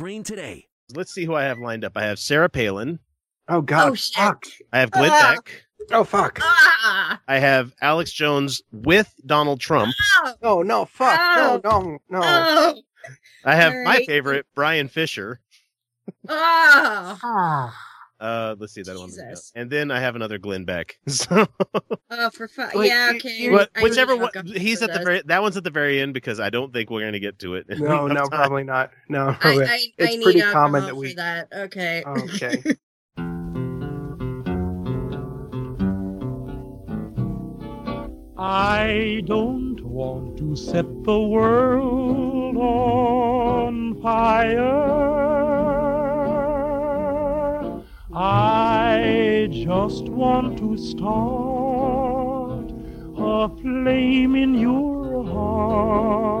[0.00, 0.66] today.
[0.94, 1.92] Let's see who I have lined up.
[1.96, 2.98] I have Sarah Palin.
[3.48, 4.16] Oh God, Oh, shit.
[4.16, 4.44] fuck.
[4.72, 5.34] I have Glenn Ah.
[5.36, 5.64] Beck.
[5.92, 6.38] Oh fuck.
[6.42, 7.20] Ah!
[7.28, 9.92] I have Alex Jones with Donald Trump.
[10.24, 10.34] Oh!
[10.42, 11.18] Oh no, fuck.
[11.36, 12.20] No, no, no.
[12.22, 12.74] Oh!
[13.44, 15.40] I have my favorite, Bryan Fischer.
[16.28, 17.18] Oh!
[17.22, 17.76] Ah.
[18.20, 19.10] Uh, let's see that one.
[19.54, 20.98] And then I have another Glenn Beck.
[21.08, 21.46] So,
[22.10, 22.70] Oh, for fun.
[22.74, 23.34] Wait, yeah, okay.
[23.38, 25.22] you- but whichever really one, he's for at the very.
[25.24, 27.54] That one's at the very end because I don't think we're going to get to
[27.54, 27.66] it.
[27.78, 28.28] No, no, time.
[28.28, 28.90] probably not.
[29.08, 29.28] No.
[29.28, 31.14] I, probably- I, it's I need pretty alcohol common that for we.
[31.14, 31.48] that.
[31.52, 32.02] Okay.
[32.06, 32.62] Okay.
[38.38, 45.49] I don't want to set the world on fire.
[48.12, 52.72] I just want to start
[53.16, 56.40] a flame in your heart.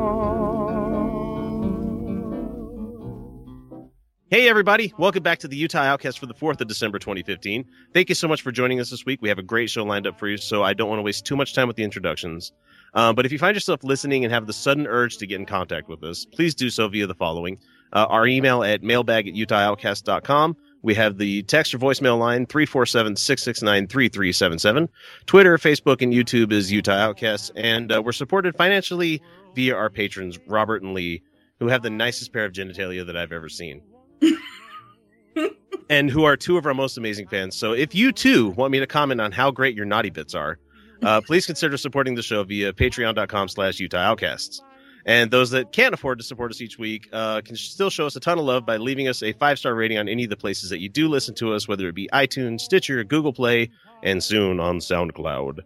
[4.30, 4.92] Hey, everybody.
[4.98, 7.64] Welcome back to the Utah Outcast for the 4th of December 2015.
[7.94, 9.22] Thank you so much for joining us this week.
[9.22, 11.24] We have a great show lined up for you, so I don't want to waste
[11.24, 12.50] too much time with the introductions.
[12.94, 15.46] Um, but if you find yourself listening and have the sudden urge to get in
[15.46, 17.58] contact with us, please do so via the following
[17.92, 20.56] uh, our email at mailbag at utahoutcast.com.
[20.82, 24.88] We have the text or voicemail line 347 669 3377.
[25.26, 27.50] Twitter, Facebook, and YouTube is Utah Outcasts.
[27.54, 29.20] And uh, we're supported financially
[29.54, 31.22] via our patrons, Robert and Lee,
[31.58, 33.82] who have the nicest pair of genitalia that I've ever seen
[35.90, 37.56] and who are two of our most amazing fans.
[37.56, 40.58] So if you too want me to comment on how great your naughty bits are,
[41.02, 44.62] uh, please consider supporting the show via patreon.com slash Utah Outcasts.
[45.06, 48.16] And those that can't afford to support us each week uh, can still show us
[48.16, 50.36] a ton of love by leaving us a five star rating on any of the
[50.36, 53.70] places that you do listen to us, whether it be iTunes, Stitcher, Google Play,
[54.02, 55.60] and soon on SoundCloud.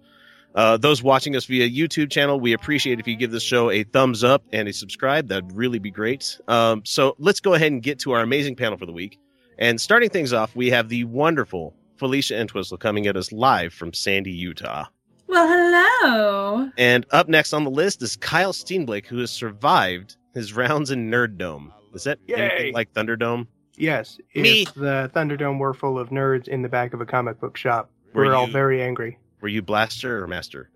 [0.54, 3.82] Uh, those watching us via YouTube channel, we appreciate if you give this show a
[3.82, 5.28] thumbs up and a subscribe.
[5.28, 6.38] That'd really be great.
[6.46, 9.18] Um, so let's go ahead and get to our amazing panel for the week.
[9.58, 13.92] And starting things off, we have the wonderful Felicia Entwistle coming at us live from
[13.92, 14.86] Sandy, Utah.
[15.26, 16.70] Well, hello.
[16.76, 21.10] And up next on the list is Kyle Steenblake, who has survived his rounds in
[21.10, 21.72] Nerd Dome.
[21.94, 22.34] Is that Yay.
[22.36, 23.46] anything like Thunderdome?
[23.76, 24.18] Yes.
[24.34, 24.62] Me.
[24.62, 27.90] If the Thunderdome were full of nerds in the back of a comic book shop,
[28.12, 29.18] Were we're all you- very angry.
[29.40, 30.70] Were you Blaster or Master?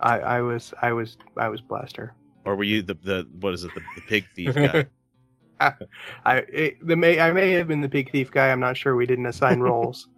[0.00, 2.14] I, I was, I was, I was Blaster.
[2.44, 4.86] Or were you the, the what is it, the, the pig thief guy?
[6.24, 8.50] I, it, the may, I may have been the pig thief guy.
[8.50, 8.96] I'm not sure.
[8.96, 10.08] We didn't assign roles.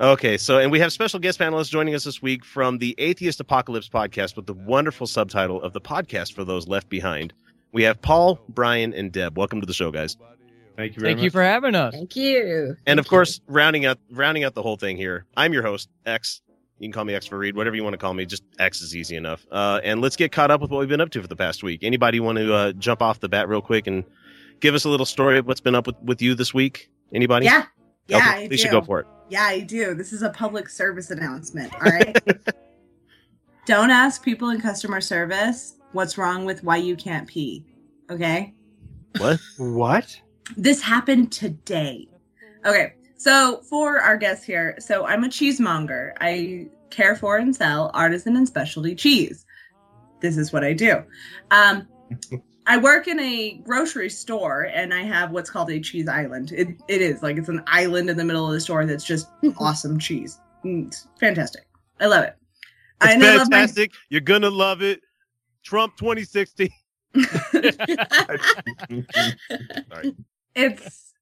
[0.00, 3.38] Okay, so and we have special guest panelists joining us this week from the Atheist
[3.38, 7.34] Apocalypse podcast with the wonderful subtitle of the podcast for those left behind.
[7.72, 9.36] We have Paul, Brian, and Deb.
[9.36, 10.16] Welcome to the show, guys.
[10.74, 11.24] Thank you very Thank much.
[11.24, 11.92] you for having us.
[11.92, 12.78] Thank you.
[12.86, 16.40] And of course, rounding out rounding out the whole thing here, I'm your host, X.
[16.78, 18.24] You can call me X for Reed, whatever you want to call me.
[18.24, 19.46] Just X is easy enough.
[19.50, 21.62] Uh, and let's get caught up with what we've been up to for the past
[21.62, 21.80] week.
[21.82, 24.04] Anybody want to uh, jump off the bat real quick and
[24.60, 26.90] give us a little story of what's been up with, with you this week?
[27.12, 27.44] Anybody?
[27.44, 27.66] Yeah.
[28.06, 29.06] Yeah, okay, I we should go for it.
[29.28, 29.94] Yeah, I do.
[29.94, 31.72] This is a public service announcement.
[31.74, 32.16] All right.
[33.66, 37.64] Don't ask people in customer service what's wrong with why you can't pee.
[38.10, 38.54] Okay.
[39.18, 39.38] What?
[39.58, 40.20] what?
[40.56, 42.08] This happened today.
[42.64, 42.94] Okay.
[43.16, 46.14] So for our guests here, so I'm a cheesemonger.
[46.20, 49.46] I care for and sell artisan and specialty cheese.
[50.20, 51.02] This is what I do.
[51.50, 51.86] Um,
[52.70, 56.52] I work in a grocery store and I have what's called a cheese island.
[56.52, 59.28] It, it is like it's an island in the middle of the store that's just
[59.58, 60.38] awesome cheese.
[60.64, 61.64] Mm, It's fantastic.
[61.98, 62.36] I love it.
[63.02, 63.90] It's and I love my- fantastic.
[64.08, 65.00] You're gonna love it.
[65.64, 66.72] Trump 2060.
[69.88, 70.14] Sorry.
[70.54, 71.12] it's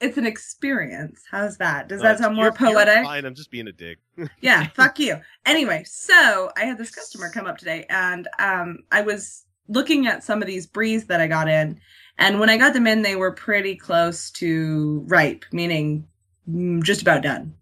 [0.00, 1.22] it's an experience.
[1.30, 1.88] How's that?
[1.88, 3.02] Does that Uh, sound more you're- you're poetic?
[3.02, 3.24] fine.
[3.24, 3.96] I'm just being a dick.
[4.42, 5.16] yeah, fuck you.
[5.46, 10.24] Anyway, so I had this customer come up today and um I was looking at
[10.24, 11.80] some of these bries that I got in
[12.18, 16.06] and when I got them in they were pretty close to ripe, meaning
[16.50, 17.54] mm, just about done.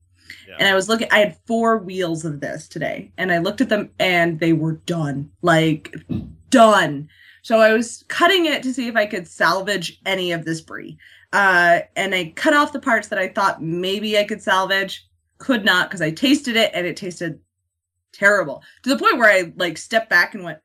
[0.48, 0.56] Yeah.
[0.58, 3.68] And I was looking I had four wheels of this today and I looked at
[3.68, 5.30] them and they were done.
[5.42, 5.94] Like
[6.50, 7.08] done.
[7.42, 10.96] So I was cutting it to see if I could salvage any of this brie.
[11.32, 15.06] Uh, and I cut off the parts that I thought maybe I could salvage.
[15.38, 17.40] Could not because I tasted it and it tasted
[18.12, 20.60] terrible to the point where I like stepped back and went,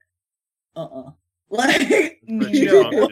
[0.76, 1.12] uh uh
[1.52, 3.10] Like no.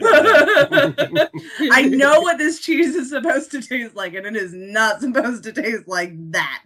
[1.72, 5.42] I know what this cheese is supposed to taste like, and it is not supposed
[5.44, 6.62] to taste like that.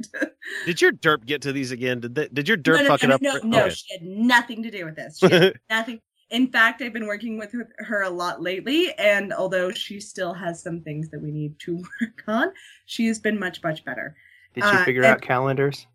[0.67, 2.01] Did your derp get to these again?
[2.01, 3.23] Did that, did your derp no, no, fuck no, it up?
[3.23, 3.75] No, for- no, Okay.
[3.75, 5.19] she had nothing to do with this.
[5.19, 6.01] She had nothing.
[6.31, 10.33] In fact, I've been working with her, her a lot lately, and although she still
[10.35, 12.53] has some things that we need to work on,
[12.87, 14.15] she has been much, much better.
[14.55, 15.87] Did she Uh, figure and- out calendars?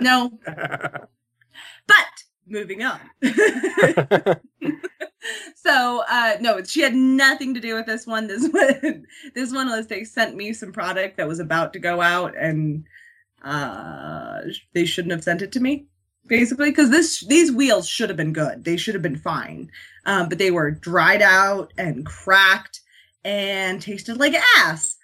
[0.00, 1.96] No, but
[2.46, 3.00] moving on.
[5.54, 8.26] so uh no she had nothing to do with this one.
[8.26, 12.00] This one this one was they sent me some product that was about to go
[12.00, 12.84] out and
[13.42, 14.40] uh
[14.72, 15.86] they shouldn't have sent it to me
[16.26, 18.64] basically because this these wheels should have been good.
[18.64, 19.70] They should have been fine.
[20.06, 22.80] Um but they were dried out and cracked
[23.24, 24.96] and tasted like ass.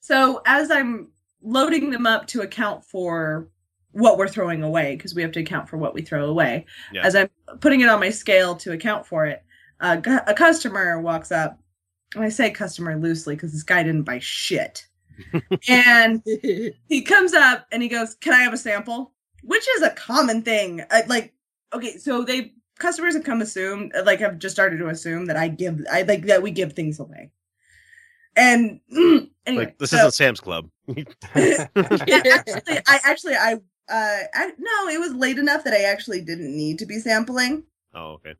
[0.00, 1.08] So as i'm
[1.42, 3.48] loading them up to account for
[3.92, 6.66] what we're throwing away because we have to account for what we throw away.
[6.92, 7.04] Yeah.
[7.04, 7.30] as i'm
[7.60, 9.42] putting it on my scale to account for it
[9.80, 11.58] a, a customer walks up
[12.14, 14.86] and i say customer loosely because this guy didn't buy shit.
[15.68, 19.12] And he comes up and he goes can i have a sample?
[19.42, 20.82] Which is a common thing.
[20.90, 21.34] I, like
[21.74, 25.36] okay so they customers have come assume uh, like have just started to assume that
[25.36, 27.32] i give i like that we give things away.
[28.36, 28.80] And
[29.46, 30.70] anyway like this so- isn't Sam's Club.
[31.34, 36.20] yeah, actually, I actually I uh I, no, it was late enough that I actually
[36.22, 37.64] didn't need to be sampling.
[37.94, 38.34] Oh, okay.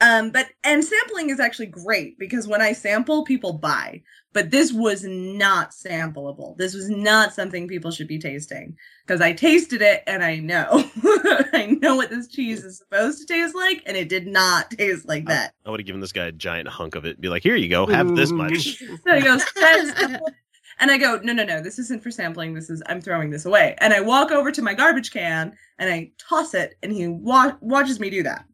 [0.00, 4.02] Um, but and sampling is actually great because when I sample, people buy.
[4.34, 6.56] But this was not sampleable.
[6.56, 10.66] This was not something people should be tasting because I tasted it and I know
[11.52, 15.06] I know what this cheese is supposed to taste like, and it did not taste
[15.06, 15.52] like that.
[15.66, 17.10] I would have given this guy a giant hunk of it.
[17.10, 18.82] And be like, here you go, have this much.
[19.06, 20.20] So he goes, "That's-
[20.78, 22.54] and I go, no, no, no, this isn't for sampling.
[22.54, 23.76] This is, I'm throwing this away.
[23.78, 27.56] And I walk over to my garbage can and I toss it, and he wa-
[27.60, 28.44] watches me do that.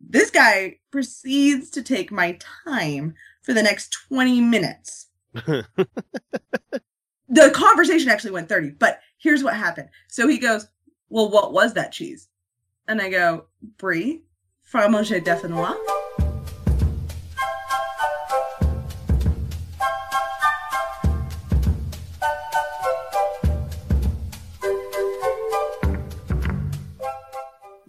[0.00, 5.08] This guy proceeds to take my time for the next 20 minutes.
[5.34, 5.66] the
[7.54, 9.88] conversation actually went 30, but here's what happened.
[10.08, 10.66] So he goes,
[11.08, 12.28] Well, what was that cheese?
[12.88, 13.46] And I go,
[13.78, 14.22] Brie,
[14.70, 16.01] Fromager d'Affinois.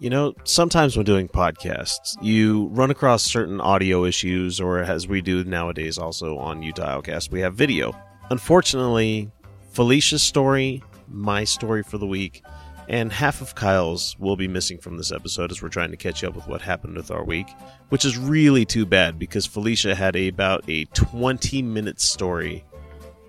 [0.04, 5.22] You know, sometimes when doing podcasts, you run across certain audio issues, or as we
[5.22, 7.96] do nowadays also on Utah Outcast, we have video.
[8.28, 9.30] Unfortunately,
[9.70, 12.42] Felicia's story, my story for the week,
[12.86, 16.22] and half of Kyle's will be missing from this episode as we're trying to catch
[16.22, 17.48] up with what happened with our week,
[17.88, 22.62] which is really too bad because Felicia had a, about a 20 minute story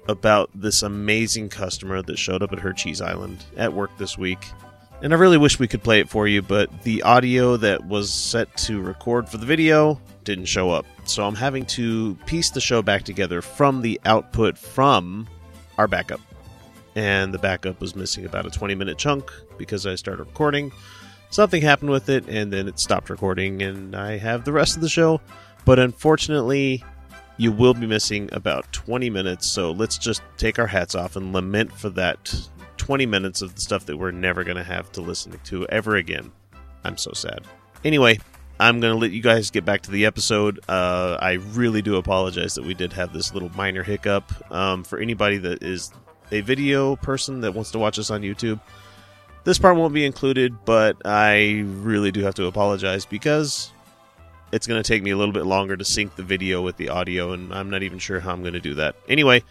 [0.10, 4.45] about this amazing customer that showed up at her cheese island at work this week.
[5.01, 8.12] And I really wish we could play it for you, but the audio that was
[8.12, 10.86] set to record for the video didn't show up.
[11.03, 15.27] So I'm having to piece the show back together from the output from
[15.77, 16.21] our backup.
[16.95, 20.71] And the backup was missing about a 20 minute chunk because I started recording.
[21.30, 24.81] Something happened with it, and then it stopped recording, and I have the rest of
[24.81, 25.19] the show.
[25.65, 26.83] But unfortunately,
[27.38, 31.33] you will be missing about 20 minutes, so let's just take our hats off and
[31.33, 32.33] lament for that
[32.77, 35.95] 20 minutes of the stuff that we're never going to have to listen to ever
[35.95, 36.31] again.
[36.83, 37.44] I'm so sad.
[37.83, 38.19] Anyway,
[38.60, 40.60] I'm going to let you guys get back to the episode.
[40.69, 44.31] Uh, I really do apologize that we did have this little minor hiccup.
[44.52, 45.92] Um, for anybody that is
[46.31, 48.59] a video person that wants to watch us on YouTube,
[49.44, 53.71] this part won't be included, but I really do have to apologize because
[54.52, 56.90] it's going to take me a little bit longer to sync the video with the
[56.90, 58.95] audio, and I'm not even sure how I'm going to do that.
[59.07, 59.44] Anyway,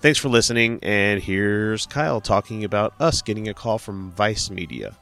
[0.00, 4.96] thanks for listening, and here's Kyle talking about us getting a call from Vice Media.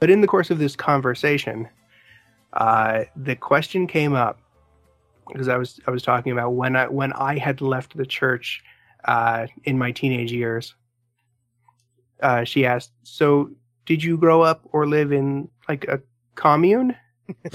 [0.00, 1.68] But in the course of this conversation,
[2.54, 4.40] uh, the question came up
[5.28, 8.62] because I was I was talking about when I when I had left the church
[9.04, 10.74] uh, in my teenage years.
[12.20, 13.50] Uh, she asked, "So,
[13.86, 16.00] did you grow up or live in like a
[16.34, 16.96] commune?"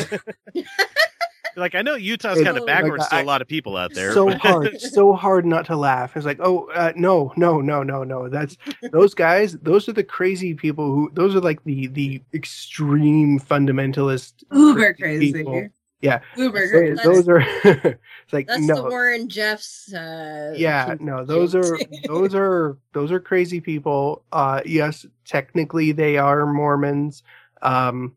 [1.55, 3.91] Like, I know Utah's kind of like, backwards to I- a lot of people out
[3.95, 4.13] there.
[4.13, 6.15] so but- hard, so hard not to laugh.
[6.15, 8.29] It's like, oh uh, no, no, no, no, no.
[8.29, 8.57] That's
[8.91, 9.53] those guys.
[9.53, 11.09] Those are the crazy people who.
[11.13, 14.43] Those are like the the extreme fundamentalist.
[14.51, 15.33] Uber crazy.
[15.33, 15.67] people.
[15.99, 16.19] Yeah.
[16.35, 17.03] Uber So crazy.
[17.03, 17.39] those are.
[17.63, 18.75] it's like That's no.
[18.75, 19.91] the Warren Jeffs.
[19.91, 26.17] Uh, yeah no those are those are those are crazy people uh yes technically they
[26.17, 27.23] are mormons
[27.63, 28.15] um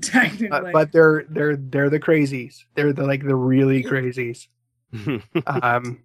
[0.00, 0.48] Technically.
[0.50, 4.46] but, but they're they're they're the crazies they're the like the really crazies
[5.46, 6.02] um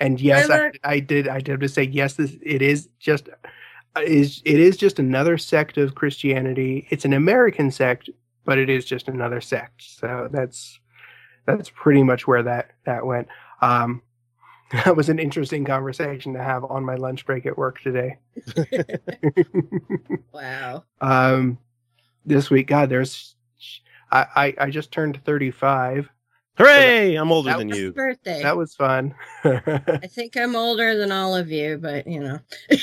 [0.00, 1.26] And yes, I, I did.
[1.26, 2.14] I did have to say yes.
[2.14, 3.28] This it is just
[3.96, 6.86] uh, is it is just another sect of Christianity.
[6.90, 8.08] It's an American sect,
[8.44, 9.82] but it is just another sect.
[9.82, 10.78] So that's
[11.46, 13.26] that's pretty much where that that went.
[13.60, 14.02] Um,
[14.70, 18.18] that was an interesting conversation to have on my lunch break at work today.
[20.32, 20.84] Wow.
[21.00, 21.58] um,
[22.28, 23.34] this week, God, there's
[24.12, 26.08] I, I I just turned thirty five.
[26.56, 27.14] Hooray!
[27.14, 27.92] I'm older That than Happy you.
[27.92, 28.42] birthday.
[28.42, 29.14] That was fun.
[29.44, 32.38] I think I'm older than all of you, but you know.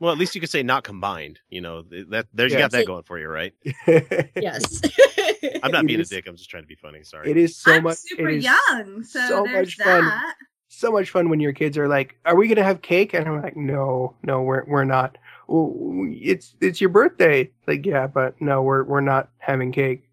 [0.00, 1.40] Well, at least you could say not combined.
[1.48, 3.52] You know that there you got that going for you, right?
[3.88, 4.80] yes.
[5.62, 6.28] I'm not It being is- a dick.
[6.28, 7.02] I'm just trying to be funny.
[7.02, 7.28] Sorry.
[7.28, 7.96] It is so I'm much.
[7.98, 10.22] super it is young, so, so there's much fun.
[10.68, 13.42] so much fun when your kids are like, "Are we gonna have cake?" And I'm
[13.42, 15.18] like, "No, no, we're we're not.
[15.48, 15.74] Well,
[16.12, 20.04] it's it's your birthday." Like, yeah, but no, we're we're not having cake.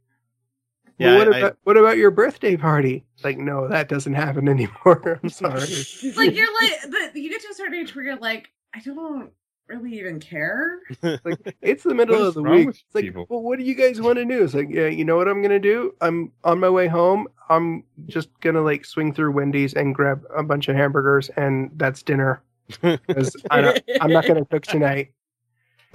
[0.98, 3.06] Yeah, Well, what I- I- about what about your birthday party?
[3.24, 5.20] Like, no, that doesn't happen anymore.
[5.24, 5.68] I'm sorry.
[6.15, 9.30] Like you're like, but you get to a certain age where you're like, I don't
[9.68, 10.80] really even care.
[11.01, 12.70] like, it's the middle of the week.
[12.70, 13.25] It's like, people?
[13.30, 14.44] well, what do you guys want to do?
[14.44, 15.94] It's like, yeah, you know what I'm gonna do?
[16.01, 17.27] I'm on my way home.
[17.50, 22.04] I'm just gonna like swing through Wendy's and grab a bunch of hamburgers, and that's
[22.04, 22.42] dinner.
[22.82, 25.12] 'Cause I don't, I'm not gonna cook tonight.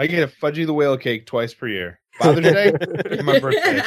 [0.00, 2.00] I get a Fudgie the Whale cake twice per year.
[2.14, 2.72] Father's Day
[3.10, 3.82] and my birthday.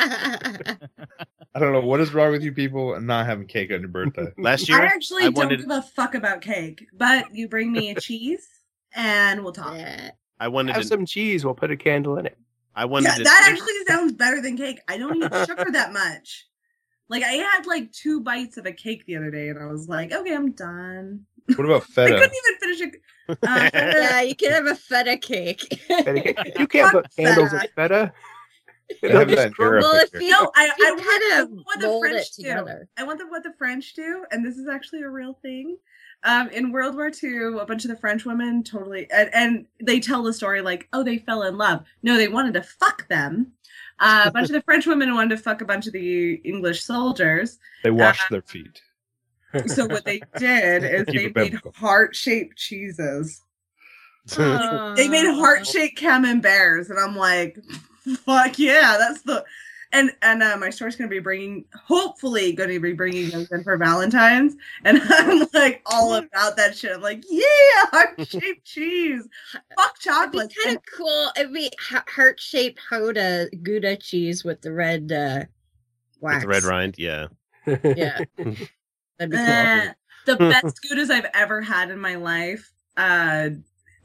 [1.55, 3.89] I don't know what is wrong with you people and not having cake on your
[3.89, 4.27] birthday.
[4.37, 7.71] Last year, I actually I don't wanted give a fuck about cake, but you bring
[7.71, 8.47] me a cheese
[8.93, 9.73] and we'll talk.
[9.73, 10.11] Yeah, Yeah.
[10.39, 11.43] I wanted Have to, some cheese.
[11.43, 12.37] We'll put a candle in it.
[12.75, 14.81] I wanted to that actually sounds better than cake.
[14.87, 16.45] I don't eat sugar that much.
[17.09, 19.87] Like I had like two bites of a cake the other day, and I was
[19.87, 21.25] like, okay, I'm done.
[21.55, 22.15] What about feta?
[22.15, 23.37] I couldn't even finish it.
[23.43, 25.61] Uh, Yeah, you can have a feta cake.
[25.87, 26.53] Feta cake.
[26.59, 28.13] You can't put candles in feta.
[28.91, 29.91] I It'll have just crumble.
[29.93, 32.85] If you, No, I, you I want, I kind of what the French it do.
[32.97, 35.77] I want the, what the French do, and this is actually a real thing.
[36.25, 39.99] Um, in World War II, a bunch of the French women totally, and, and they
[39.99, 41.83] tell the story like, oh, they fell in love.
[42.01, 43.51] No, they wanted to fuck them.
[44.03, 46.83] Uh, a bunch of the French women wanted to fuck a bunch of the English
[46.83, 47.57] soldiers.
[47.83, 48.81] They washed Uh, their feet.
[49.67, 53.41] So what they did is Keep they made heart-shaped cheeses.
[54.37, 54.93] Oh.
[54.97, 57.57] They made heart-shaped camemberts, and I'm like,
[58.25, 59.45] fuck yeah, that's the.
[59.93, 63.77] And and uh, my store's gonna be bringing, hopefully, gonna be bringing those in for
[63.77, 66.95] Valentine's, and I'm like all about that shit.
[66.95, 67.43] I'm like, yeah,
[67.91, 69.27] heart-shaped cheese,
[69.77, 70.51] fuck chocolate.
[70.51, 71.29] It'd be kind of cool.
[71.37, 75.45] It'd be heart shaped Gouda Gouda cheese with the red uh,
[76.19, 76.37] wax.
[76.37, 76.95] with the red rind.
[76.97, 77.27] Yeah.
[77.67, 79.45] Yeah, that'd be cool.
[79.45, 79.93] Uh,
[80.25, 83.49] the best goudas I've ever had in my life, uh,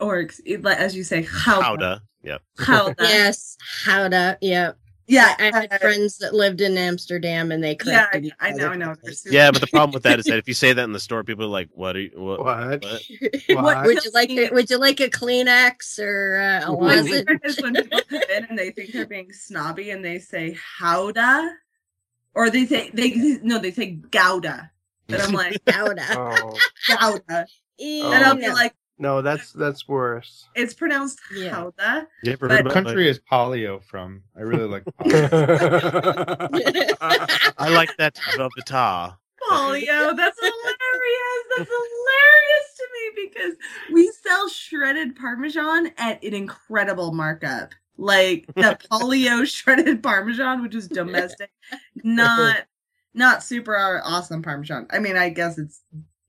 [0.00, 0.28] or
[0.66, 1.62] as you say, Howda.
[1.62, 2.00] Powder.
[2.25, 2.42] Yep.
[2.59, 2.95] Chowda.
[3.00, 4.38] yes, Gouda.
[4.40, 4.73] Yeah,
[5.08, 8.68] Yeah, I had uh, friends that lived in Amsterdam, and they Yeah, I know.
[8.68, 8.94] I know.
[9.24, 11.24] Yeah, but the problem with that is that if you say that in the store,
[11.24, 12.10] people are like, "What are you?
[12.14, 12.44] What?
[12.44, 12.84] What?
[13.48, 13.64] what?
[13.64, 13.86] What?
[13.86, 14.52] Would you like it?
[14.52, 16.76] Would you like a Kleenex or uh, a Ooh.
[16.76, 17.26] Lozenge?
[17.62, 21.52] when people come in and they think they're being snobby and they say howda,
[22.34, 24.70] or they say they no, they say gouda,
[25.08, 26.04] and I'm like Gouda.
[26.10, 27.46] Oh gouda,
[27.78, 30.49] Ew, and I'll be like, no, that's that's worse.
[30.55, 31.52] it's pronounced Yeah.
[31.55, 32.07] howda.
[32.25, 34.23] You ever But- What country is polio from?
[34.37, 36.49] I really like polio.
[37.59, 39.17] I like that Velveeta.
[39.49, 41.45] Polio, that's hilarious.
[41.57, 43.55] That's hilarious to me because
[43.93, 47.73] we sell shredded Parmesan at an incredible markup.
[47.97, 51.50] Like the polio shredded Parmesan, which is domestic,
[52.02, 52.67] not
[53.14, 54.87] not super awesome Parmesan.
[54.90, 55.81] I mean, I guess it's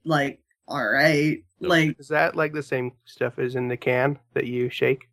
[0.05, 4.45] like all right, like Is that like the same stuff as in the can that
[4.47, 5.07] you shake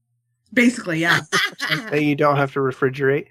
[0.52, 1.20] basically, yeah.
[1.90, 3.26] that you don't have to refrigerate?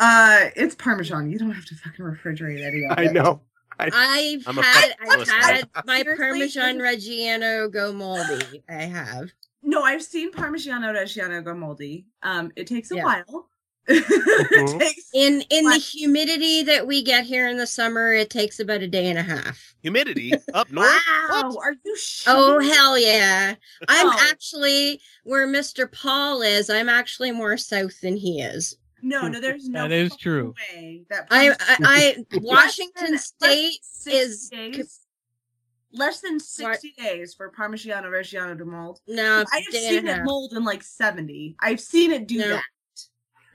[0.00, 1.30] Uh, it's Parmesan.
[1.30, 3.08] You don't have to fucking refrigerate any of it.
[3.08, 3.40] I know.
[3.78, 3.92] I've
[4.46, 8.62] I'm had fuck- I've had my Parmesan Reggiano go moldy.
[8.68, 9.30] I have.
[9.62, 12.06] No, I've seen Parmigiano Reggiano go moldy.
[12.22, 13.04] Um, it takes a Yeah.
[13.04, 13.48] while.
[13.88, 14.78] It mm-hmm.
[14.78, 18.82] takes In in the humidity that we get here in the summer, it takes about
[18.82, 19.74] a day and a half.
[19.82, 20.88] Humidity up north.
[21.30, 21.66] Wow, What?
[21.66, 22.32] are you sure?
[22.34, 23.54] Oh hell yeah!
[23.88, 24.28] I'm Oh.
[24.30, 25.90] actually where Mr.
[25.90, 26.70] Paul is.
[26.70, 28.76] I'm actually more south than he is.
[29.02, 30.54] No, no, there's no That is true.
[30.72, 35.00] way that I I, I Washington State is days,
[35.92, 39.00] less than 60 days for Parmigiano Reggiano to mold.
[39.08, 41.56] no I have seen it mold in like 70.
[41.58, 42.48] I've seen it do No.
[42.50, 42.62] that.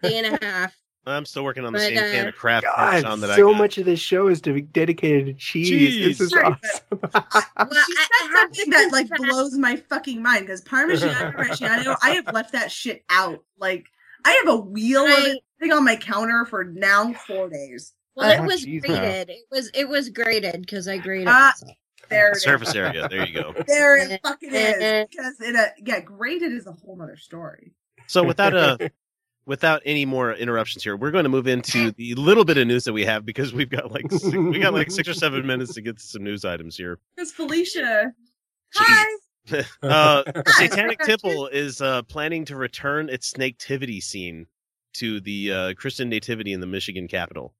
[0.03, 0.75] Day and a half.
[1.05, 3.35] I'm still working on the But, same can uh, of Kraft Parmesan God, that I
[3.37, 3.57] so got.
[3.59, 5.69] much of this show is to be dedicated to cheese.
[5.69, 6.17] Cheese.
[6.17, 6.99] This is Sorry, awesome.
[7.01, 11.33] Well, she I- said I have something that like blows my fucking mind because Parmigiano
[11.37, 13.41] Reggiano, I have left that shit out.
[13.57, 13.85] Like
[14.25, 17.93] I have a wheel of it sitting on my counter for now four days.
[18.15, 18.99] Well, I it was cheese now.
[18.99, 19.29] grated.
[19.29, 21.29] It was it was graded because I graded.
[21.29, 21.53] Ah.
[21.61, 21.77] myself.
[22.09, 22.43] There it is.
[22.43, 23.07] Surface area.
[23.09, 23.53] There you go.
[23.67, 25.07] There it fucking is.
[25.09, 27.71] Because it, uh, yeah, graded is a whole other story.
[28.07, 28.91] So without a
[29.47, 32.83] without any more interruptions here, we're going to move into the little bit of news
[32.83, 35.73] that we have because we've got like six, we got like six or seven minutes
[35.73, 36.99] to get to some news items here.
[37.15, 38.13] Because Felicia,
[38.75, 39.05] hi.
[39.81, 40.23] Uh,
[40.57, 44.45] Satanic Temple is uh, planning to return its nativity scene
[44.95, 47.53] to the uh, Christian nativity in the Michigan capital.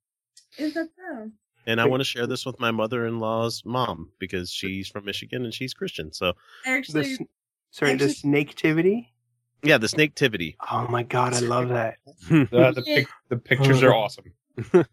[0.57, 1.31] Is that so?
[1.65, 5.53] And I want to share this with my mother-in-law's mom because she's from Michigan and
[5.53, 6.11] she's Christian.
[6.11, 6.33] So
[6.65, 7.17] I The, actually,
[7.71, 9.07] sorry, the actually- snaketivity.
[9.63, 10.55] Yeah, the snaketivity.
[10.71, 11.95] Oh my god, I love that.
[12.29, 14.25] The, the, pic, the pictures are awesome.
[14.73, 14.83] I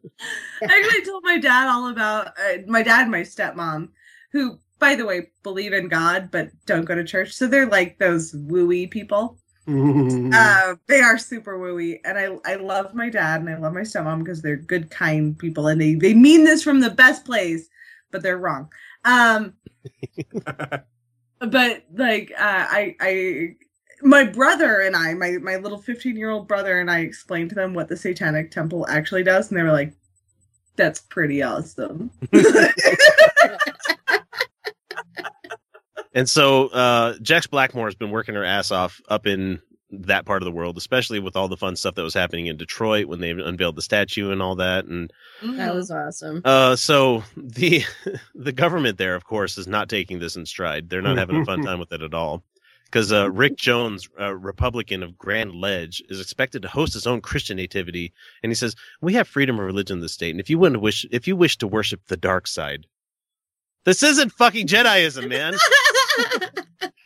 [0.63, 3.89] actually told my dad all about uh, my dad and my stepmom,
[4.33, 7.33] who, by the way, believe in God but don't go to church.
[7.33, 9.39] So they're like those wooey people.
[9.67, 13.81] Uh, they are super wooey, and I I love my dad and I love my
[13.81, 17.69] stepmom because they're good, kind people, and they they mean this from the best place,
[18.11, 18.71] but they're wrong.
[19.05, 19.55] Um,
[21.39, 23.55] but like uh, I I
[24.05, 27.55] my brother and I my my little fifteen year old brother and I explained to
[27.57, 29.93] them what the Satanic Temple actually does, and they were like,
[30.77, 32.11] "That's pretty awesome."
[36.17, 40.43] And so uh, Jex Blackmore has been working her ass off up in that part
[40.43, 43.21] of the world, especially with all the fun stuff that was happening in Detroit when
[43.21, 44.85] they unveiled the statue and all that.
[44.85, 46.41] And That was awesome.
[46.45, 47.83] uh, so the
[48.35, 50.89] the government there, of course, is not taking this in stride.
[50.89, 52.45] They're not having a fun time with it at all.
[52.95, 57.21] Because uh, Rick Jones, a Republican of Grand Ledge, is expected to host his own
[57.21, 60.49] Christian nativity, and he says we have freedom of religion in the state, and if
[60.49, 62.87] you wouldn't wish, if you wish to worship the dark side,
[63.85, 65.55] this isn't fucking Jediism, man.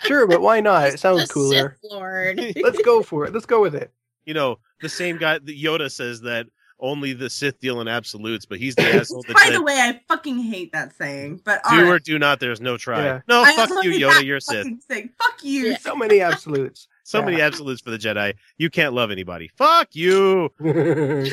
[0.03, 0.89] Sure, but why not?
[0.89, 1.77] It sounds Sith cooler.
[1.83, 2.41] Lord.
[2.63, 3.35] Let's go for it.
[3.35, 3.93] Let's go with it.
[4.25, 6.47] you know, the same guy that Yoda says that
[6.81, 9.75] only the Sith deal in absolutes, but he's the asshole that By said, the way,
[9.75, 11.87] I fucking hate that saying, but do alright.
[11.89, 13.05] or do not, there's no try.
[13.05, 13.21] Yeah.
[13.29, 14.67] No, I fuck you, Yoda, you're a Sith.
[14.89, 15.69] Saying, fuck you.
[15.71, 15.79] Yeah.
[15.79, 16.89] So many absolutes.
[17.09, 18.35] So many absolutes for the Jedi.
[18.59, 19.49] You can't love anybody.
[19.57, 20.51] Fuck you.
[20.61, 21.33] Leave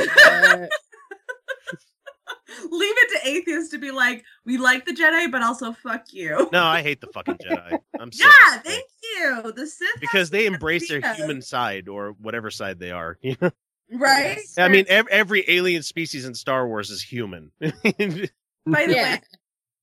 [2.98, 6.48] it to atheists to be like, we like the Jedi, but also fuck you.
[6.54, 7.78] No, I hate the fucking Jedi.
[8.00, 8.86] I'm so Yeah, thank
[9.18, 9.52] you.
[9.54, 13.18] The Sith because they embrace their human side or whatever side they are.
[13.22, 13.52] you know?
[13.92, 14.38] Right.
[14.58, 17.52] I mean, ev- every alien species in Star Wars is human.
[17.60, 18.30] by the
[18.68, 19.14] yeah.
[19.16, 19.22] way,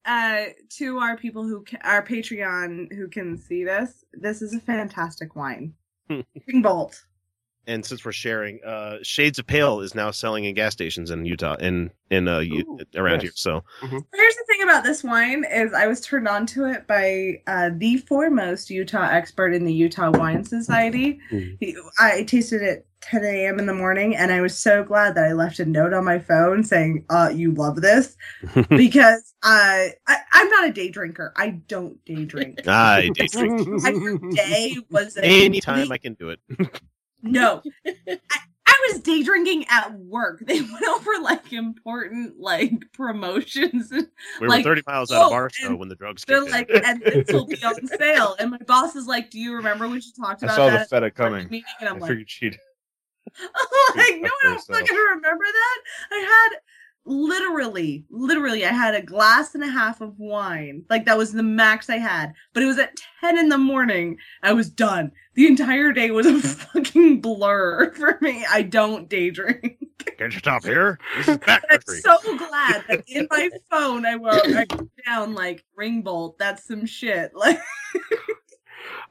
[0.04, 0.44] uh,
[0.78, 5.36] to our people who ca- our Patreon who can see this, this is a fantastic
[5.36, 5.74] wine.
[6.08, 7.04] King Bolt.
[7.68, 11.24] and since we're sharing, uh, Shades of Pale is now selling in gas stations in
[11.24, 13.22] Utah in in uh, U- Ooh, around nice.
[13.22, 13.32] here.
[13.36, 13.92] So Here's
[14.36, 17.98] the thing about this wine is I was turned on to it by uh, the
[17.98, 21.20] foremost Utah expert in the Utah Wine Society.
[21.30, 21.56] Mhm.
[21.60, 23.58] He, I tasted it 10 a.m.
[23.58, 26.18] in the morning, and I was so glad that I left a note on my
[26.18, 28.16] phone saying, uh, "You love this,"
[28.68, 31.32] because uh, I, I'm not a day drinker.
[31.36, 32.60] I don't day drink.
[32.66, 36.40] I day drink Every day was a anytime I can do it.
[37.22, 37.62] no.
[37.86, 40.42] I, I was day drinking at work.
[40.46, 43.90] They went over like important like promotions.
[43.90, 44.06] and
[44.40, 46.84] We Like, were 30 miles out of oh, Barstow when the drugs They're like, in.
[46.84, 48.36] and this will be on sale.
[48.38, 50.88] And my boss is like, "Do you remember when you talked I about saw that?"
[50.88, 51.48] the feta coming.
[51.50, 52.58] meeting?" And I I'm like, figured she'd.
[53.38, 55.78] I'm like, no, I don't fucking remember that.
[56.10, 56.58] I had
[57.04, 60.84] literally, literally, I had a glass and a half of wine.
[60.88, 62.32] Like that was the max I had.
[62.52, 64.18] But it was at 10 in the morning.
[64.42, 65.12] I was done.
[65.34, 68.44] The entire day was a fucking blur for me.
[68.48, 69.78] I don't day drink.
[70.18, 70.98] Can't you stop here?
[71.16, 75.34] This is back I'm so glad that in my phone I wrote, I wrote down
[75.34, 76.38] like ring bolt.
[76.38, 77.32] That's some shit.
[77.34, 77.60] Like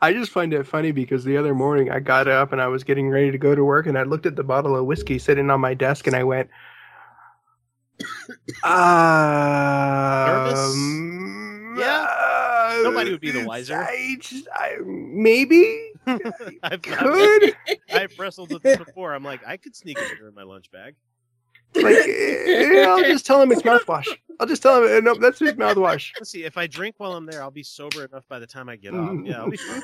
[0.01, 2.83] I just find it funny because the other morning I got up and I was
[2.83, 5.49] getting ready to go to work and I looked at the bottle of whiskey sitting
[5.49, 6.49] on my desk and I went,
[10.41, 12.05] um, Yeah.
[12.09, 13.77] uh, Nobody would be the wiser.
[13.77, 16.21] I just, I, maybe I've,
[16.63, 17.55] I've, could
[17.91, 19.13] I've wrestled with this before.
[19.13, 20.95] I'm like, I could sneak a beer in my lunch bag.
[21.75, 24.07] Like eh, I'll just tell him it's mouthwash.
[24.39, 26.11] I'll just tell him eh, no, that's his mouthwash.
[26.19, 26.43] Let's see.
[26.43, 28.93] If I drink while I'm there, I'll be sober enough by the time I get
[28.93, 29.17] off.
[29.23, 29.81] Yeah, I'll be fine.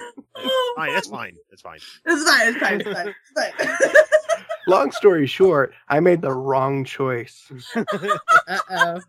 [0.76, 0.94] Fine.
[0.94, 1.36] That's fine.
[1.50, 1.80] That's fine.
[2.06, 3.14] It's fine, it's fine, it's fine.
[3.60, 3.94] It's fine.
[4.68, 7.52] Long story short, I made the wrong choice.
[7.76, 9.02] Uh oh.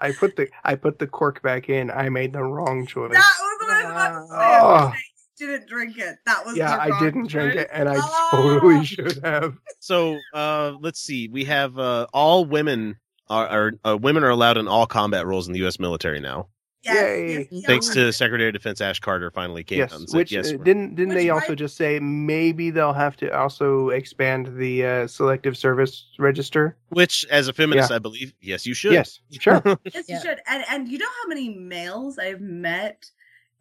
[0.00, 1.90] I put the I put the cork back in.
[1.90, 3.12] I made the wrong choice.
[3.12, 4.98] That was what I was about to say.
[4.98, 5.17] Oh.
[5.38, 6.16] Was saying you didn't drink it.
[6.26, 8.28] That was yeah, I didn't drink it, and I Oh.
[8.30, 9.56] totally should have.
[9.80, 11.28] So uh, let's see.
[11.28, 12.96] We have uh, all women
[13.28, 15.78] are, are uh, women are allowed in all combat roles in the U.S.
[15.78, 16.48] military now.
[16.84, 17.32] Yes, Yay.
[17.38, 17.66] yes, yes.
[17.66, 20.48] Thanks to Secretary of Defense Ash Carter, finally came out and Yes, said, which "Yes,
[20.52, 24.56] uh, didn't didn't Which they also right- just say maybe they'll have to also expand
[24.56, 26.76] the uh, selective service register?
[26.90, 29.60] which, as a feminist, I believe, yes, you should." Yes, sure.
[29.92, 30.16] Yes, Yeah.
[30.16, 30.38] you should.
[30.48, 33.10] And and you know how many males I've met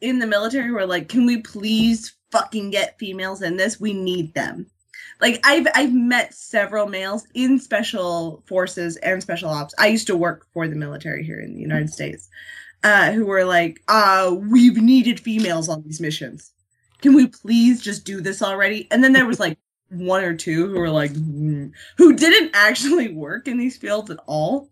[0.02, 3.80] in the military who are like, "Can we please fucking get females in this?
[3.80, 4.68] We need them."
[5.20, 9.74] Like I've I've met several males in special forces and special ops.
[9.80, 12.30] I used to work for the military here in the United States,
[12.84, 16.52] uh, who were like, "Uh, we've needed females on these missions.
[17.02, 19.58] Can we please just do this already?" And then there was like
[19.90, 24.20] one or two who were like, "Mm," who didn't actually work in these fields at
[24.28, 24.70] all.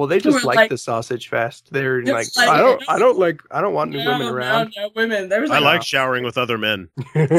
[0.00, 1.68] Well, they just like, like- the sausage fest.
[1.70, 4.72] They're like, like- I don't, I don't like, I don't want new women around.
[4.74, 5.28] No, no, women.
[5.28, 7.30] There was I like, like showering with other men, it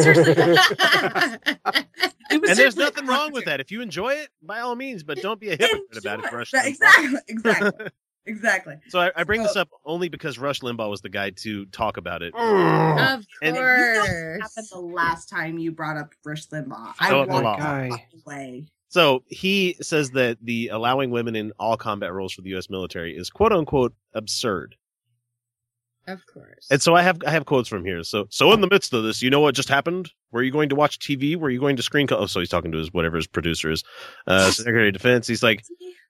[2.39, 3.60] was and there's nothing wrong with that.
[3.60, 6.26] If you enjoy it, by all means, but don't be a hypocrite about it.
[6.26, 7.88] Enjoy Rush Right, exactly, exactly,
[8.28, 8.76] exactly.
[8.89, 11.97] So I, I bring this up only because Rush Limbaugh was the guy to talk
[11.97, 12.36] about it.
[12.36, 14.41] Of And- You know what course.
[14.41, 16.89] happened the last time you brought up Rush Limbaugh?
[16.89, 17.58] Oh, I walked Limbaugh.
[17.58, 18.08] Guy.
[18.24, 18.65] away.
[18.91, 22.69] So he says that the allowing women in all combat roles for the U.S.
[22.69, 24.75] military is quote unquote absurd.
[26.08, 26.67] Of course.
[26.69, 28.04] And so I have I have quotes from here.
[28.04, 30.12] So so in the midst of this, you know what just happened?
[30.32, 31.38] Were you going to watch TV?
[31.38, 32.06] Were you going to screen?
[32.06, 33.86] Co- oh, so he's talking to his whatever his producer is,
[34.27, 35.25] uh, Secretary of Defense.
[35.25, 35.63] He's like,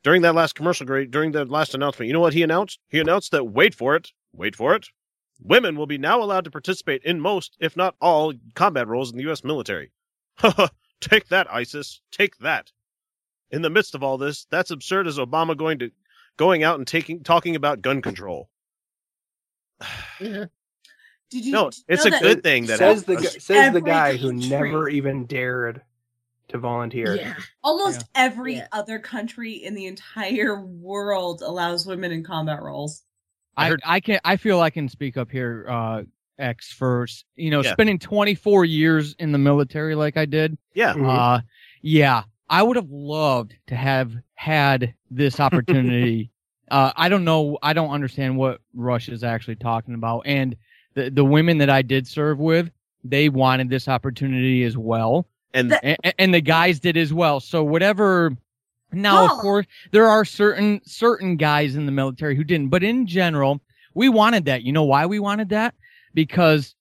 [0.04, 2.80] during that last commercial break, during that last announcement, you know what he announced?
[2.90, 4.88] He announced that wait for it, wait for it,
[5.40, 9.18] women will be now allowed to participate in most, if not all, combat roles in
[9.18, 9.44] the U.S.
[9.44, 9.92] military.
[11.02, 12.72] take that, ISIS, take that.
[13.52, 15.92] In the midst of all this, that's absurd as Obama going to
[16.38, 18.50] going out and taking talking about gun control.
[20.20, 20.46] Yeah.
[21.32, 21.52] Did you?
[21.54, 24.50] No, did it's a good thing that says the gu- says the guy who country-
[24.50, 25.82] never even dared
[26.50, 27.16] to volunteer.
[27.16, 27.36] Yeah.
[27.64, 28.68] Almost every Yeah.
[28.74, 33.04] other country in the entire world allows women in combat roles.
[33.56, 36.04] I I, heard- I can I feel I can speak up here, uh,
[36.42, 37.26] X first.
[37.36, 37.72] You know, Yeah.
[37.74, 40.58] spending 24 years in the military like I did.
[40.74, 40.94] Yeah.
[40.94, 41.08] Mhm.
[41.08, 41.42] Uh,
[41.82, 46.32] yeah, I would have loved to have had this opportunity.
[46.72, 47.58] uh, I don't know.
[47.62, 50.24] I don't understand what Rush is actually talking about.
[50.26, 50.56] And
[50.96, 52.70] the the women that I did serve with,
[53.04, 57.40] they wanted this opportunity as well, And That- and, and the guys did as well.
[57.40, 58.36] So whatever.
[58.94, 63.08] Now, of course, there are certain certain guys in the military who didn't, but in
[63.08, 63.62] general,
[63.94, 64.64] we wanted that.
[64.64, 65.76] You know why we wanted that?
[66.14, 66.76] Because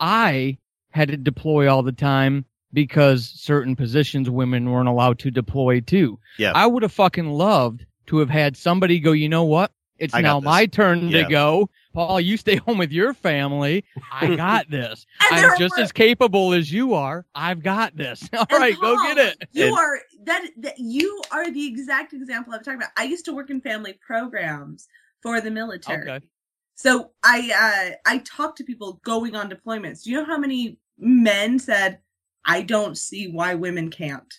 [0.00, 0.58] I
[0.90, 6.18] had to deploy all the time because certain positions women weren't allowed to deploy to.
[6.38, 6.52] Yeah.
[6.54, 9.72] I would have fucking loved to have had somebody go, you know what?
[9.98, 11.24] It's I now my turn Yeah.
[11.24, 11.70] to go.
[11.92, 13.84] Paul, you stay home with your family.
[14.10, 15.06] I got this.
[15.20, 17.24] I'm just were- as capable as you are.
[17.34, 18.28] I've got this.
[18.36, 19.48] All And right, go get it.
[19.52, 22.90] You And- are that, that you are the exact example I'm talking about.
[22.96, 24.88] I used to work in family programs
[25.22, 26.10] for the military.
[26.10, 26.26] Okay.
[26.82, 30.02] So I uh I talked to people going on deployments.
[30.02, 32.00] Do you know how many men said,
[32.44, 34.34] I don't see why women can't?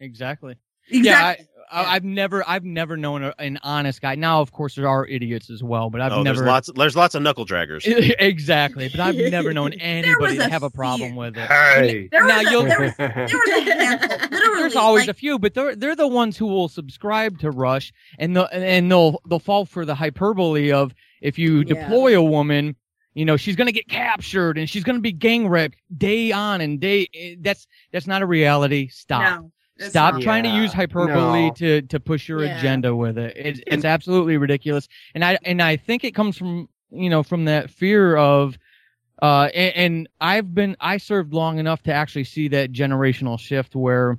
[0.00, 0.56] Exactly.
[0.90, 1.02] Exactly.
[1.02, 4.14] Yeah, I, I, I've never, I've never known a, an honest guy.
[4.14, 6.96] Now, of course, there are idiots as well, but I've oh, never there's lots there's
[6.96, 7.82] lots of knuckle draggers.
[8.18, 8.88] exactly.
[8.88, 11.46] But I've never known anybody to have a problem with it.
[11.46, 12.08] Hey.
[12.10, 14.38] there, Now was a, you'll- there, was, there was a handful.
[14.56, 17.92] There's always like, a few, but they're they're the ones who will subscribe to Rush,
[18.18, 21.74] and the and they'll they'll fall for the hyperbole of if you Yeah.
[21.74, 22.76] deploy a woman,
[23.14, 26.78] you know she's gonna get captured and she's gonna be gang raped day on and
[26.80, 27.08] day.
[27.14, 28.88] eh, That's that's not a reality.
[28.88, 29.22] Stop.
[29.40, 30.22] No, it's Stop not.
[30.22, 31.50] trying to use hyperbole no.
[31.54, 32.58] to to push your Yeah.
[32.58, 33.36] agenda with it.
[33.36, 37.44] It's it's absolutely ridiculous, and I and I think it comes from you know from
[37.46, 38.56] that fear of.
[39.20, 43.74] Uh, and, and I've been, I served long enough to actually see that generational shift
[43.74, 44.16] where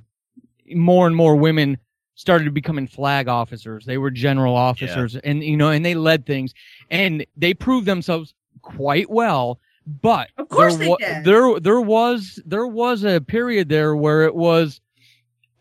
[0.74, 1.78] more and more women
[2.20, 3.86] started becoming flag officers.
[3.86, 6.52] They were general officers and, you know, and they led things
[6.90, 9.58] and they proved themselves quite well.
[9.86, 11.24] But Of course there, they wa- did.
[11.24, 14.82] there, there was, there was a period there where it was,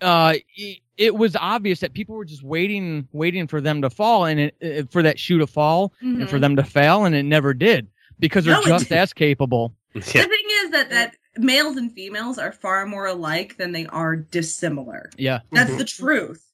[0.01, 4.25] uh, it, it was obvious that people were just waiting, waiting for them to fall
[4.25, 6.41] and it, it- for that shoe to fall and for Mhm.
[6.41, 7.87] them to fail, and it never did
[8.19, 9.73] because they're No, just as capable.
[9.95, 10.01] Yeah.
[10.03, 14.17] The thing is that that males and females are far more alike than they are
[14.17, 15.09] dissimilar.
[15.17, 15.39] Yeah.
[15.53, 15.77] That's Mhm.
[15.77, 16.45] the truth.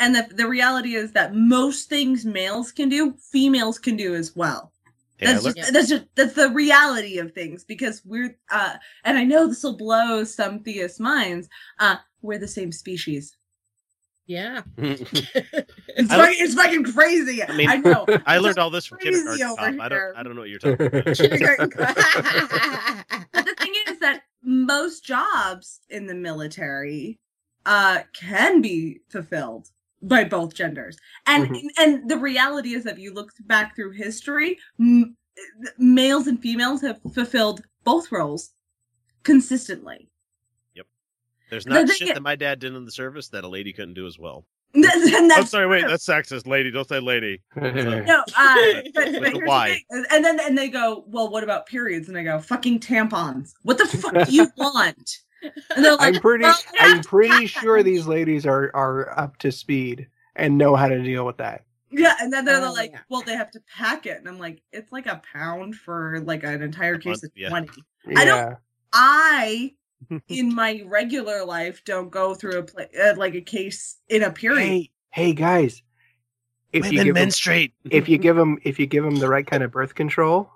[0.00, 4.34] And the the reality is that most things males can do, females can do as
[4.34, 4.72] well.
[5.20, 9.24] Yeah, That's just that's just that's the reality of things because we're uh and I
[9.24, 11.48] know this will blow some theists' minds.
[11.78, 13.36] Uh we're the same species.
[14.26, 14.62] Yeah.
[14.78, 17.42] It's I fucking, it's fucking crazy.
[17.42, 18.06] I mean, I know.
[18.26, 19.80] I learned all this from kindergarten.
[19.80, 20.16] I don't.
[20.16, 21.04] I don't know what you're talking about.
[21.16, 21.70] Kindergarten
[23.32, 27.18] But the thing is that most jobs in the military
[27.66, 29.68] uh can be fulfilled
[30.02, 30.96] by both genders.
[31.26, 31.68] And Mhm.
[31.78, 35.16] and the reality is that if you look back through history, m-
[35.78, 38.52] males and females have fulfilled both roles
[39.22, 40.08] consistently.
[40.74, 40.86] Yep.
[41.50, 43.48] There's The not thing shit is- that my dad did in the service that a
[43.48, 44.46] lady couldn't do as well.
[44.74, 44.82] I'm
[45.28, 46.70] that's sorry, wait, that's sexist, lady.
[46.70, 47.42] Don't say lady.
[47.56, 48.54] no, uh,
[48.94, 50.04] but, but With here's the the thing.
[50.10, 52.08] And then and they go, well, what about periods?
[52.08, 53.52] And I go, fucking tampons.
[53.62, 55.18] What the fuck do you want?
[55.42, 59.50] And they're like, I'm pretty well, I'm pretty sure these ladies are are up to
[59.52, 61.64] speed and know how to deal with that.
[61.90, 63.00] Yeah, and then they're Oh, like, yeah.
[63.08, 66.44] well, they have to pack it, and I'm like, it's like a pound for like
[66.44, 67.48] an entire case of yeah.
[67.48, 67.82] twenty.
[68.06, 68.18] Yeah.
[68.20, 68.56] I don't-
[68.92, 69.72] I,
[70.28, 74.30] in my regular life, don't go through a pla uh, like a case in a
[74.30, 74.66] period.
[74.66, 75.82] Hey, hey guys.
[76.72, 77.72] If you Women give 'em- menstruate.
[77.90, 80.50] if you give them if you give them the right kind of birth control,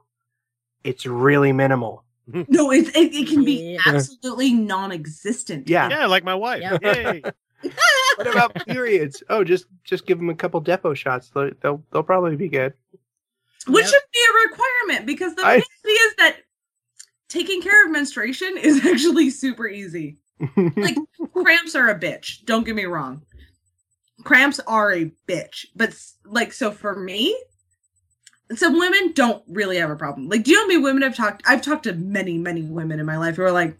[0.84, 2.04] it's really minimal.
[2.26, 3.78] No, it, it it can be Yeah.
[3.94, 5.68] absolutely non-existent.
[5.68, 5.88] Yeah.
[5.90, 6.62] Yeah, like my wife.
[6.62, 6.78] Yeah.
[6.82, 7.22] Yay.
[8.16, 9.22] What about periods?
[9.28, 11.30] Oh, just just give them a couple Depo shots.
[11.30, 12.74] They'll they'll, they'll probably be good.
[13.66, 13.92] which Yep.
[13.92, 16.36] should be a requirement because the I- reality is that
[17.28, 20.18] taking care of menstruation is actually super easy.
[20.76, 20.96] Like
[21.32, 22.44] cramps are a bitch.
[22.44, 23.22] Don't get me wrong.
[24.24, 27.36] Cramps are a bitch, but like so for me,
[28.52, 30.28] some women don't really have a problem.
[30.28, 31.42] Like, do you know how many women I've talked?
[31.46, 33.76] I've talked to many, many women in my life who are like,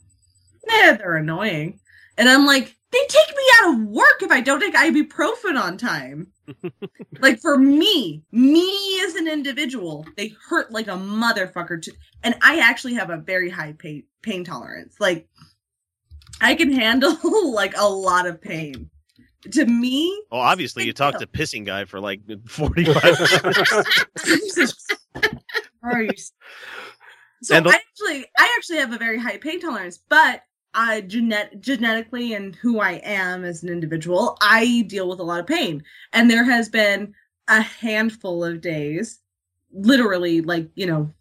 [0.67, 1.81] "Nah, they're annoying,"
[2.17, 5.77] and I'm like, "They take me out of work if I don't take ibuprofen on
[5.77, 6.29] time."
[7.21, 11.83] like for me, me as an individual, they hurt like a motherfucker.
[11.83, 14.97] To, and I actually have a very high pain pain tolerance.
[14.99, 15.29] Like,
[16.41, 17.17] I can handle
[17.53, 18.91] like a lot of pain.
[19.53, 23.03] To me, Well, obviously, you talked to pissing guy for like 45
[24.25, 24.87] minutes.
[27.43, 31.03] So And the- I actually, I actually have a very high pain tolerance, but I
[31.03, 35.47] genet- genetically and who I am as an individual, I deal with a lot of
[35.47, 37.15] pain, and there has been
[37.49, 39.21] a handful of days,
[39.73, 41.13] literally, like you know,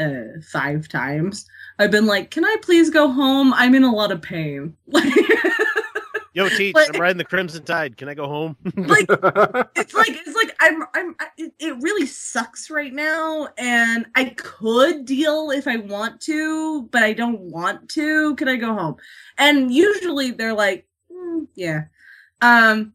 [0.00, 1.46] uh, five times.
[1.78, 3.52] I've been like, "Can I please go home?
[3.54, 4.74] I'm in a lot of pain."
[6.36, 7.96] Yo, Teach, But- I'm riding the Crimson Tide.
[7.96, 8.58] Can I go home?
[8.76, 9.06] like
[9.74, 15.06] it's like it's like I'm I'm I- it, really sucks right now and I could
[15.06, 18.96] deal if I want to but I don't want to can I go home
[19.38, 21.84] and usually they're like "Mm, yeah
[22.42, 22.92] um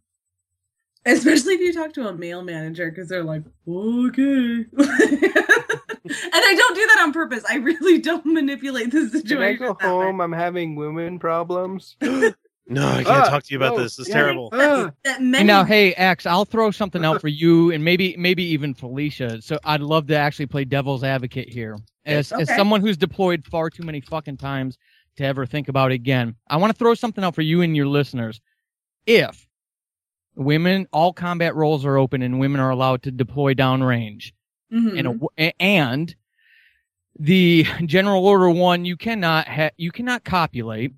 [1.06, 6.76] especially if you talk to a male manager because they're like okay and I don't
[6.76, 10.06] do that on purpose I really don't manipulate the situation Can I go that way.
[10.06, 10.22] home?
[10.22, 11.96] I'm having women problems.
[12.72, 13.96] No, I can't Ah, talk to you about no, this.
[13.98, 14.22] This is yeah.
[14.22, 14.50] terrible.
[14.54, 14.92] Ah.
[15.04, 18.74] that many now, hey, X, I'll throw something out for you, and maybe maybe even
[18.74, 19.42] Felicia.
[19.42, 23.70] So I'd love to actually play devil's advocate here, as as someone who's deployed far
[23.70, 24.78] too many fucking times
[25.18, 26.36] to ever think about it again.
[26.50, 28.40] I want to throw something out for you and your listeners.
[29.06, 29.46] If
[30.36, 34.32] women, all combat roles are open, and women are allowed to deploy downrange,
[34.74, 34.98] Mhm.
[34.98, 36.16] and a w a and
[37.20, 40.94] the general order one, you cannot ha- you cannot copulate,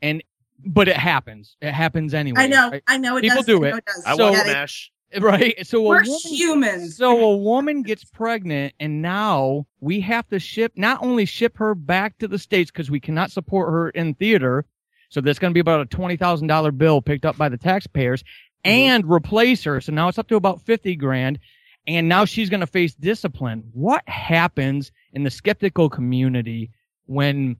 [0.00, 0.22] and
[0.64, 1.56] but it happens.
[1.60, 2.42] It happens anyway.
[2.42, 2.82] I know right?
[2.86, 3.84] I know it People does do I it.
[4.06, 4.90] I So- want Yeah, mash.
[5.20, 5.64] Right.
[5.64, 6.96] So a We're woman, humans.
[6.96, 11.74] so a woman gets pregnant, and now we have to ship not only ship her
[11.76, 14.66] back to the states because we cannot support her in theater,
[15.08, 17.56] so that's going to be about a twenty thousand dollar bill picked up by the
[17.56, 18.68] taxpayers, mm-hmm.
[18.70, 19.80] and replace her.
[19.80, 21.38] So now it's up to about fifty grand,
[21.86, 23.62] and now she's going to face discipline.
[23.72, 26.72] What happens in the skeptical community
[27.06, 27.56] when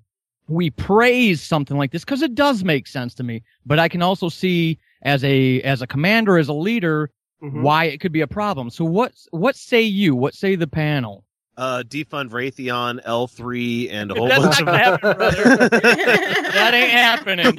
[0.49, 2.05] we praise something like this?
[2.05, 5.83] Because it does make sense to me, but I can also see as a as
[5.83, 7.11] a commander, as a leader,
[7.43, 7.61] Mhm.
[7.63, 8.71] why it could be a problem.
[8.71, 10.15] So what what say you?
[10.17, 11.23] What say the panel?
[11.59, 15.69] Uh, defund Raytheon, L3, and a whole That's bunch not of happen, brother.
[15.71, 17.59] That ain't happening.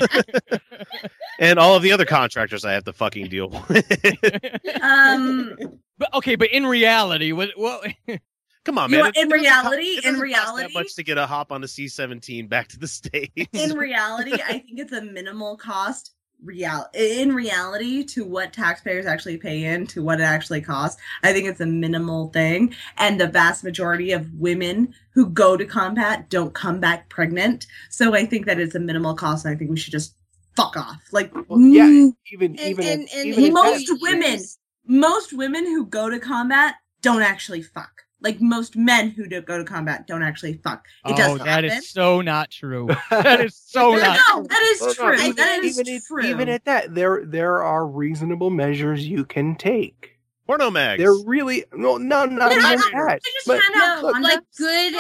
[1.40, 3.64] and all of the other contractors I have to fucking deal with.
[4.82, 5.56] Um,
[5.98, 7.88] but okay, but in reality, what what
[8.68, 9.06] Come on, You man.
[9.16, 11.54] know, in it doesn't cost- reality- it in reality- that much to get a hop
[11.54, 13.32] on a C-17 back to the states.
[13.54, 16.12] in reality, I think it's a minimal cost.
[16.44, 21.32] Real in reality, to what taxpayers actually pay in, to what it actually costs, I
[21.32, 22.76] think it's a minimal thing.
[22.98, 27.66] And the vast majority of women who go to combat don't come back pregnant.
[27.90, 30.14] So I think that it's a minimal cost, and I think we should just
[30.58, 31.02] fuck off.
[31.14, 34.42] Like, Well, yeah, mm, even And- even and- and even if most that- women-
[34.86, 38.04] most women who go to combat don't actually fuck.
[38.20, 40.86] Like most men who do go to combat don't actually fuck.
[41.06, 41.78] It oh, does that happen.
[41.78, 42.88] is so not true.
[43.12, 45.24] That is so no, not no, that is Well, no, true.
[45.26, 46.24] even- that is even, at- true.
[46.24, 50.18] even at that, there there are reasonable measures you can take.
[50.48, 51.00] Porno mags.
[51.00, 53.20] They're really no, no, not No, even no, that.
[53.24, 54.24] They just But hand out No, condoms.
[54.24, 54.94] like good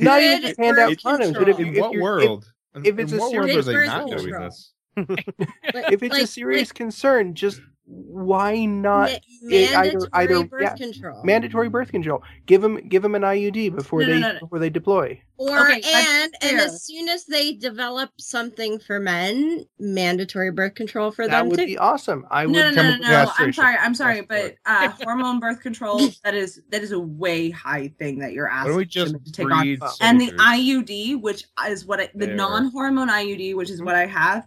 [0.00, 2.52] not even good just hand out condoms, but if, In if what world?
[2.84, 4.72] if it's in a what world are they not doing this?
[4.96, 5.08] if,
[5.92, 7.60] if it's Like- a serious like- concern, just
[7.92, 9.16] why not Ma-
[9.50, 11.24] it either- mandatory either- birth yeah, control.
[11.24, 12.22] mandatory birth control?
[12.46, 14.38] Give them give them an IUD before No, no, they no, no.
[14.40, 15.20] before they deploy.
[15.38, 21.10] Or Okay, and and as soon as they develop something for men, mandatory birth control
[21.10, 21.66] for That them would too.
[21.66, 22.26] be awesome.
[22.30, 23.32] I would no, no, no, no, chemical no.
[23.38, 23.76] I'm sorry.
[23.76, 28.18] I'm sorry, but uh, hormone birth control that is that is a way high thing
[28.20, 29.62] that you're asking we just to take on.
[29.62, 30.30] breed And the?
[30.32, 32.36] IUD, which is what I, the There.
[32.36, 34.46] non-hormone IUD, which is what I have,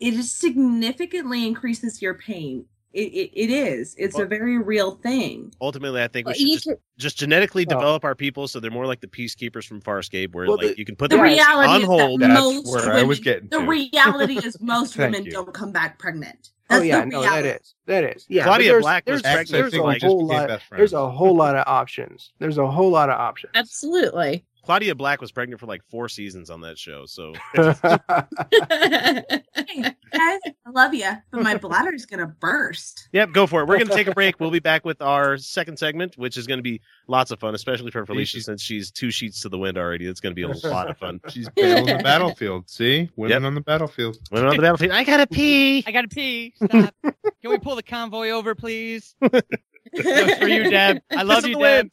[0.00, 2.66] it is significantly increases your pain.
[2.92, 3.94] It, it, it is.
[3.98, 5.54] It's a very real thing.
[5.60, 7.70] Ultimately, I think we should just, could- just genetically Oh.
[7.74, 10.78] develop our people so they're more like the peacekeepers from Farscape, where Well, like the-
[10.78, 12.20] you can put The them reality on is hold.
[12.20, 13.66] that That's most where women, I was getting the to.
[13.66, 15.30] reality is most women you.
[15.32, 16.50] don't come back pregnant.
[16.70, 17.48] Oh yeah, the no, that reality.
[17.48, 18.44] is that is yeah.
[18.44, 20.60] Claudia there's- Black was there's, pregnant There's a whole lot.
[20.70, 22.32] There's a whole lot of options.
[22.38, 23.52] There's a whole lot of options.
[23.54, 24.44] Absolutely.
[24.64, 27.04] Claudia Black was pregnant for like four seasons on that show.
[27.06, 27.32] So
[29.54, 33.08] Hey, guys, I love you, but my bladder's gonna burst.
[33.12, 33.68] Yep, go for it.
[33.68, 34.38] We're going to take a break.
[34.40, 37.54] We'll be back with our second segment, which is going to be lots of fun,
[37.54, 40.06] especially for Felicia since she's two sheets to the wind already.
[40.06, 41.20] It's going to be a lot of fun.
[41.28, 42.68] She's bailed on the battlefield.
[42.70, 43.46] See, women Yep.
[43.46, 44.18] on the battlefield.
[44.30, 44.92] Women on the battlefield.
[44.92, 45.84] I gotta pee.
[45.86, 46.52] I gotta pee.
[46.56, 46.94] Stop.
[47.02, 49.14] Can we pull the convoy over, please?
[49.92, 51.02] That's for you, Deb.
[51.10, 51.90] I love you, Deb.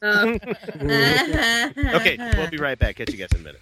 [1.94, 2.96] Okay, we'll be right back.
[2.96, 3.60] Catch you guys in a minute.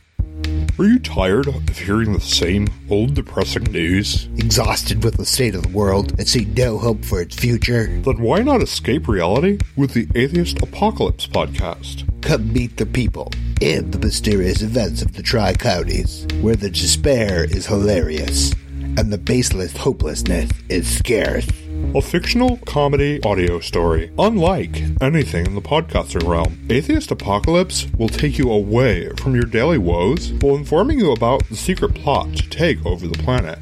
[0.78, 4.28] Are you tired of hearing the same old depressing news?
[4.36, 7.88] Exhausted with the state of the world and see no hope for its future?
[8.02, 12.04] Then why not escape reality with the Atheist Apocalypse podcast?
[12.22, 17.42] Come meet the people in the mysterious events of the Tri Counties, where the despair
[17.44, 18.52] is hilarious
[18.96, 21.48] and the baseless hopelessness is scarce.
[21.94, 26.66] A fictional comedy audio story, unlike anything in the podcasting realm.
[26.68, 31.56] Atheist Apocalypse will take you away from your daily woes while informing you about the
[31.56, 33.58] secret plot to take over the planet.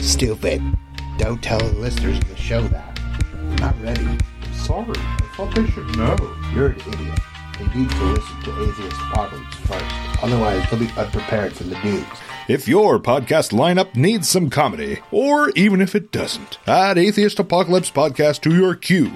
[0.00, 0.62] Stupid.
[1.18, 3.00] Don't tell the listeners of the show that.
[3.34, 4.18] I'm not ready.
[4.52, 6.16] Sorry, I thought they should know.
[6.54, 7.18] You're an idiot.
[7.58, 10.22] They need to listen to Atheist Apocalypse first.
[10.22, 12.04] Otherwise, they'll be unprepared for the news.
[12.46, 17.90] If your podcast lineup needs some comedy, or even if it doesn't, add Atheist Apocalypse
[17.90, 19.10] Podcast to your queue.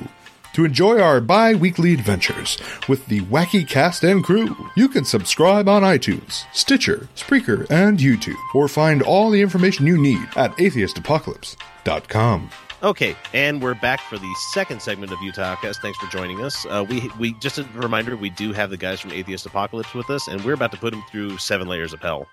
[0.54, 2.56] To enjoy our bi weekly adventures
[2.88, 8.40] with the wacky cast and crew, you can subscribe on iTunes, Stitcher, Spreaker, and YouTube,
[8.54, 12.50] or find all the information you need at atheistapocalypse.com.
[12.82, 15.82] Okay, and we're back for the second segment of Utah Outcast.
[15.82, 16.64] Thanks for joining us.
[16.64, 20.08] Uh, we we just a reminder, we do have the guys from Atheist Apocalypse with
[20.08, 22.26] us, and we're about to put them through seven layers of hell,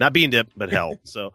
[0.00, 0.98] not bean dip, but hell.
[1.04, 1.34] so,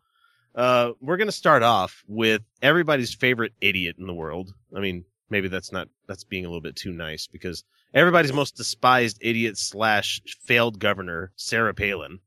[0.56, 4.54] uh, we're gonna start off with everybody's favorite idiot in the world.
[4.76, 8.56] I mean, maybe that's not that's being a little bit too nice because everybody's most
[8.56, 12.20] despised idiot slash failed governor, Sarah Palin,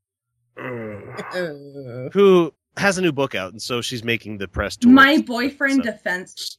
[2.13, 4.91] who has a new book out, and so she's making the press tour.
[4.91, 6.57] My boyfriend So- defense.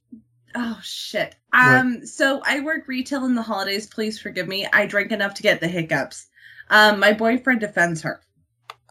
[0.55, 1.37] Oh shit.
[1.53, 2.07] Um.
[2.07, 3.87] So I work retail in the holidays.
[3.87, 4.67] Please forgive me.
[4.73, 6.27] I drank enough to get the hiccups.
[6.71, 6.99] Um.
[7.01, 8.21] My boyfriend defends her.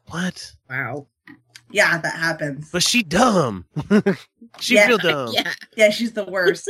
[0.09, 0.53] What?
[0.69, 1.07] wow.
[1.69, 2.69] Yeah, that happens.
[2.71, 3.65] But she dumb.
[4.59, 5.31] she Yeah, real dumb.
[5.33, 5.51] Yeah.
[5.75, 6.69] Yeah, she's the worst.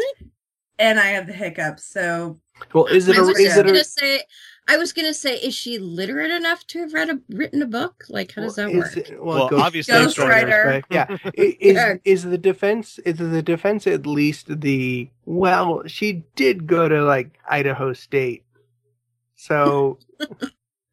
[0.79, 1.85] and I have the hiccups.
[1.85, 2.39] So
[2.73, 4.21] Well, is it I a was is I it was gonna say
[4.69, 8.03] I was gonna say, is she literate enough to have read a written a book?
[8.09, 8.97] Like how does that work?
[8.97, 10.81] it- Well, Ghost- obviously- Ghostwriter.
[10.89, 11.95] Yeah, I- is Yeah.
[12.03, 15.83] is the defense is the defense at least the well?
[15.85, 18.43] She did go to like Idaho State,
[19.35, 19.99] so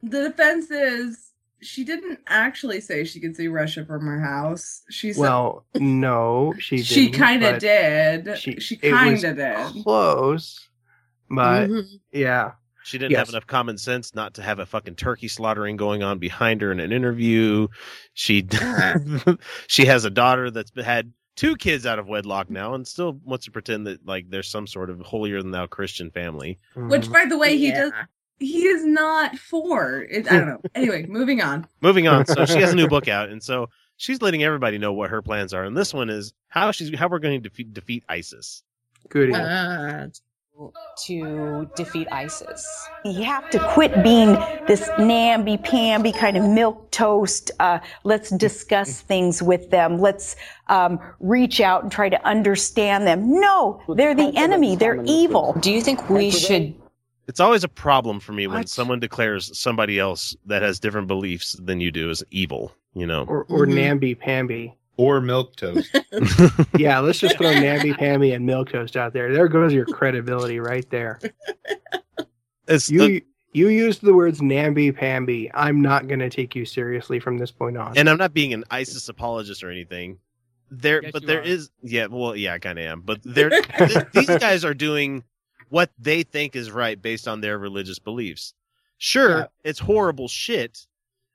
[0.02, 1.30] the defense is
[1.62, 4.82] she didn't actually say she could see Russia from her house.
[4.90, 8.38] She said well, no, she she didn't, kind of did.
[8.38, 9.82] she- She, kind of did.
[9.82, 10.68] close,
[11.30, 11.84] but Mhm.
[12.12, 12.52] yeah,
[12.84, 13.20] She didn't Yes.
[13.20, 16.70] have enough common sense not to have a fucking turkey slaughtering going on behind her
[16.70, 17.66] in an interview.
[18.12, 18.46] She
[19.68, 23.46] she has a daughter that's had two kids out of wedlock now and still wants
[23.46, 26.58] to pretend that like there's some sort of holier than thou Christian family.
[26.76, 27.80] Which, by the way, he Yeah.
[27.84, 27.92] does.
[28.38, 30.02] He is not for.
[30.02, 30.60] It, I don't know.
[30.74, 31.66] Anyway, moving on.
[31.80, 34.92] Moving on, so she has a new book out, and so she's letting everybody know
[34.92, 35.64] what her plans are.
[35.64, 38.62] And this one is how she's how we're going to defeat, defeat ISIS.
[39.08, 39.34] goody.
[39.34, 40.08] Uh,
[41.04, 42.88] to defeat ISIS.
[43.04, 44.34] You have to quit being
[44.68, 47.50] this namby-pamby kind of milk toast.
[47.58, 49.98] Uh, let's discuss things with them.
[49.98, 50.36] Let's
[50.68, 53.40] um, reach out and try to understand them.
[53.40, 54.76] No, they're the enemy.
[54.76, 55.56] They're evil.
[55.60, 56.74] Do you think we should
[57.26, 58.68] It's always a problem for me when What?
[58.68, 62.72] someone declares somebody else that has different beliefs than you do as evil.
[62.94, 63.74] You know, or or Mhm.
[63.74, 64.74] namby pamby.
[64.96, 65.90] Or milk toast.
[66.78, 69.32] Yeah, let's just throw namby pamby and milk toast out there.
[69.32, 71.18] There goes your credibility right there.
[72.68, 73.20] it's You
[73.52, 75.50] you used the words namby pamby.
[75.54, 77.96] I'm not going to take you seriously from this point on.
[77.96, 80.18] and I'm not being an ISIS apologist or anything.
[80.70, 81.44] there, Yes, but you there are.
[81.44, 85.22] is, yeah, well, yeah, I kind of am, but there, th- these guys are doing
[85.70, 88.54] what they think is right based on their religious beliefs.
[88.98, 89.46] Sure, Yeah.
[89.64, 90.86] it's horrible shit,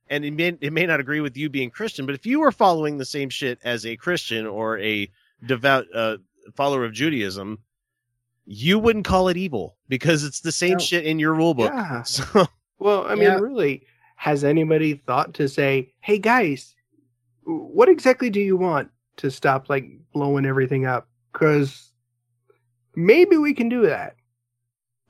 [0.09, 2.51] and it may it may not agree with you being Christian, but if you were
[2.51, 5.09] following the same shit as a Christian or a
[5.45, 6.17] devout uh,
[6.55, 7.59] follower of Judaism,
[8.45, 10.79] you wouldn't call it evil because it's the same No.
[10.79, 11.71] shit in your rule book.
[11.73, 12.03] Yeah.
[12.03, 12.47] So
[12.79, 13.39] Well, I mean, Yeah.
[13.39, 13.83] really,
[14.15, 16.75] has anybody thought to say, "Hey, guys,
[17.43, 21.91] what exactly do you want to stop like blowing everything up?" Because
[22.95, 24.15] maybe we can do that.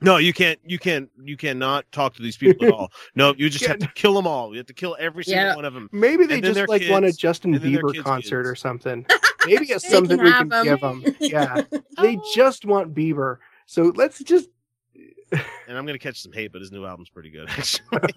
[0.01, 2.91] No, you can't, you can't, you cannot talk to these people at all.
[3.15, 4.51] No, you just have to kill them all.
[4.51, 5.55] You have to kill every single Yeah.
[5.55, 5.89] one of them.
[5.91, 8.49] Maybe they just their like want a Justin and then their Bieber concert kids.
[8.51, 9.05] or something.
[9.45, 10.63] Maybe it's something can we can can 'em.
[10.65, 11.15] give them.
[11.19, 11.61] Yeah,
[12.01, 13.37] they just want Bieber.
[13.65, 14.49] So let's just.
[15.31, 17.49] And I'm gonna catch some hate, but his new album's pretty good.
[17.49, 18.13] Actually,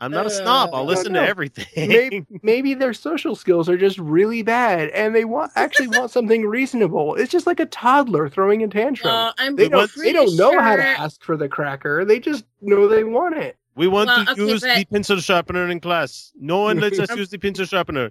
[0.00, 0.70] I'm not a snob.
[0.74, 1.88] I'll Uh, listen no, to everything.
[1.88, 6.44] maybe, maybe their social skills are just really bad, and they want actually want something
[6.46, 7.14] reasonable.
[7.14, 9.12] It's just like a toddler throwing a tantrum.
[9.12, 9.90] Well, I'm they don't.
[9.96, 12.04] They don't know how to ask for the cracker.
[12.04, 13.56] They just know they want it.
[13.74, 16.32] we want Well, to okay, use but- the pencil sharpener in class.
[16.38, 18.10] No one lets us use the pencil sharpener.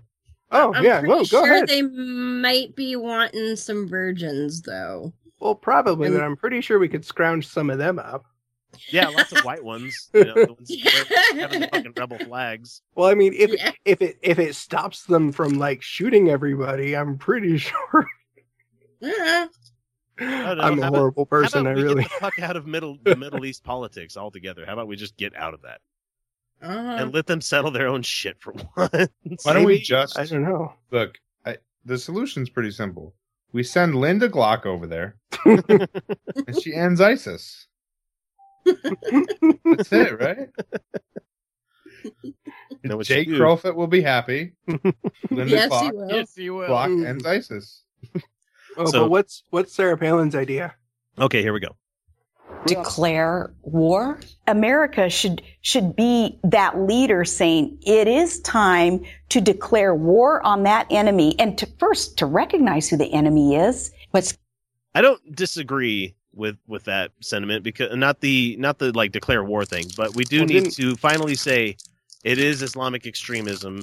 [0.51, 1.67] Oh I'm yeah, pretty well, go sure ahead.
[1.67, 5.11] they might be wanting some virgins, though.
[5.39, 8.25] Well, probably, And- but I'm pretty sure we could scrounge some of them up.
[8.91, 10.09] Yeah, lots of white ones.
[10.13, 12.81] You know, the ones wearing- having the fucking rebel flags.
[12.95, 13.71] Well, I mean, if Yeah.
[13.85, 18.07] if it if it stops them from like shooting everybody, I'm pretty sure.
[19.01, 19.47] Uh,
[20.17, 21.61] I'm a how about- horrible How person.
[21.61, 22.01] about I we really.
[22.03, 24.65] get the fuck out of middle the Middle East politics altogether?
[24.65, 25.81] How about we just get out of that
[26.61, 26.67] uh,
[27.01, 29.09] and let them settle their own shit for once?
[29.43, 30.73] Why don't we just I don't know.
[30.91, 31.17] look?
[31.45, 33.13] I, the solution's pretty simple.
[33.51, 35.15] We send Linda Glock over there,
[35.45, 37.67] and she ends ISIS.
[39.65, 40.49] That's it, right?
[42.83, 43.37] know what you Jake do.
[43.37, 44.53] Crowfoot will be happy.
[44.67, 46.09] Linda yes, Glock, you will.
[46.09, 46.69] Yes, you will.
[46.69, 47.29] Glock ends mm.
[47.29, 47.83] ISIS.
[48.77, 50.75] Oh, So- but what's what's Sarah Palin's idea?
[51.19, 51.75] Okay, here we go.
[52.67, 54.19] Declare war?
[54.47, 60.87] America should should be that leader saying it is time to declare war on that
[60.89, 63.91] enemy and to first to recognize who the enemy is.
[64.11, 64.37] What's
[64.95, 69.65] I don't disagree with with that sentiment because not the not the like declare war
[69.65, 71.77] thing, but we do Well, need to finally say
[72.23, 73.81] it is Islamic extremism,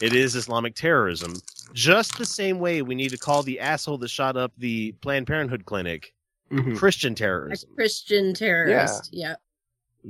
[0.00, 1.34] it is Islamic terrorism.
[1.72, 5.26] Just the same way we need to call the asshole that shot up the Planned
[5.26, 6.12] Parenthood clinic
[6.50, 6.76] Mhm.
[6.76, 7.70] Christian A terrorism.
[7.74, 9.08] Christian terrorist.
[9.12, 9.36] Yeah.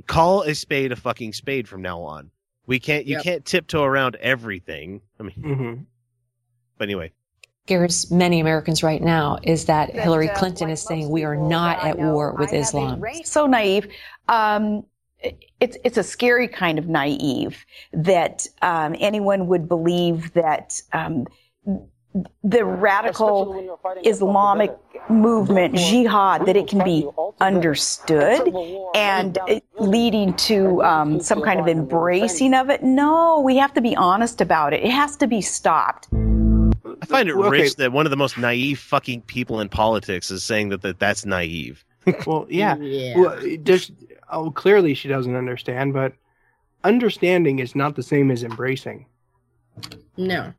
[0.07, 2.29] Call a spade a fucking spade from now on.
[2.67, 3.23] We can't you Yep.
[3.23, 5.01] can't tiptoe around everything.
[5.19, 5.85] I mean, Mhm.
[6.77, 7.11] but anyway,
[7.65, 11.97] scares many Americans right now is that Hillary Clinton is saying we are not at
[11.97, 13.03] war with Islam.
[13.23, 13.87] So naive.
[14.27, 14.85] Um,
[15.59, 21.25] it's it's a scary kind of naive that um, anyone would believe that um,
[22.43, 24.77] the radical Islamic
[25.09, 27.09] movement, jihad, that it can be
[27.41, 28.53] understood
[28.93, 29.39] and
[29.79, 32.83] leading to um, some kind of embracing of it.
[32.83, 34.83] No, we have to be honest about it.
[34.83, 36.07] It has to be stopped.
[37.11, 39.69] I find it Well, okay, rich that one of the most naive fucking people in
[39.69, 41.83] politics is saying that, that that's naive.
[42.27, 42.75] Well, yeah.
[42.77, 43.17] Yeah.
[43.17, 43.91] Well, just
[44.31, 46.13] oh, clearly she doesn't understand, but
[46.83, 49.05] understanding is not the same as embracing.
[50.17, 50.53] no.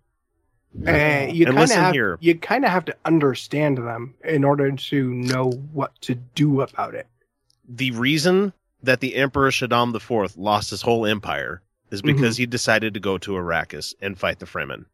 [0.86, 2.18] Uh, you And kind of listen have here.
[2.20, 6.94] you kind of have to understand them in order to know what to do about
[6.94, 7.06] it.
[7.68, 12.16] the reason that the Emperor Shaddam IV lost his whole empire is Mm-hmm.
[12.16, 14.84] because he decided to go to Arrakis and fight the Fremen.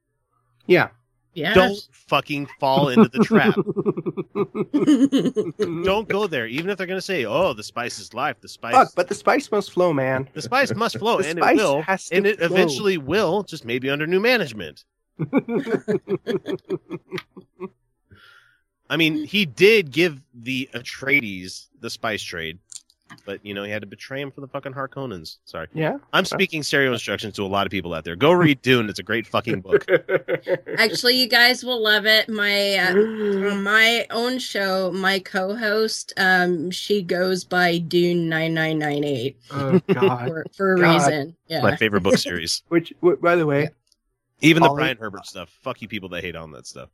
[0.66, 0.88] Yeah.
[1.34, 1.54] Yeah.
[1.54, 3.54] Don't fucking fall into the trap.
[5.84, 8.48] Don't go there, even if they're going to say, "Oh, the spice is life." The
[8.48, 10.28] spice, Fuck, but the spice must flow, man.
[10.34, 12.46] the spice must flow, The and spice it will, has to and it flow.
[12.46, 14.84] eventually will, just maybe under new management.
[18.90, 22.58] I mean, he did give the Atreides the spice trade,
[23.24, 25.38] but you know he had to betray him for the fucking Harkonnens.
[25.44, 25.98] Sorry, yeah.
[26.12, 28.16] I'm speaking stereo instructions to a lot of people out there.
[28.16, 29.86] Go read Dune; it's a great fucking book.
[30.78, 32.28] Actually, you guys will love it.
[32.28, 38.78] My uh, on my own show, my co-host, um, she goes by Dune nine nine
[38.78, 39.38] nine eight.
[39.50, 40.28] Oh God.
[40.28, 41.36] for for a reason.
[41.48, 41.62] Yeah.
[41.62, 42.62] My favorite book series.
[42.68, 43.70] Which, wh- by the way,
[44.40, 45.50] Even the Ollie- Brian Herbert stuff.
[45.62, 46.88] Fuck you, people that hate on that stuff.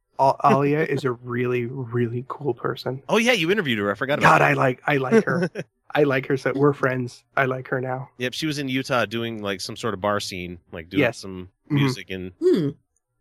[0.44, 3.02] Alia is a really, really cool person.
[3.08, 3.90] Oh yeah, you interviewed her.
[3.90, 4.28] I forgot about.
[4.30, 4.50] God, that.
[4.50, 5.48] I like, I like her.
[5.94, 6.36] I like her.
[6.36, 7.24] So we're friends.
[7.36, 8.10] I like her now.
[8.18, 11.18] Yep, she was in Utah doing like some sort of bar scene, like doing Yes.
[11.18, 11.74] some Mhm.
[11.74, 12.32] music, and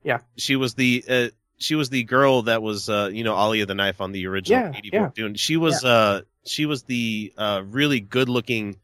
[0.04, 0.20] yeah.
[0.38, 3.76] she was the uh, she was the girl that was uh, you know Alia the
[3.76, 5.10] knife on the original Yeah, 84 yeah.
[5.16, 5.36] Dune.
[5.36, 8.78] She was uh she was the uh really good looking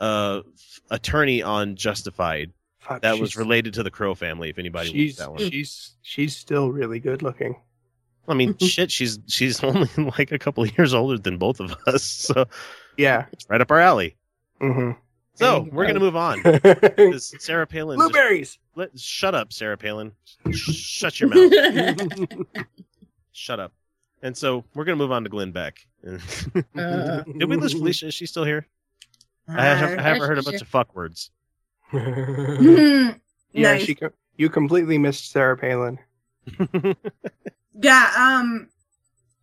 [0.00, 0.40] uh
[0.90, 4.48] attorney on Justified Fuck, that was related to the Crow family.
[4.50, 7.56] If anybody She's that one, she's she's still really good looking.
[8.28, 11.74] I mean, shit, she's she's only like a couple of years older than both of
[11.86, 12.46] us, so
[12.96, 13.26] Yeah.
[13.32, 14.16] it's right up our alley.
[14.60, 14.92] Mm-hmm.
[15.34, 16.42] So we're gonna move on.
[17.18, 17.98] Sarah Palin.
[17.98, 18.58] just- Blueberries.
[18.76, 20.12] let, shut up, Sarah Palin.
[20.50, 22.28] Sh- shut your mouth.
[23.32, 23.72] shut up.
[24.22, 25.78] And so we're gonna move on to Glenn Beck.
[26.06, 27.22] Uh.
[27.22, 28.08] Did we lose Felicia?
[28.08, 28.66] Is she still here?
[29.48, 31.30] I, have, I haven't heard a bunch of fuck words.
[31.92, 33.12] yeah,
[33.54, 33.82] Nice.
[33.84, 35.98] she co- you completely missed Sarah Palin.
[37.82, 38.68] Yeah, um,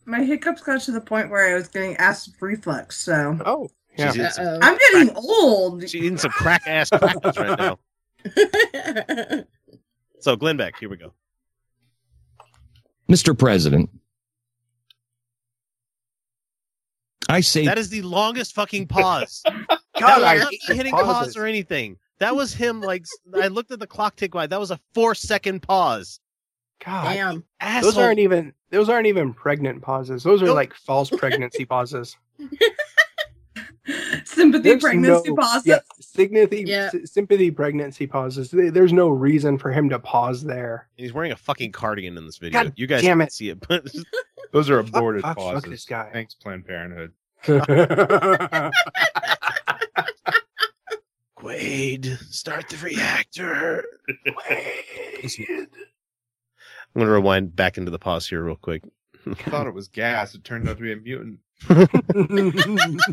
[0.07, 2.97] my hiccups got to the point where I was getting acid reflux.
[2.99, 4.59] So, oh, She's eating some, Uh-oh.
[4.61, 5.81] I'm getting old.
[5.83, 7.79] she's eating some crack ass crackers right now.
[10.19, 11.13] So Glenn Beck, here we go.
[13.07, 13.37] Mr.
[13.37, 13.89] President,
[17.29, 19.43] I say That is the longest fucking pause.
[19.45, 19.65] God,
[19.99, 21.13] that I was not hate hitting pauses.
[21.13, 21.97] pause or anything.
[22.19, 22.81] That was him.
[22.81, 23.05] Like
[23.35, 24.47] I looked at the clock tick by.
[24.47, 26.19] That was a four second pause.
[26.85, 27.43] God, Damn.
[27.59, 27.91] Asshole.
[27.91, 30.23] those aren't even those aren't even pregnant pauses.
[30.23, 30.55] Those are Nope.
[30.55, 32.15] like false pregnancy pauses.
[34.25, 35.65] Sympathy There's pregnancy no- pauses.
[35.65, 36.89] Yeah, sympathy, Yeah.
[36.89, 38.51] sy- sympathy pregnancy pauses.
[38.51, 40.89] There's no reason for him to pause there.
[40.97, 42.63] He's wearing a fucking cardigan in this video.
[42.63, 43.33] God you guys damn can't it.
[43.33, 43.87] see it, but
[44.51, 45.69] Those are aborted fuck, fuck pauses.
[45.69, 46.09] this guy.
[46.13, 47.11] Thanks, Planned Parenthood.
[51.39, 53.83] Quaid, start the reactor.
[56.97, 58.81] I'm gonna rewind back into the pause here real quick.
[59.27, 60.33] I thought it was gas.
[60.33, 61.37] It turned out to be a mutant.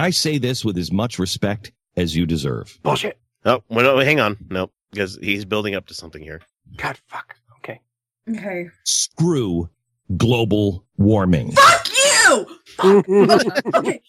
[0.00, 2.76] I say this with as much respect as you deserve.
[2.82, 3.20] Bullshit.
[3.44, 4.36] Oh, well, no, hang on.
[4.50, 6.40] No, because he's building up to something here.
[6.76, 7.36] God, fuck.
[7.58, 7.80] Okay.
[8.28, 8.66] Okay.
[8.82, 9.70] Screw
[10.16, 11.52] global warming.
[11.52, 12.46] Fuck you!
[12.66, 13.08] Fuck.
[13.76, 14.02] okay.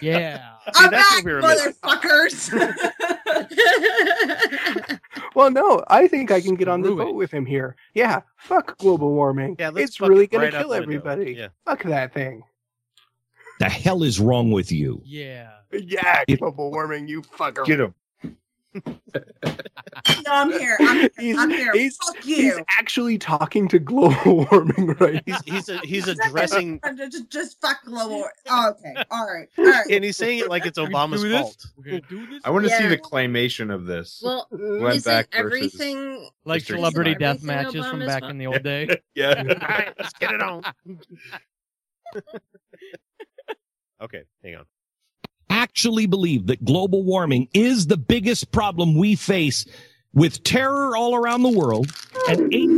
[0.00, 0.54] Yeah.
[0.74, 1.72] I'm that's back, what we were missing.
[1.84, 2.50] motherfuckers.
[5.36, 7.04] Well, no, I think I can get on the Screw it.
[7.04, 7.76] boat with him here.
[7.92, 9.56] Yeah, fuck global warming.
[9.58, 11.34] Yeah, let's it's really gonna right out kill everybody.
[11.34, 11.48] Yeah.
[11.66, 12.42] Fuck that thing.
[13.60, 15.02] The hell is wrong with you?
[15.04, 15.50] Yeah.
[15.72, 17.66] Yeah, global warming, you fucker.
[17.66, 17.94] Get him.
[18.84, 20.76] No, I'm here.
[20.80, 21.10] I'm here.
[21.18, 21.72] He's- I'm here.
[21.72, 27.30] he's- Fuck He's actually talking to global warming right He's he's a, he's addressing Just,
[27.30, 28.24] just fuck global.
[28.48, 28.94] Oh, okay.
[29.10, 29.48] All right.
[29.58, 29.86] All right.
[29.90, 31.66] and he's saying it like it's Obama's fault.
[31.76, 34.20] We're do this I want to see the claymation of this.
[34.24, 34.58] well, now.
[34.78, 36.76] Glenn isn't Beck everything like Mr.
[36.76, 38.30] celebrity death everything matches from back fault?
[38.30, 39.00] in the old day.
[39.14, 39.34] yeah.
[39.38, 40.62] All right, let's get it on.
[44.02, 44.64] okay, hang on.
[45.76, 49.66] Actually believe that global warming is the biggest problem we face
[50.14, 51.92] with terror all around the world
[52.30, 52.70] and eight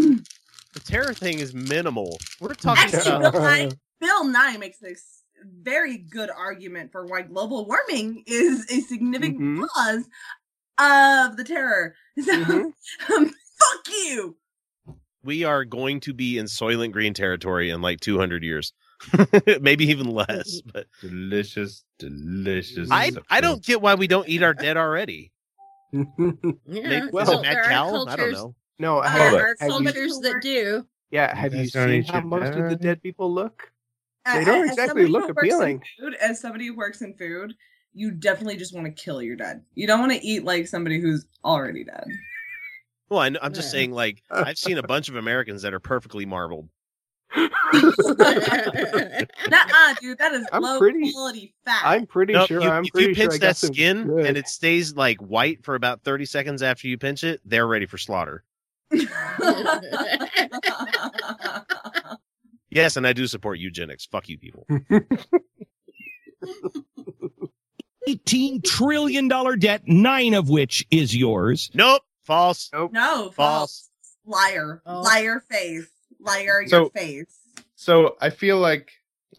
[0.73, 2.19] The terror thing is minimal.
[2.41, 3.69] We're talking Actually, about Bill Nye,
[4.01, 5.23] Bill Nye makes this
[5.63, 9.69] very good argument for why global warming is a significant Mhm.
[9.69, 10.05] cause
[10.81, 11.95] of the terror.
[12.21, 12.73] So, Mhm.
[13.17, 13.27] um,
[13.61, 14.37] fuck you.
[15.23, 18.73] we are going to be in Soylent Green territory in like 200 years,
[19.61, 20.61] maybe even less.
[20.63, 22.89] But Delicious, delicious.
[22.91, 25.33] I I don't get why we don't eat our dead already.
[25.93, 26.03] yeah.
[26.67, 28.05] Maybe, is well, mad there cow?
[28.07, 28.55] I don't know.
[28.79, 30.87] no, Uh, have, There are have you, cultures that do.
[31.11, 32.81] yeah, have You you seen how your most of the dead?
[32.81, 33.71] dead people look?
[34.27, 35.83] They don't as exactly look appealing.
[35.99, 37.55] Food, as somebody who works in food,
[37.95, 39.63] you definitely just want to kill your dead.
[39.75, 42.05] You don't want to eat like somebody who's already dead.
[43.09, 43.79] Well, I, am just Yeah.
[43.79, 46.69] saying, like I've seen a bunch of Americans that are perfectly marbled.
[49.51, 51.83] Nuh-uh, dude, that is I'm low pretty- quality fat.
[51.85, 52.61] I'm pretty No, sure.
[52.63, 54.27] you, I'm if pretty you pinch I got that skin good.
[54.27, 57.87] and it stays like white for about 30 seconds after you pinch it, they're ready
[57.87, 58.45] for slaughter.
[62.71, 64.05] Yes, and I do support eugenics.
[64.05, 64.67] Fuck you, people.
[68.07, 71.71] eighteen trillion dollar debt, nine of which is yours.
[71.73, 72.69] Nope, false.
[72.73, 72.93] Nope.
[72.93, 73.35] no, false.
[73.35, 73.89] False.
[74.27, 74.83] Liar.
[74.85, 75.01] Oh.
[75.01, 75.89] Liar face.
[76.21, 77.39] Liar So- your face.
[77.81, 78.91] So I feel like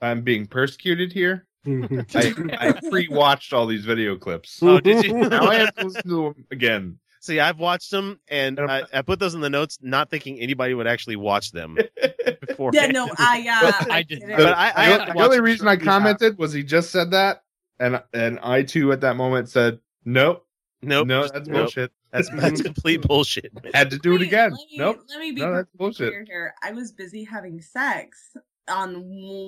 [0.01, 1.45] I'm being persecuted here.
[1.67, 4.59] I, I pre-watched all these video clips.
[4.63, 5.13] Oh, did you?
[5.29, 6.99] now I have to listen to them again.
[7.19, 10.73] See, I've watched them and I, I put those in the notes, not thinking anybody
[10.73, 11.77] would actually watch them
[12.47, 12.71] before.
[12.73, 14.29] Yeah, no, I uh I I didn't.
[14.29, 15.99] But I, I the, the only reason I shortly after.
[15.99, 17.43] commented was he just said that,
[17.77, 20.47] and and I too at that moment said, "Nope,
[20.81, 21.57] Nope, no, that's nope.
[21.57, 23.53] bullshit." That's that's complete bullshit.
[23.63, 23.71] man.
[23.73, 24.51] Had to do it again.
[24.51, 26.09] Let me, Nope, Let me be no, that's bullshit.
[26.09, 26.53] clear here.
[26.63, 28.35] I was busy having sex
[28.69, 28.93] on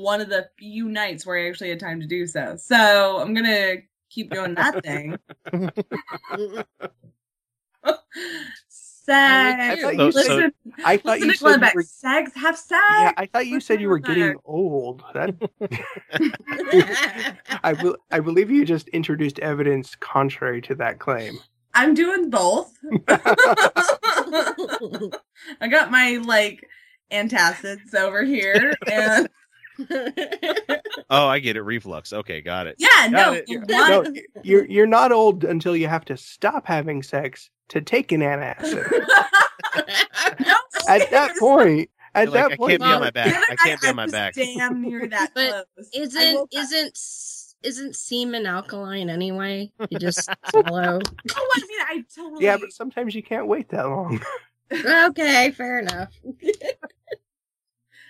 [0.02, 2.56] one of the few nights where I actually had time to do so.
[2.58, 3.76] So I'm gonna
[4.10, 5.18] keep doing that thing.
[8.70, 9.82] Sex.
[9.82, 10.54] thought you so- listen,
[10.86, 12.82] I thought you said you were, Sex, have sex.
[12.92, 15.04] yeah, I thought you said you were getting old.
[15.14, 15.36] That
[17.64, 21.40] I, be- I believe you just introduced evidence contrary to that claim.
[21.74, 22.72] I'm doing both.
[25.62, 26.66] I got my like
[27.12, 29.30] antacids over here, and
[31.10, 31.62] Oh, I get it.
[31.64, 32.14] Reflux.
[32.14, 32.76] Okay, got it.
[32.78, 33.46] yeah, no, Got it.
[33.48, 34.04] the No,
[34.44, 38.90] you're you're not old until you have to stop having sex to take an antacid.
[40.46, 40.56] no,
[40.88, 43.44] At that point, at You're like, that I point, can't be on my back.
[43.50, 44.34] I can't night be on my was back.
[44.36, 45.32] Damn near that.
[45.34, 45.90] But close.
[45.94, 49.72] isn't isn't s- isn't semen alkaline anyway?
[49.90, 51.00] You just swallow.
[51.36, 52.44] Oh, I mean, I totally.
[52.46, 54.22] yeah, but sometimes you can't wait that long.
[54.74, 56.14] Okay, fair enough.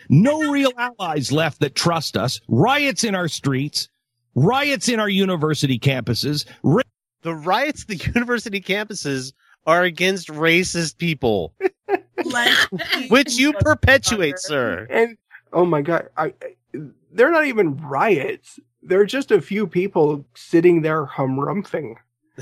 [0.09, 2.41] No real allies left that trust us.
[2.47, 3.87] Riots in our streets.
[4.35, 6.45] Riots in our university campuses.
[6.63, 6.81] Ra-
[7.21, 9.33] The riots the university campuses
[9.65, 11.53] are against racist people,
[13.09, 14.87] which you perpetuate, sir.
[14.89, 15.17] And
[15.53, 16.33] oh my god, I,
[17.13, 18.59] they're not even riots.
[18.83, 21.95] They're just a few people sitting there humrumping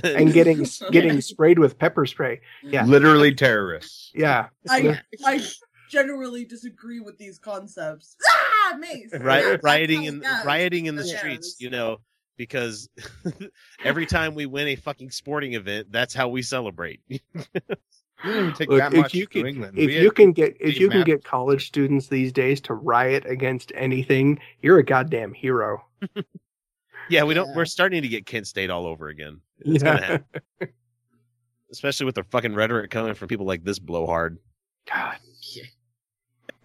[0.04, 2.42] and getting getting sprayed with pepper spray.
[2.64, 4.12] Yeah, Literally terrorists.
[4.16, 4.48] yeah.
[4.70, 5.42] I, I
[5.90, 8.16] generally disagree with these concepts.
[8.72, 9.12] Ah, mace.
[9.14, 10.44] Ri- rioting in Yeah.
[10.44, 11.18] rioting in the Yeah.
[11.18, 12.02] streets, you know,
[12.38, 12.88] because
[13.84, 17.00] every time we win a fucking sporting event, that's how we celebrate.
[18.24, 19.78] You didn't even take Look, that if much you to can, England.
[19.78, 22.74] if We you can get if Steve you can get college students these days to
[22.74, 25.86] riot against anything, you're a goddamn hero.
[27.10, 27.48] yeah, we don't.
[27.48, 27.56] Yeah.
[27.56, 30.70] We're starting to get Kent State all over again, It's gonna happen.
[31.72, 34.38] especially with the fucking rhetoric coming from people like this blowhard.
[34.92, 35.18] God.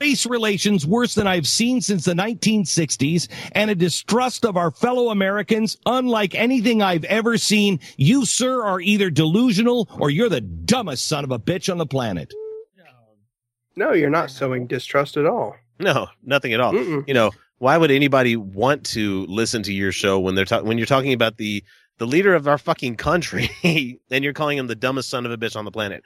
[0.05, 5.09] Race relations worse than I've seen since the 1960s and a distrust of our fellow
[5.09, 7.81] Americans unlike anything I've ever seen.
[7.97, 11.87] You, sir, are either delusional or you're the dumbest son of a bitch on the
[11.87, 12.35] planet.
[13.77, 15.57] No, you're not sowing distrust at all.
[15.81, 16.75] No, nothing at all.
[16.75, 17.09] Mm-mm.
[17.09, 20.77] You know, why would anybody want to listen to your show when they're ta- when
[20.77, 21.65] you're talking about the
[21.97, 23.49] the leader of our fucking country
[24.11, 26.05] and you're calling him the dumbest son of a bitch on the planet?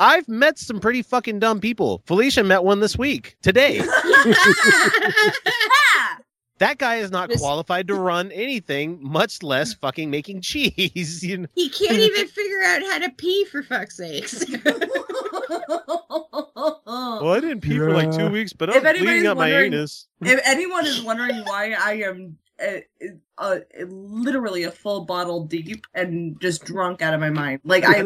[0.00, 2.02] I've met some pretty fucking dumb people.
[2.06, 3.80] Felicia met one this week, today.
[6.58, 11.22] That guy is not qualified to run anything, much less fucking making cheese.
[11.22, 11.46] You know?
[11.54, 14.44] He can't even figure out how to pee for fuck's sakes.
[17.20, 19.72] Well, I didn't pee for like two weeks, but I'm anybody's bleeding out my wondering-
[19.74, 20.06] anus.
[20.22, 23.06] if anyone is wondering why I am uh,
[23.38, 28.00] uh, literally a full bottle deep and just drunk out of my mind, like I,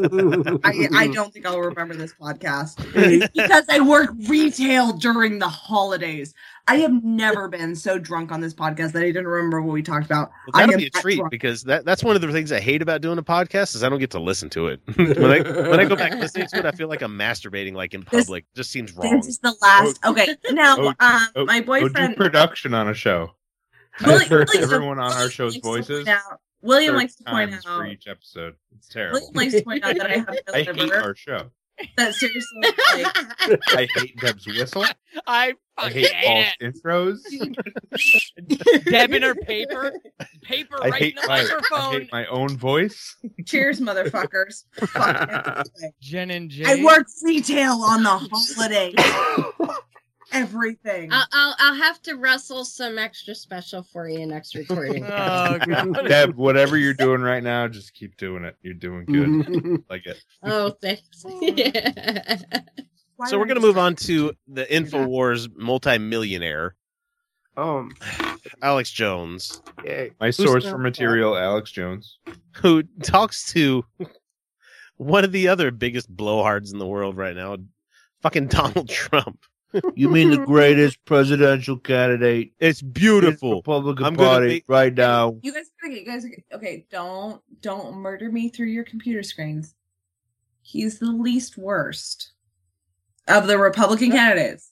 [0.64, 2.76] I, I don't think I'll remember this podcast
[3.34, 6.34] because I work retail during the holidays.
[6.68, 9.82] I have never been so drunk on this podcast that I didn't remember what we
[9.82, 10.30] talked about.
[10.52, 11.30] Well, that'll am be a treat drunk.
[11.30, 13.88] because that, that's one of the things I hate about doing a podcast is I
[13.88, 14.80] don't get to listen to it.
[14.96, 17.94] when I when I go back listening to it, I feel like I'm masturbating like
[17.94, 18.44] in This- public.
[18.54, 19.16] just seems wrong.
[19.16, 19.98] This is the last.
[20.04, 23.30] Okay, now Oh, um, oh, my Go do boyfriend production on a show.
[24.04, 26.06] Willie- For Willie- everyone on our show's voices.
[26.62, 27.64] William likes to point out.
[27.64, 28.54] for each episode.
[28.76, 29.18] It's terrible.
[29.20, 31.50] William likes to point out that I have no I hate our show.
[31.96, 34.84] That seriously, like, I hate Deb's whistle.
[35.26, 37.18] I I hate Paul's intros.
[38.84, 39.92] Deb in her paper,
[40.42, 43.16] paper I right hate in the my I hate my own voice.
[43.46, 44.64] cheers, motherfuckers.
[44.76, 45.66] Fuck.
[46.00, 46.64] Jen and Jay.
[46.66, 48.94] I work retail on the holidays.
[50.32, 51.10] Everything.
[51.12, 55.04] I'll, I'll I'll have to wrestle some extra special for you next recording.
[55.12, 56.08] Oh god.
[56.08, 58.56] Deb, whatever you're doing right now, just keep doing it.
[58.62, 59.84] You're doing good.
[59.90, 60.22] like it.
[60.42, 61.24] oh, thanks.
[61.42, 62.38] Yeah.
[63.26, 66.74] So we're gonna move on to the Infowars multimillionaire
[67.56, 67.94] um,
[68.62, 70.12] Alex Jones, yay.
[70.20, 72.18] My source for material, Alex Jones.
[72.56, 73.84] who talks to
[74.96, 77.56] one of the other biggest blowhards in the world right now,
[78.22, 79.44] fucking Donald Trump.
[79.94, 83.56] You mean the greatest presidential candidate It's beautiful.
[83.56, 85.36] Republican I'm gonna Party be- right now?
[85.42, 86.86] You guys, okay, you guys, okay.
[86.90, 89.74] Don't, don't murder me through your computer screens.
[90.62, 92.32] He's the least worst
[93.28, 94.70] of the Republican candidates.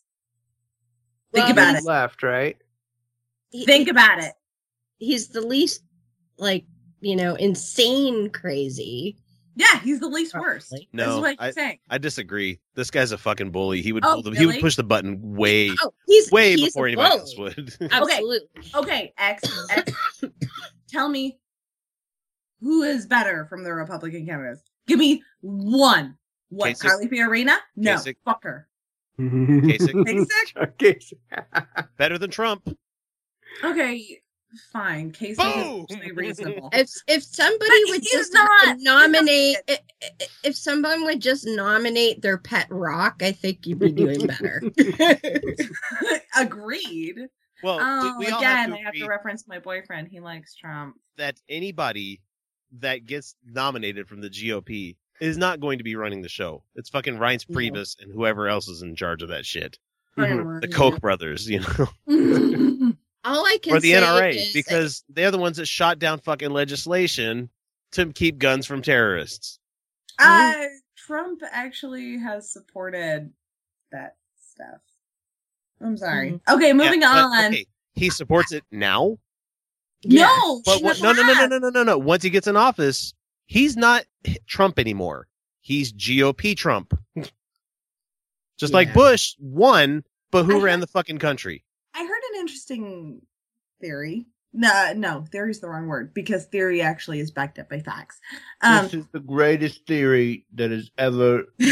[1.33, 1.87] Think Well, about he's- it.
[1.89, 2.57] Left, right?
[3.51, 4.33] He- Think about it.
[4.99, 5.83] he's the least
[6.39, 6.65] like
[7.01, 9.17] you know insane crazy.
[9.57, 10.71] Yeah, he's the least worst.
[10.71, 10.89] Probably.
[10.93, 11.79] this is No, what I, saying.
[11.91, 12.61] I disagree.
[12.75, 13.83] This guy's a fucking bully.
[13.83, 16.67] He would Oh, pull the, he would push the button way Oh, he's way he's
[16.69, 17.75] before a anybody else would.
[17.91, 18.41] Absolutely.
[18.75, 19.93] Okay, X, X.
[20.89, 21.39] tell me
[22.61, 24.63] who is better from the Republican candidates.
[24.87, 26.17] Give me one.
[26.51, 26.73] What?
[26.75, 26.81] Kasich.
[26.83, 27.57] Carly Fiorina?
[27.77, 28.17] No, Kasich.
[28.25, 28.69] fuck her.
[29.19, 29.93] Kasich.
[29.93, 30.57] Kasich?
[30.63, 30.99] okay.
[31.97, 32.69] Better than Trump.
[33.65, 34.21] Okay,
[34.73, 35.11] fine.
[35.13, 35.87] Casey Boom!
[35.89, 36.71] is actually reasonable.
[36.73, 40.09] If if somebody But would just not- nominate, i- i-
[40.45, 44.63] if someone would just nominate their pet rock, I think you'd be doing better.
[46.37, 47.19] Agreed.
[47.63, 50.09] Well, Oh, we, all again, have I have to reference my boyfriend.
[50.09, 50.97] He likes Trump.
[51.19, 52.21] that anybody
[52.79, 56.63] that gets nominated from the GOP is not going to be running the show.
[56.77, 57.57] It's fucking Reince No.
[57.57, 59.79] Priebus and whoever else is in charge of that shit.
[60.17, 60.61] Mhm.
[60.63, 61.89] The Koch brothers, you know,
[63.25, 66.21] All I can or the say NRA, is because they're the ones that shot down
[66.21, 67.51] fucking legislation
[67.93, 69.59] to keep guns from terrorists.
[70.19, 70.55] Uh,
[70.97, 73.31] Trump actually has supported
[73.93, 74.17] that
[74.53, 74.81] stuff.
[75.83, 76.41] I'm sorry.
[76.49, 77.45] Okay, moving Yeah, but, on.
[77.53, 79.19] okay, he supports it now,
[80.05, 81.99] No, but what, no, no, no, no, no, no, no, no.
[81.99, 83.13] Once he gets in office,
[83.47, 84.05] he's not
[84.47, 85.27] Trump anymore.
[85.61, 86.99] He's GOP Trump.
[88.59, 91.65] Just like Bush won, but who I ran heard- the fucking country?
[92.41, 93.23] I heard an interesting
[93.81, 94.27] theory.
[94.53, 98.21] No, no, theory is the wrong word because theory actually is backed up by facts.
[98.63, 101.45] Um, this is the greatest theory that has ever.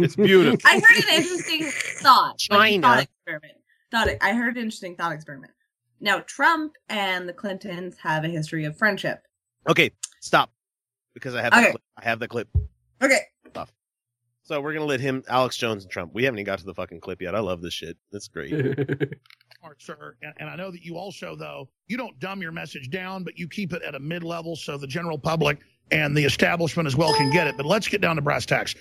[0.00, 0.60] It's beautiful.
[0.64, 2.40] I heard an interesting thought.
[2.50, 2.82] like China.
[2.82, 3.52] thought experiment.
[3.90, 5.52] Thought I heard an interesting thought experiment.
[5.98, 9.26] Now, Trump and the Clintons have a history of friendship.
[9.68, 9.90] Okay,
[10.20, 10.52] stop.
[11.14, 11.62] Because I have Okay.
[11.62, 11.82] that clip.
[11.96, 12.48] I have the clip.
[13.02, 13.22] Okay.
[14.44, 16.14] So we're gonna let him, Alex Jones and Trump.
[16.14, 17.34] We haven't even got to the fucking clip yet.
[17.34, 17.98] I love this shit.
[18.12, 18.52] That's great.
[19.68, 20.14] Smart, sir.
[20.22, 23.38] And, and I know that you also, though, you don't dumb your message down, but
[23.38, 25.58] you keep it at a mid level so the general public
[25.90, 27.58] and the establishment as well can get it.
[27.58, 28.74] But let's get down to brass tacks.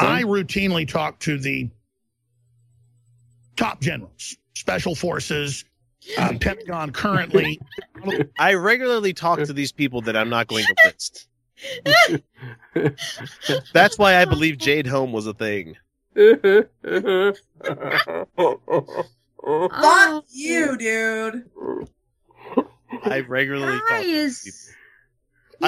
[0.00, 1.70] I routinely talk to the
[3.56, 5.64] top generals, special forces,
[6.18, 7.60] uh, Pentagon currently.
[8.38, 11.28] I regularly talk to these people that I'm not going to list.
[13.72, 15.76] That's why I believe Jade Helm was a thing.
[19.44, 21.48] Oh, Fuck you, dude.
[23.04, 24.58] I regularly talk to these people.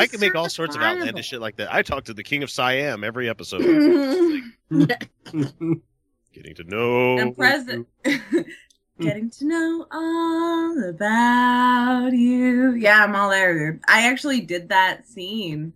[0.00, 1.72] I can make all sorts of outlandish shit like that.
[1.72, 3.62] I talk to the King of Siam every episode.
[4.70, 7.18] Getting to know.
[7.18, 7.86] And president.
[9.00, 12.74] Getting to know all about you.
[12.74, 13.80] Yeah, I'm all there, dude.
[13.88, 15.72] I actually did that scene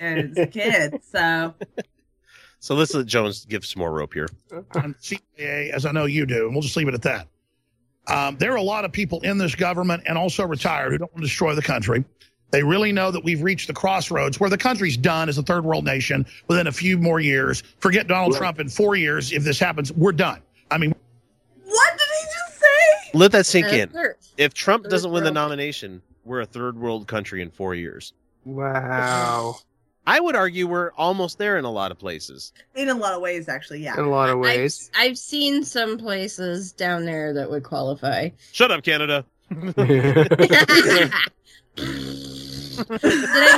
[0.00, 1.54] as a kid, so
[2.58, 4.28] So let's let Jones give some more rope here.
[4.74, 7.28] on CIA, as I know you do, and we'll just leave it at that.
[8.08, 11.12] Um, there are a lot of people in this government and also retired who don't
[11.12, 12.04] want to destroy the country.
[12.50, 15.64] They really know that we've reached the crossroads where the country's done as a third
[15.64, 17.62] world nation within a few more years.
[17.80, 19.32] Forget Donald Trump in four years.
[19.32, 20.40] If this happens, we're done.
[20.70, 20.94] I mean,
[21.64, 23.10] what did he just say?
[23.18, 23.92] Let that sink in.
[24.38, 28.14] If Trump Third doesn't win the nomination, we're a third world country in four years.
[28.44, 29.56] wow.
[30.08, 32.54] I would argue we're almost there in a lot of places.
[32.74, 33.92] In a lot of ways, actually, yeah.
[33.92, 34.90] In a lot of I've, ways.
[34.96, 38.30] I've seen some places down there that would qualify.
[38.52, 39.26] Shut up, Canada.
[39.50, 41.18] did I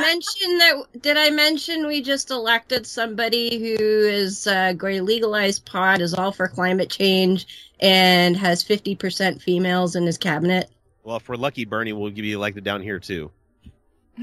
[0.01, 0.85] mention that?
[1.01, 6.15] Did I mention we just elected somebody who is uh, going to legalize pot, is
[6.15, 7.47] all for climate change,
[7.79, 10.69] and has fifty percent females in his cabinet?
[11.05, 13.31] Well, if we're lucky, Bernie will be elected down here too.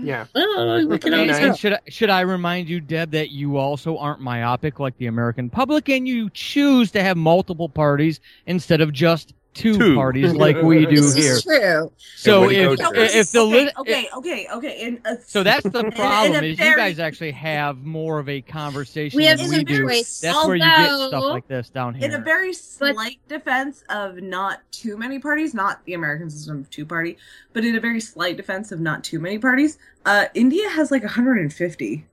[0.03, 0.25] Yeah.
[0.35, 1.37] Oh, we can always.
[1.37, 5.07] And should I, should I remind you, Deb, that you also aren't myopic like the
[5.07, 9.95] American public, and you choose to have multiple parties instead of just two, Two.
[9.95, 11.33] parties like we do This here.
[11.33, 11.91] is true.
[12.15, 14.81] So way if if the okay, lit- okay, okay, okay.
[14.81, 18.29] In a, so that's the in a problem is you guys actually have more of
[18.29, 19.83] a conversation We have than some we do.
[19.87, 20.21] choice.
[20.21, 22.05] That's where you get stuff like this down here.
[22.05, 22.23] in a here.
[22.23, 26.85] very But- slight defense of not too many parties, not the American system of two
[26.85, 27.17] party,
[27.53, 31.03] but in a very slight defense of not too many parties, uh, India has like
[31.03, 32.05] 150.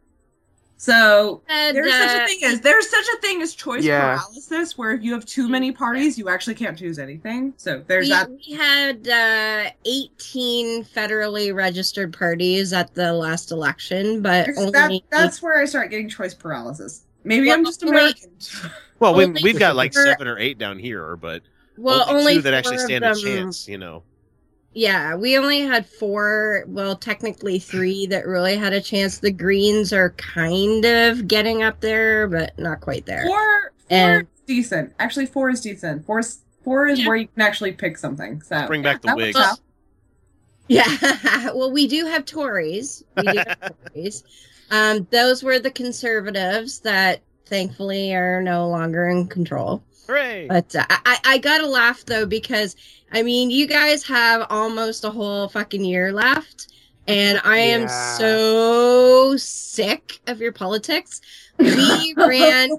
[0.84, 4.18] So And, there's such uh, a thing as there's such a thing as choice Yeah.
[4.18, 7.54] paralysis, where if you have too many parties, you actually can't choose anything.
[7.56, 8.30] So there's we, that.
[8.30, 15.40] we had uh, 18 federally registered parties at the last election, but only that that's
[15.40, 17.06] where I start getting choice paralysis.
[17.24, 18.30] Maybe I'm just only- American.
[19.00, 21.40] Well, we we've got like seven or eight down here, but
[21.78, 23.66] well, only, only two that actually four of stand a chance.
[23.66, 24.02] You know,
[24.74, 29.18] Yeah, we only had four, well, technically three that really had a chance.
[29.18, 33.24] The Greens are kind of getting up there, but not quite there.
[33.24, 34.92] Four, four And- is decent.
[34.98, 36.04] Actually, four is decent.
[36.04, 38.42] Four is four is where you can actually pick something.
[38.42, 39.36] So bring back the Whigs.
[39.36, 39.60] works.
[40.66, 43.04] Yeah, well, we do have Tories.
[43.16, 44.24] We do have Tories.
[44.70, 49.82] Um, those were the conservatives that thankfully are no longer in control.
[50.08, 50.48] Hooray!
[50.48, 52.76] But uh, I, I gotta laugh though because
[53.12, 56.68] I mean you guys have almost a whole fucking year left,
[57.06, 57.86] and I am Yeah.
[57.88, 61.20] so sick of your politics.
[61.58, 62.70] We ran,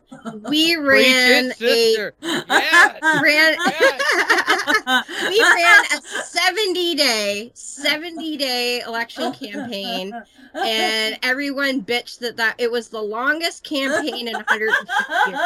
[0.49, 2.13] we ran Preach a sister.
[2.21, 3.21] Yes.
[3.23, 3.57] ran.
[5.29, 10.11] we ran a 70 day 70 day election campaign
[10.53, 15.39] and everyone bitched that that it was the longest campaign in 150 years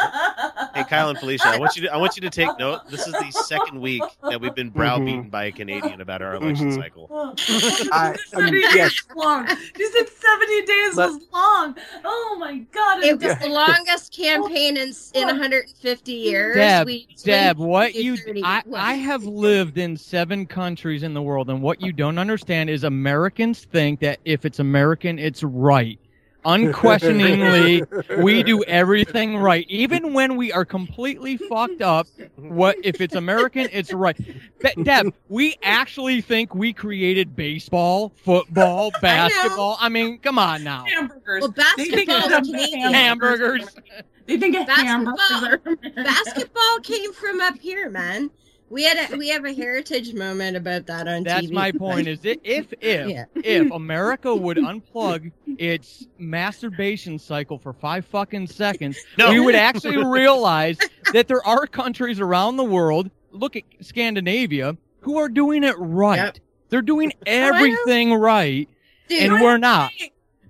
[0.74, 2.88] Hey, Kyle and Felicia, I want you to I want you to take note.
[2.90, 5.30] This is the second week that we've been browbeaten Mm-hmm.
[5.30, 6.76] by a Canadian about our election Mhm.
[6.76, 7.08] cycle.
[7.92, 8.74] I, um, 70 yes.
[8.74, 9.48] days long.
[9.78, 11.76] You said 70 days Let- was long.
[12.06, 13.04] Oh my god.
[13.04, 17.68] it was just- the longest campaign in in 150 mm, years Deb, we Deb, swing
[17.70, 18.44] what to you 30.
[18.44, 18.80] I, What?
[18.82, 22.84] I have lived in seven countries in the world, and what you don't understand is
[22.84, 26.00] Americans think that if it's American, it's right.
[26.46, 27.84] Unquestioningly,
[28.18, 32.08] we do everything right, even when we are completely fucked up.
[32.38, 33.68] What if it's American?
[33.72, 34.18] It's right.
[34.18, 39.78] Be- Deb, we actually think we created baseball, football, basketball.
[39.80, 40.86] I, mean, come on now.
[40.86, 41.42] hamburgers.
[41.42, 42.94] well They think basketball it's is Canadian.
[42.94, 43.76] Hamburgers.
[44.26, 45.58] They think a hamburger.
[45.98, 48.30] basketball basketball came from up here man
[48.70, 51.26] we had a we have a heritage moment about that on TV.
[51.26, 51.52] That's TV.
[51.52, 52.08] my point.
[52.08, 53.26] Is it if if Yeah.
[53.36, 59.32] if America would unplug its masturbation cycle for five fucking seconds, No.
[59.32, 60.78] we would actually realize
[61.14, 63.10] that there are countries around the world.
[63.32, 66.18] Look at Scandinavia who are doing it right.
[66.18, 66.38] Yep.
[66.70, 68.70] They're doing everything right,
[69.08, 69.92] Dude, and we're not.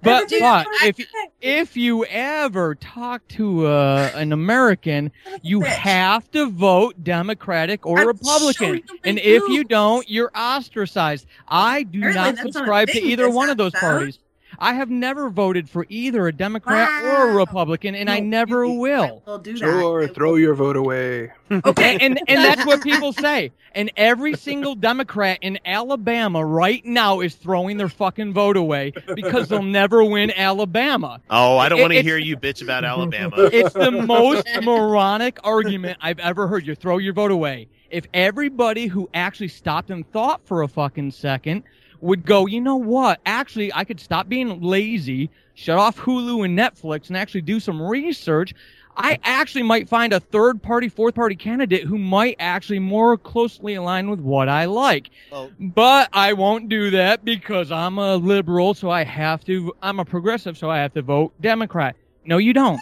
[0.02, 1.00] But but if
[1.42, 8.08] if you ever talk to uh, an American, you have to vote Democratic or I'm
[8.08, 11.26] Republican, showing you my and if you don't, you're ostracized.
[11.48, 14.20] I do Apparently not subscribe to either one of those parties.
[14.62, 18.74] I have never voted for either a Democrat or a Republican, and I never you-
[18.74, 19.24] will.
[19.26, 19.56] I will do.
[19.58, 21.32] Sure, I throw your vote away.
[21.52, 23.52] Okay, and and that's what people say.
[23.74, 29.48] And every single Democrat in Alabama right now is throwing their fucking vote away because
[29.48, 31.22] they'll never win Alabama.
[31.30, 33.36] Oh, I don't It- want to hear you bitch about Alabama.
[33.54, 36.66] It's the most moronic argument I've ever heard.
[36.68, 37.68] You throw your vote away.
[37.90, 41.64] If everybody who actually stopped and thought for a fucking second
[42.02, 43.20] would go, you know what?
[43.26, 47.82] Actually, I could stop being lazy, shut off Hulu and Netflix, and actually do some
[47.82, 48.54] research.
[48.98, 53.76] I actually might find a third party, fourth party candidate who might actually more closely
[53.76, 55.10] align with what I like.
[55.32, 60.00] Well, But I won't do that because I'm a liberal, so I have to, I'm
[60.00, 61.96] a progressive, so I have to vote Democrat.
[62.26, 62.82] No, you don't.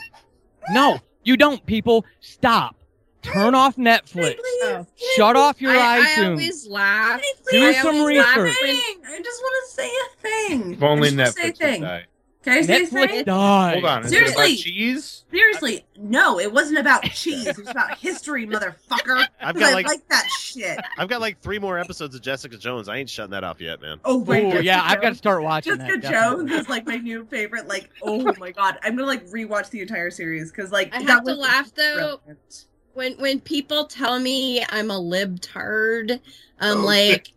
[0.71, 2.03] No, you don't, people.
[2.19, 2.75] Stop.
[3.21, 4.35] Turn off Netflix.
[4.63, 4.85] Oh.
[5.15, 6.29] Shut off your I, I iTunes.
[6.31, 7.21] always laugh.
[7.51, 8.61] Do I some always laugh research.
[8.61, 10.73] when- I just want to say a thing.
[10.73, 11.81] If only I just wanna say a Netflix would thing.
[11.81, 12.05] die.
[12.43, 13.23] Can I say a Netflix thing?
[13.25, 13.73] died.
[13.73, 14.05] Hold on.
[14.05, 14.55] Is it about Seriously.
[14.55, 15.23] cheese?
[15.29, 17.45] Seriously, no, it wasn't about cheese.
[17.47, 19.27] It was about history, motherfucker.
[19.41, 20.79] I've 'Cause got I like like that shit.
[20.97, 22.87] I've got like three more episodes of Jessica Jones.
[22.87, 23.99] I ain't shutting that off yet, man.
[24.05, 24.63] Oh my god.
[24.63, 26.09] yeah, I've got to start watching Jessica that.
[26.11, 26.55] Jones definitely.
[26.57, 27.67] is like my new favorite.
[27.67, 31.07] Like, oh my god, I'm gonna like rewatch the entire series because like I that
[31.09, 32.65] have to laugh though brilliant.
[32.97, 36.19] When when people tell me I'm a libtard.
[36.59, 37.31] I'm Oh, like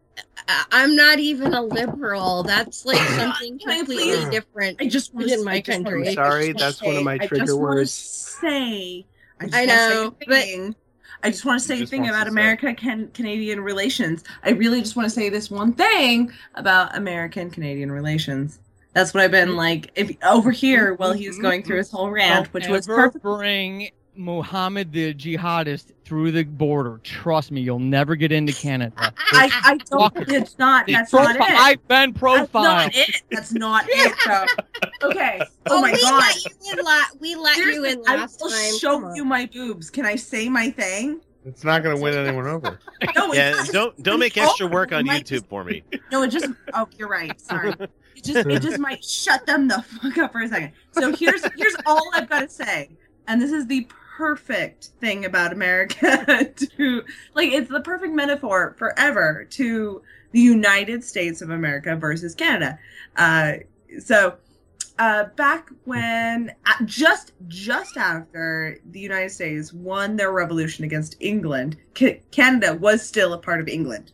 [0.49, 2.43] I- I'm not even a liberal.
[2.43, 4.81] That's like something Can I completely please- different.
[4.81, 6.09] I just want in my country.
[6.09, 7.93] I'm sorry, that's one of my trigger words.
[7.93, 9.05] Say,
[9.39, 10.75] I, just I wanna say know, a but- thing.
[11.23, 12.31] I just want to say a thing about to.
[12.31, 14.25] America can Canadian relations.
[14.43, 18.59] I really just want to say this one thing about American Canadian relations.
[18.95, 19.57] That's what I've been mm.
[19.57, 21.43] like if over here while he was mm-hmm.
[21.43, 23.23] going through his whole rant, Don't which was ever perfect.
[23.23, 27.01] bring Muhammad the jihadist through the border.
[27.05, 28.93] Trust me, you'll never get into Canada.
[28.99, 30.13] I, I don't.
[30.31, 30.87] It's not.
[30.87, 31.61] The That's not profi- it.
[31.61, 32.53] I've been profiled.
[32.53, 33.23] That's not it.
[33.31, 34.15] That's not it.
[34.27, 35.09] Though.
[35.11, 35.41] Okay.
[35.41, 35.47] Oh,
[35.79, 36.19] Oh, my we god.
[36.19, 38.59] let you in la- we let you Seriously, in I last will time.
[38.71, 39.91] Come show you my boobs.
[39.91, 41.21] Can I say my thing?
[41.47, 42.79] It's not going to win anyone over.
[43.17, 45.83] No, Yeah, it's don't don't make extra work on my- YouTube for me.
[46.13, 46.47] No, it just.
[46.75, 47.39] Oh, you're right.
[47.41, 47.73] Sorry.
[48.17, 50.73] It just it just might shut them the fuck up for a second.
[50.93, 52.91] So here's here's all I've got to say,
[53.29, 53.89] and this is the
[54.21, 56.45] perfect thing about America.
[56.77, 57.03] to
[57.35, 60.03] like, it's the perfect metaphor forever to
[60.33, 62.79] the United States of America versus Canada.
[63.17, 63.55] Uh,
[63.99, 64.37] so.
[64.99, 66.55] Uh, back when
[66.85, 73.33] just just after the United States won their revolution against England, Ca- Canada was still
[73.33, 74.13] a part of England,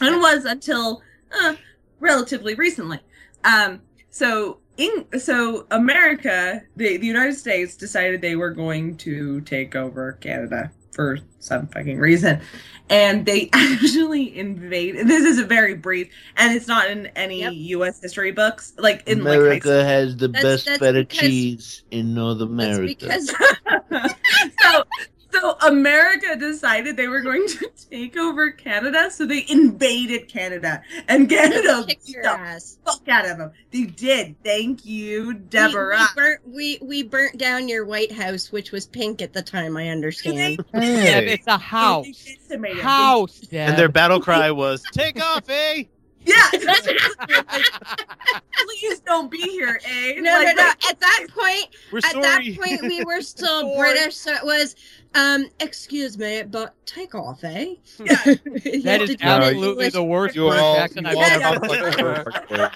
[0.00, 1.00] and was until
[1.30, 1.54] uh,
[2.00, 2.98] relatively recently.
[3.44, 9.76] Um, so in so America, the the United States decided they were going to take
[9.76, 12.40] over Canada for some fucking reason,
[12.88, 15.06] and they actually invaded.
[15.06, 17.52] This is a very brief, and it's not in any Yep.
[17.54, 18.00] U.S.
[18.00, 18.72] history books.
[18.78, 22.50] Like in like America has the That's- best that's feta because- cheese in North That's
[22.50, 22.94] America.
[22.98, 23.28] because
[24.62, 24.84] so
[25.32, 31.28] So America decided they were going to take over Canada, so they invaded Canada, and
[31.28, 32.78] Canada Kick beat your the ass.
[32.84, 33.52] fuck out of them.
[33.70, 34.36] They did.
[34.44, 35.98] Thank you, Deborah.
[35.98, 39.76] we burnt we we burnt down your White House, which was pink at the time.
[39.76, 40.64] I understand.
[40.74, 41.32] Yeah, Hey.
[41.34, 42.04] it's a house.
[42.06, 42.82] They decimated.
[42.82, 45.84] House, And their battle cry was "Take off, eh?"
[46.24, 46.50] Yeah.
[48.52, 50.14] Please don't be here, eh?
[50.20, 50.70] No, Like, no, no.
[50.88, 52.22] At that point, We're at sorry.
[52.52, 53.76] that point, we were still Sorry.
[53.78, 54.76] British, so it was,
[55.14, 57.74] um, excuse me, but take off, eh?
[57.98, 58.14] Yeah.
[58.24, 61.26] that is absolutely the worst You British all, you all
[61.74, 62.70] ever sound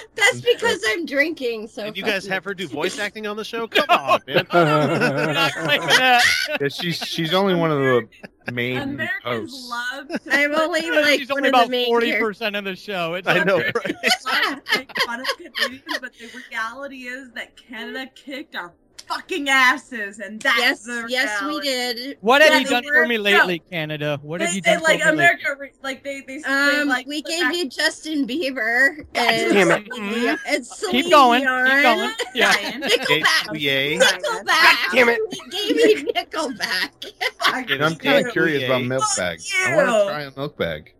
[0.00, 0.16] heard.
[0.16, 0.16] like perfect words.
[0.16, 1.68] That's because I'm drinking.
[1.68, 3.66] So And you guys have her do voice acting on the show?
[3.68, 4.46] Come on, man.
[4.52, 6.22] We're not claiming that.
[6.60, 8.08] Yeah, she's she's only one of the
[8.52, 9.68] main Americans hosts.
[9.70, 12.64] love to I'm only like She's one only of the about main forty percent of
[12.64, 13.14] the show.
[13.14, 13.72] It's I know, okay.
[13.84, 13.94] right?
[14.26, 18.72] love to make fun of Canadians, but the reality is that Canada kicked our
[19.10, 22.16] fucking asses, and that's Yes, the yes, we did.
[22.20, 23.22] What have Yeah, you done were- for me no.
[23.22, 24.18] lately, Canada?
[24.22, 25.66] What have They, you they done like for me America, lately?
[25.66, 29.52] re- like they they, they Um, like we put gave back- you Justin Bieber and
[29.52, 29.86] damn it.
[29.92, 31.40] Celine- and Celine Keep going.
[31.42, 31.66] Dion.
[31.66, 32.10] Keep going.
[32.34, 32.52] Yeah.
[32.80, 33.60] Nickelback.
[33.60, 33.98] Yay.
[33.98, 34.92] Nickelback.
[34.92, 35.20] Damn it.
[35.30, 37.70] We gave you Nickelback.
[37.70, 39.40] And I'm kind of curious about milk bag.
[39.66, 40.94] I want to try a milk bag.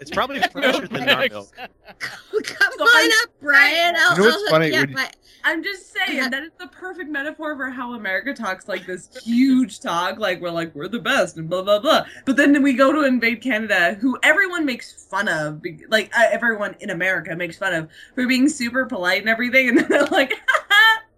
[0.00, 1.54] It's probably fresher than our milk.
[1.56, 3.94] Come on up, Brian.
[3.96, 4.68] I'll, You know what's I'll hook funny?
[4.68, 4.88] you up.
[4.88, 5.10] When- I-
[5.44, 9.80] I'm just saying that is the perfect metaphor for how America talks like this huge
[9.80, 12.06] talk, like we're like we're the best and blah blah blah.
[12.24, 16.76] But then we go to invade Canada, who everyone makes fun of, like uh, everyone
[16.78, 20.32] in America makes fun of for being super polite and everything, and then they're like,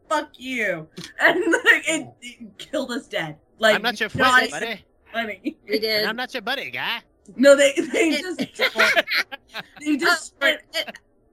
[0.08, 0.88] "Fuck you,"
[1.20, 3.36] and like it, it killed us dead.
[3.58, 4.84] Like I'm not your not friend, buddy.
[5.12, 5.56] funny.
[5.68, 6.00] We did.
[6.00, 7.00] And I'm not your buddy, guy.
[7.36, 8.38] No, they they just
[9.80, 10.52] they just Uh,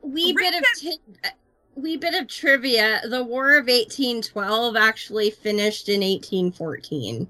[0.02, 1.30] wee bit of ti- uh,
[1.76, 3.02] wee bit of trivia.
[3.10, 7.28] The War of 1812 actually finished in 1814.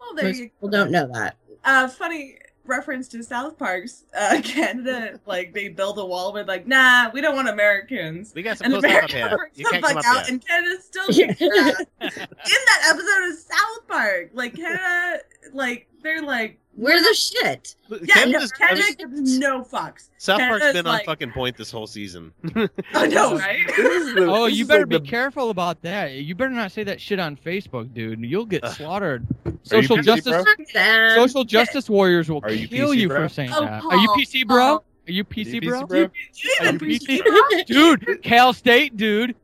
[0.00, 1.36] Well, there Most you people don't know that.
[1.64, 2.36] uh funny
[2.66, 7.20] reference to South Park's uh Canada like they build a wall with like nah we
[7.20, 9.50] don't want Americans We got some and close stuff up here.
[9.54, 10.28] You can't fuck come up out yet.
[10.30, 15.18] and Canada still kicks in that episode of South Park like Canada
[15.52, 17.74] like they're like We're the shit.
[17.90, 21.56] yeah no, Canada's- Canada gives no fucks South Park's Canada's been like, on fucking point
[21.56, 22.32] this whole season.
[22.94, 23.66] I know right
[24.18, 26.12] Oh, you better like be the- careful about that.
[26.12, 28.20] You better not say that shit on Facebook, dude.
[28.20, 28.72] You'll get Ugh.
[28.74, 29.26] slaughtered.
[29.62, 31.14] Social PC, justice, bro?
[31.16, 33.22] Social justice warriors will you kill PC, you bro?
[33.22, 33.82] for saying Oh, that.
[33.84, 34.56] Are you PC, bro?
[34.56, 34.84] Paul.
[35.08, 35.86] Are you PC, You bro?
[35.86, 35.98] bro?
[35.98, 36.04] you
[36.60, 37.66] Are even you PC, PC?
[37.66, 39.34] Dude, Cal State, dude.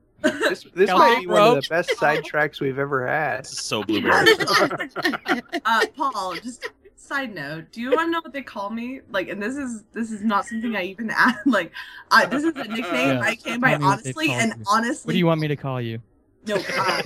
[0.49, 3.47] This, this Hell, might be one of the best sidetracks we've ever had.
[3.47, 4.27] So blueberry.
[5.65, 9.01] uh, Paul, just side note, do you want to know what they call me?
[9.11, 11.37] Like, and this is this is not something I even add.
[11.47, 11.73] Like,
[12.11, 12.83] uh, this is a nickname
[13.17, 14.65] Yeah, I came tell by me what they've honestly, and you.
[14.69, 16.01] honestly, What do you want me to call you?
[16.47, 16.57] no.
[16.77, 17.03] Uh,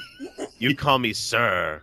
[0.58, 1.82] you call me sir.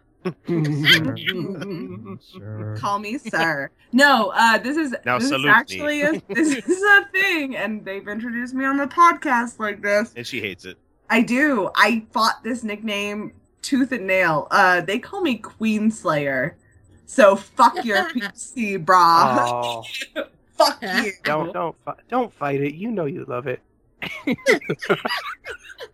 [2.32, 2.76] Sure.
[2.78, 3.70] call me sir.
[3.92, 8.08] No, uh, this is Now this is actually a, this is a thing, and they've
[8.08, 10.14] introduced me on the podcast like this.
[10.16, 10.78] And she hates it.
[11.10, 11.70] I do.
[11.76, 14.48] I fought this nickname tooth and nail.
[14.52, 16.58] Uh, they call me Queen Slayer.
[17.06, 19.84] So fuck your PC, brah.
[20.16, 20.24] Oh,
[20.54, 21.12] fuck you.
[21.24, 21.76] don't don't
[22.10, 22.74] don't fight it.
[22.76, 23.62] You know you love it.
[24.02, 24.36] I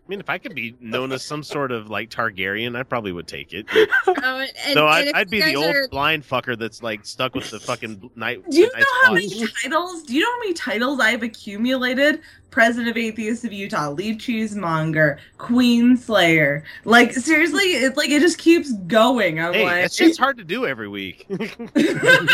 [0.08, 3.26] mean, if I could be known as some sort of like Targaryen, I probably would
[3.28, 3.66] take it.
[4.24, 7.04] Oh, and, and, so and I'd, I'd be the old are- blind fucker that's like
[7.04, 8.42] stuck with the fucking night.
[8.50, 10.02] Do you know how Night's many titles?
[10.04, 12.20] Do you know how many titles I've accumulated?
[12.50, 16.62] President of Atheists of Utah, lead cheesemonger, Queen Slayer.
[16.84, 19.40] Like seriously, it's like it just keeps going.
[19.40, 21.26] I'm Hey, like, that shit's hard to do every week.
[21.30, 22.26] like, I'm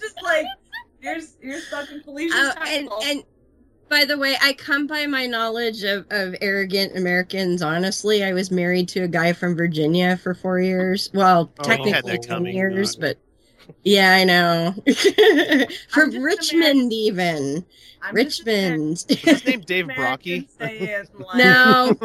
[0.00, 0.46] just like,
[1.00, 3.00] here's here's fucking Felicia's Oh, and title.
[3.04, 3.22] and
[3.88, 7.62] by the way, I come by my knowledge of, of arrogant Americans.
[7.62, 11.10] Honestly, I was married to a guy from Virginia for four years.
[11.14, 13.00] Well, Oh, technically ten coming, years, huh?
[13.00, 13.18] but
[13.84, 14.74] yeah, I know.
[15.90, 17.64] from just a Richmond, even
[18.00, 19.04] I'm just a man- Richmond.
[19.08, 21.08] Is his name Dave American Brocky?
[21.18, 21.96] like, no.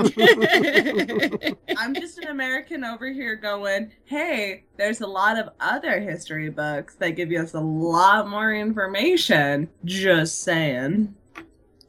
[1.78, 6.96] I'm just an American over here going, hey, there's a lot of other history books
[6.96, 9.70] that give you us a lot more information.
[9.86, 11.16] Just saying.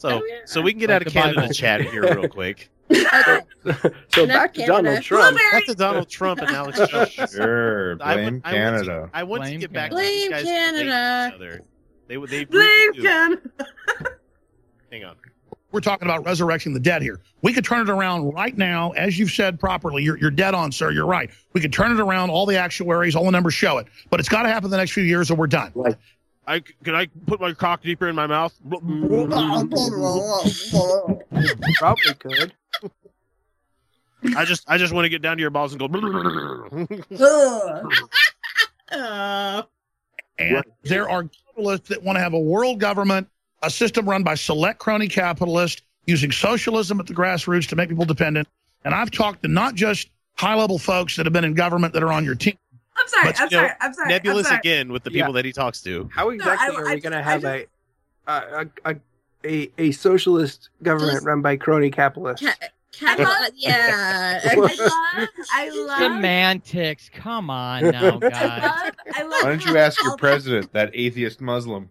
[0.05, 0.41] So, Oh, yeah.
[0.45, 1.55] so we can get Like out of Canada Bible.
[1.55, 2.71] chat here real quick.
[2.91, 4.67] So Enough back to Canada.
[4.83, 5.39] Donald Trump.
[5.39, 7.11] Back to Donald Trump and Alex Jones.
[7.33, 9.11] Sure, I blame would- I want to- Canada.
[9.15, 10.07] I want to Blame get back Canada.
[10.07, 11.61] to these Blame guys Canada.
[12.07, 12.29] They would.
[12.29, 13.03] They Blame do.
[13.03, 13.41] Canada.
[14.93, 15.17] Hang on.
[15.73, 17.21] We're talking about resurrecting the dead here.
[17.43, 20.05] We could turn it around right now, as you've said properly.
[20.05, 20.93] You're, you're dead on, sir.
[20.93, 21.31] You're right.
[21.53, 22.31] We could turn it around.
[22.31, 23.87] All the actuaries, all the numbers show it.
[24.09, 25.73] But it's got to happen the next few years, or we're done.
[26.47, 28.55] I can I put my cock deeper in my mouth?
[31.79, 32.53] Probably could.
[34.37, 35.87] I just I just want to get down to your balls and go.
[37.21, 37.93] Ugh.
[38.93, 39.63] Uh,
[40.39, 43.27] And there are capitalists that want to have a world government,
[43.63, 48.05] a system run by select crony capitalists using socialism at the grassroots to make people
[48.05, 48.47] dependent.
[48.85, 52.05] And I've talked to not just high level folks that have been in government that
[52.05, 52.57] are on your team.
[53.05, 53.25] I'm sorry.
[53.33, 53.71] But, I'm know, sorry.
[53.81, 54.09] I'm sorry.
[54.09, 54.59] Nebulous I'm sorry.
[54.61, 55.23] again with the Yeah.
[55.23, 56.09] people that he talks to.
[56.13, 57.67] How exactly I- are we going to just- have a,
[58.27, 58.97] a, a,
[59.45, 62.47] a a socialist government Just- run by crony capitalists?
[62.47, 64.41] ca- ca- yeah.
[64.51, 65.29] I love.
[65.53, 65.99] I love.
[65.99, 67.11] Semantics.
[67.13, 68.23] Come on now, I love.
[69.15, 69.33] I love.
[69.43, 71.91] Why don't you ask your president, that atheist Muslim?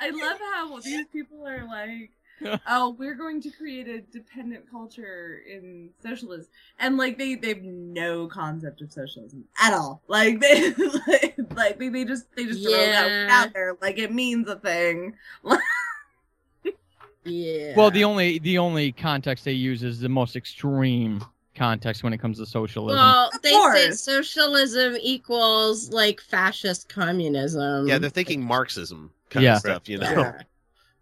[0.00, 2.10] I love how these people are like,
[2.68, 6.46] oh, we're going to create a dependent culture in socialism,
[6.78, 10.02] and like they they have no concept of socialism at all.
[10.08, 14.12] Like they like, like they, they just they just throw that out there like it
[14.12, 15.14] means a thing.
[17.24, 17.74] yeah.
[17.76, 21.24] Well, the only the only context they use is the most extreme
[21.54, 22.96] context when it comes to socialism.
[22.96, 27.86] Well, Of they say socialism equals like fascist communism.
[27.86, 29.54] Yeah, they're thinking Marxism kind Yeah.
[29.54, 30.42] of stuff, you know, Yeah.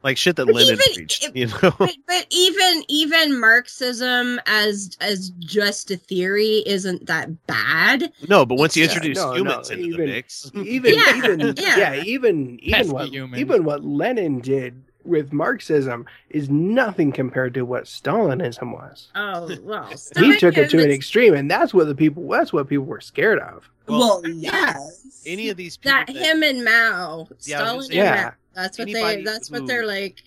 [0.02, 1.24] Like shit that But Lenin even- preached.
[1.24, 7.46] it- You know, but, but even even Marxism as as just a theory isn't that
[7.46, 8.12] bad.
[8.28, 11.16] no, but once you Yeah, introduce no, humans no, into the even- mix, even Yeah,
[11.16, 11.76] even yeah.
[11.76, 13.40] yeah, even even Pesky what humans.
[13.40, 19.08] even what Lenin did with Marxism is nothing compared to what Stalinism was.
[19.14, 22.68] Oh well, He took it to an extreme, and that's what the people that's what
[22.68, 23.68] people were scared of.
[23.88, 25.22] Well, Well, yes.
[25.26, 27.98] any of these people that that- him and Mao, Yeah, I was gonna Stalin say-
[27.98, 28.30] and Yeah.
[28.56, 28.62] Mao.
[28.62, 28.94] That's what they.
[29.02, 30.22] Anybody That's what they're like.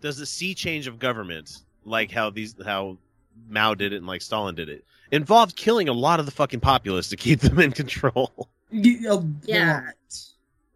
[0.00, 2.98] does the sea change of government, like how these how
[3.48, 6.60] Mao did it and like Stalin did it, involved killing a lot of the fucking
[6.60, 8.48] populace to keep them in control.
[8.74, 9.90] Yeah.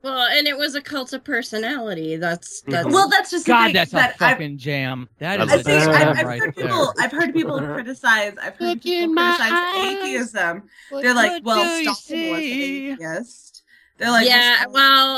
[0.03, 2.17] Well, and it was a cult of personality.
[2.17, 2.71] That's Mhm.
[2.73, 5.09] that's Well, that's just God, thing that's a that I've- fucking jam.
[5.19, 6.65] That I is I a think jam I've, I've right heard there.
[6.67, 6.95] people.
[7.01, 8.35] I've heard people criticize.
[8.41, 10.63] I've heard people criticize atheism.
[10.93, 13.56] They're like, "Well, Stalin was an atheist."
[13.99, 14.67] They're like, yeah.
[14.69, 14.73] "Well,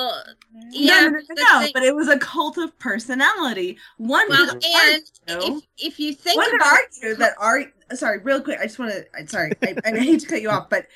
[0.07, 0.25] Well,
[0.71, 1.01] yeah.
[1.01, 3.79] no, no, no, the no, but it was a cult of personality.
[3.97, 7.65] One well, could and argue, if if you think one could about argue that are
[7.95, 8.59] sorry, real quick.
[8.61, 9.05] I just want to.
[9.17, 10.87] I sorry, I, I hate to cut you off, but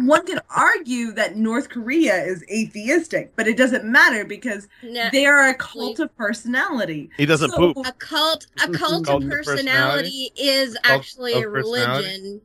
[0.00, 5.26] one could argue that North Korea is atheistic, but it doesn't matter because No, they
[5.26, 7.10] are a cult of personality.
[7.16, 7.86] He doesn't So- poop.
[7.86, 12.40] a cult a cult Cult of of personality is actually of a personality?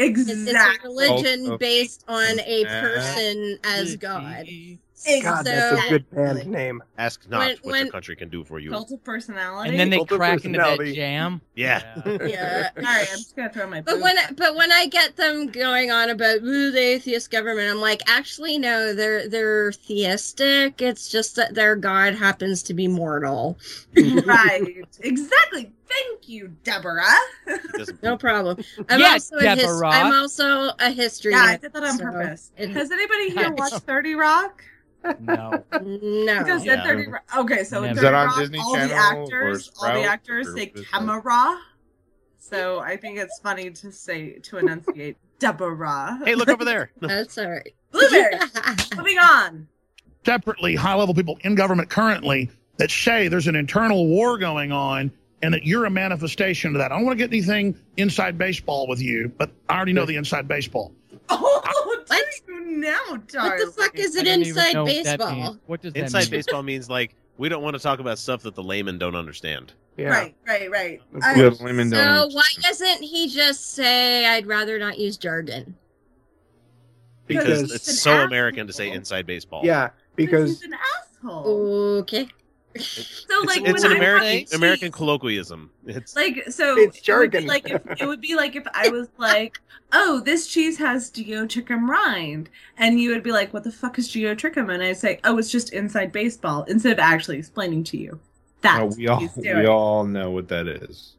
[0.00, 0.28] Religion.
[0.28, 4.46] It's, it's a religion Cult of based on a person as God.
[5.22, 6.82] God, that's a good band name.
[6.98, 8.70] Ask not When- what when- your country can do for you.
[8.70, 9.70] Cult of personality.
[9.70, 11.40] And then they Cult crack into that jam.
[11.54, 11.82] Yeah.
[12.06, 12.70] Yeah.
[12.74, 13.80] Sorry, I'm just gonna throw my.
[13.80, 14.02] But boot.
[14.02, 18.02] when but when I get them going on about "Ooh, the atheist government, I'm like,
[18.08, 20.80] actually no, they're they're theistic.
[20.82, 23.58] It's just that their god happens to be mortal.
[23.96, 25.72] right, exactly.
[25.88, 27.02] Thank you, Deborah.
[28.00, 28.58] No problem.
[28.88, 31.32] I'm Yeah, also a his, I'm also a history.
[31.32, 32.52] Yeah, I did that on so purpose.
[32.56, 34.62] it- Has anybody here watched Thirty Rock?
[35.20, 35.64] No.
[35.80, 36.38] no.
[36.38, 36.74] Because Yeah.
[36.74, 37.94] in Thirty Rock, okay, so in Never.
[37.94, 40.66] Thirty Is that on Rock, Disney all the Channel or actors, all the actors say
[40.74, 41.60] what is camera.
[42.38, 46.20] So I think it's funny to say to enunciate Deborah.
[46.24, 46.90] Hey, look over there.
[47.00, 47.74] That's all right.
[47.92, 48.34] Blueberry.
[48.96, 49.68] Moving on.
[50.24, 55.10] separately high level people in government currently that say there's an internal war going on
[55.42, 56.92] and that you're a manifestation of that.
[56.92, 60.16] I don't want to get anything inside baseball with you, but I already know the
[60.16, 60.92] inside baseball.
[61.28, 61.62] Oh,
[62.46, 62.76] do What?
[62.76, 65.58] you now, what the fuck is I it inside know that baseball?
[65.66, 66.30] What does that Inside mean?
[66.30, 69.72] baseball means like we don't want to talk about stuff that the layman don't understand.
[69.96, 70.08] Yeah.
[70.08, 71.00] Right, right, right.
[71.12, 75.74] That's I- Good lemon So why doesn't he just say, "I'd rather not use jargon"?
[77.26, 78.26] Because Because it's so asshole.
[78.26, 79.62] American to say inside baseball.
[79.64, 81.46] Yeah, because he's an asshole.
[82.00, 82.28] Okay.
[82.78, 85.70] So like it's when an I'm American having American colloquialism.
[85.86, 87.46] It's Like so, It's It would, be jargon.
[87.46, 89.60] like if, it would be like if I was like,
[89.92, 92.48] "Oh, this cheese has geotrichum rind,"
[92.78, 95.50] and you would be like, "What the fuck is geotrichum?" And I say, "Oh, it's
[95.50, 98.20] just inside baseball," instead of actually explaining to you.
[98.62, 101.16] that Oh, we all we all know what that is.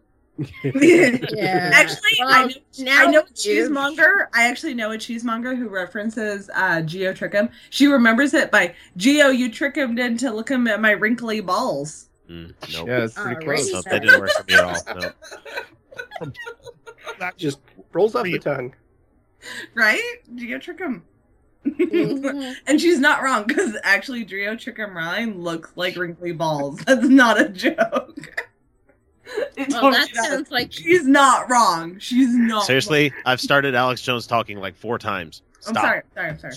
[0.63, 1.69] Yeah.
[1.73, 3.33] Actually, I know, now I know a you-
[3.69, 4.27] cheesemonger.
[4.33, 7.49] I actually know a cheesemonger who references uh, geotrichum.
[7.69, 12.09] She remembers it by Geo, you trick him into looking at my wrinkly balls.
[12.29, 12.87] mm, nope.
[12.87, 13.59] Yeah, it's pretty Alright.
[13.59, 13.71] close.
[13.73, 14.95] No, that didn't work for me at all.
[16.21, 16.31] No.
[17.19, 17.59] That just
[17.93, 18.73] rolls off the tongue.
[19.75, 20.01] Right?
[20.35, 21.01] Geotrichum.
[21.65, 22.55] Mhm.
[22.67, 26.79] and she's not wrong because actually Geotrichum rind looks like wrinkly balls.
[26.85, 28.50] That's not a joke.
[29.57, 30.27] It Well, that does.
[30.27, 31.99] sounds like She's not wrong.
[31.99, 32.65] She's not.
[32.65, 35.41] Seriously, I've started Alex Jones talking like four times.
[35.59, 35.77] Stop.
[35.77, 36.01] I'm sorry.
[36.15, 36.29] Sorry.
[36.29, 36.55] I'm sorry.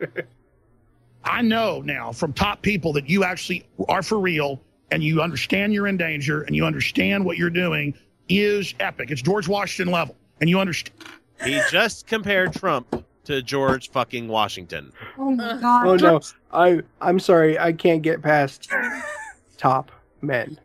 [0.00, 0.26] Just-
[1.24, 4.60] I know now from top people that you actually are for real
[4.90, 7.94] and you understand you're in danger and you understand what you're doing
[8.28, 9.10] is epic.
[9.10, 10.96] It's George Washington level, and you understand.
[11.44, 14.92] He just compared Trump to George fucking Washington.
[15.18, 15.86] Oh my god.
[15.86, 16.20] Oh no,
[16.52, 18.70] I I'm sorry, I can't get past
[19.58, 19.90] top
[20.22, 20.58] men.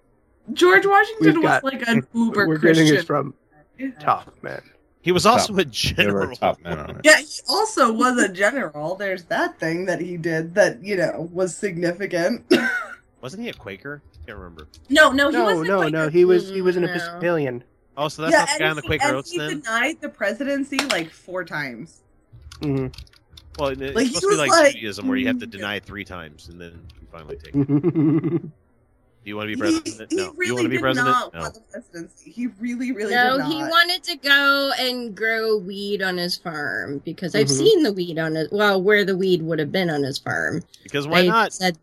[0.51, 2.83] George Washington We've was got- like an uber We're Christian.
[2.85, 3.33] getting this from
[3.99, 4.61] top man.
[5.01, 6.35] He was also a general.
[6.35, 7.01] top man on it.
[7.03, 8.95] Yeah, he also was a general.
[8.95, 12.45] There's that thing that he did that, you know, was significant.
[13.21, 14.01] Wasn't he a Quaker?
[14.21, 14.67] I Can't remember.
[14.89, 15.67] no, no, he No, wasn't.
[15.67, 15.91] no, Quaker.
[15.91, 16.09] no.
[16.09, 16.89] He was he was an No.
[16.89, 17.63] Episcopalian.
[17.97, 19.59] Oh, so that's yeah, not the guy on the Quaker and Oats he then?
[19.61, 22.01] denied the presidency like four times.
[22.61, 22.87] hmm
[23.59, 25.39] Well, it- it's Like, he supposed to be was like, like- Judaism, where you have
[25.39, 28.41] to deny it three times and then you finally take it.
[29.23, 30.11] Do you want to be president?
[30.11, 30.33] He no.
[30.33, 31.07] really you want to be did president?
[31.09, 31.39] not No.
[31.41, 32.29] want the presidency.
[32.31, 33.51] He really, really no, did not.
[33.51, 37.57] he wanted to go and grow weed on his farm because I've Mhm.
[37.57, 38.51] seen the weed on it.
[38.51, 40.61] Well, where the weed would have been on his farm.
[40.83, 41.53] Because why They not?
[41.53, 41.77] Said,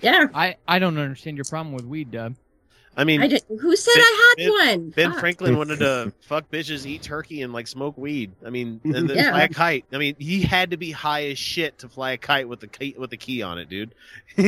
[0.00, 0.28] yeah.
[0.34, 2.34] I I don't understand your problem with weed, Dub.
[2.98, 4.50] I mean, I who said Ben- I had Ben-
[4.80, 4.90] one?
[4.90, 5.20] Ben Fuck.
[5.20, 8.32] Franklin wanted to fuck bitches, eat turkey, and like smoke weed.
[8.44, 9.30] I mean, and then Yeah.
[9.30, 9.84] fly a kite.
[9.92, 12.66] I mean, he had to be high as shit to fly a kite with the
[12.66, 13.94] key, with the key on it, dude.
[14.36, 14.44] Um,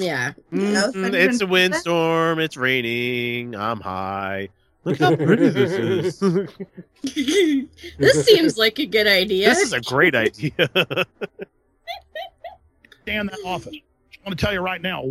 [0.00, 0.32] yeah.
[0.52, 2.40] Mhm, it's a windstorm.
[2.40, 3.54] It's raining.
[3.54, 4.48] I'm high.
[4.84, 6.48] Look how pretty this is.
[7.96, 9.48] this seems like a good idea.
[9.50, 10.50] This is a great idea.
[13.02, 13.74] stand that often.
[13.74, 15.04] I want to tell you right now.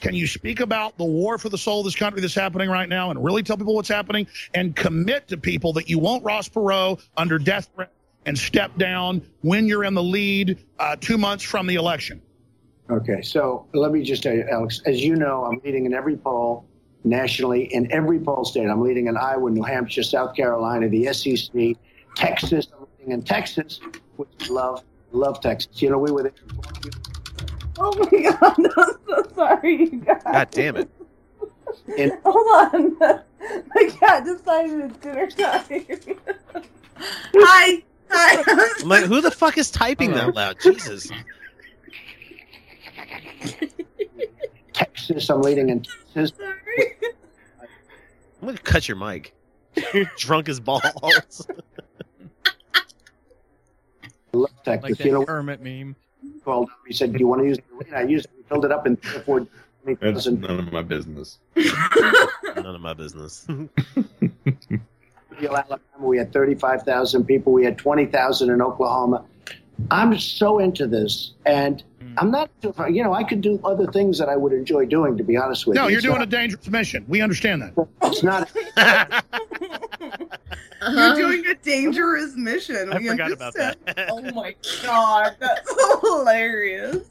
[0.00, 2.88] Can you speak about the war for the soul of this country that's happening right
[2.88, 6.48] now and really tell people what's happening and commit to people that you won't Ross
[6.48, 7.92] Perot under death threat
[8.26, 12.20] and step down when you're in the lead uh, two months from the election?
[12.90, 16.16] Okay, so let me just tell you, Alex, as you know, I'm leading in every
[16.16, 16.66] poll
[17.02, 18.68] nationally, in every poll state.
[18.68, 21.76] I'm leading in Iowa, New Hampshire, South Carolina, the SEC,
[22.14, 22.68] Texas.
[22.76, 23.80] I'm leading in Texas,
[24.16, 25.82] which love, love Texas.
[25.82, 26.32] You know, we were there.
[27.80, 28.40] Oh my god,
[28.76, 30.22] I'm so sorry, you guys.
[30.24, 30.88] God damn it.
[31.98, 32.96] In, Hold on.
[33.74, 36.16] My cat decided it's dinner time.
[37.36, 37.82] Hi.
[38.10, 38.72] Hi.
[38.80, 40.58] I'm like, who the fuck is typing that loud?
[40.58, 41.10] Jesus.
[44.72, 46.32] Texas, I'm leading in Texas.
[46.38, 46.96] Sorry.
[48.40, 49.34] I'm gonna cut your mic.
[50.16, 50.82] Drunk as balls.
[54.32, 54.82] I love Texas.
[54.82, 55.94] Like that you know, Kermit meme.
[56.44, 56.78] Called up.
[56.86, 58.32] He said, "Do you want to use the arena?" I used it.
[58.36, 59.46] We filled it up in three or four.
[60.00, 61.38] That's none of my business.
[61.54, 63.46] None of my business.
[65.40, 67.52] Alabama, we had 35,000 people.
[67.52, 69.24] We had 20,000 in Oklahoma.
[69.90, 72.14] I'm so into this, and mm.
[72.16, 72.50] I'm not.
[72.90, 75.18] You know, I could do other things that I would enjoy doing.
[75.18, 77.04] To be honest with No, you, no, you're It's doing a dangerous mission.
[77.08, 77.88] We understand that.
[78.04, 78.50] It's not.
[80.88, 82.92] You're doing a dangerous mission.
[82.92, 83.76] I We forgot about that.
[84.10, 85.70] Oh my god, that's
[86.02, 87.08] hilarious.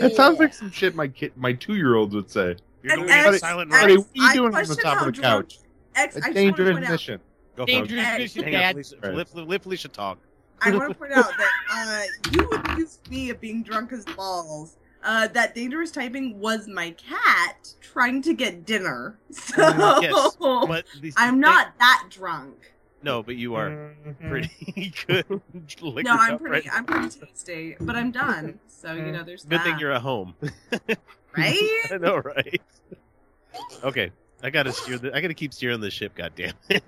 [0.00, 2.56] That sounds like some shit my kid, my two year olds would say.
[2.82, 3.90] You're doing X- a silent X- run.
[3.98, 5.58] what are you doing on the top how of the drunk- couch?
[5.96, 7.20] X, A I dangerous mission.
[7.56, 8.18] Go, Dangerous folks.
[8.18, 8.72] mission, Hang on, Dad.
[8.74, 10.18] Felicia, let, let Felicia talk.
[10.62, 14.76] I want to point out that uh, you accused me of being drunk as balls.
[15.02, 19.18] Uh, that dangerous typing was my cat trying to get dinner.
[19.32, 19.62] So
[20.02, 22.72] Yes, but these- I'm not that drunk.
[23.02, 24.28] No, but you are Mm-hmm.
[24.28, 25.24] pretty good.
[26.04, 26.68] no, I'm pretty.
[26.68, 28.58] right I'm pretty tasty, but I'm done.
[28.66, 29.64] So you know, there's Good that.
[29.64, 30.34] thing you're at home.
[31.36, 31.56] right.
[31.92, 32.60] I know, right?
[33.84, 34.10] Okay,
[34.42, 34.98] I gotta steer.
[34.98, 36.14] The, I gotta keep steering the ship.
[36.16, 36.82] God damn it!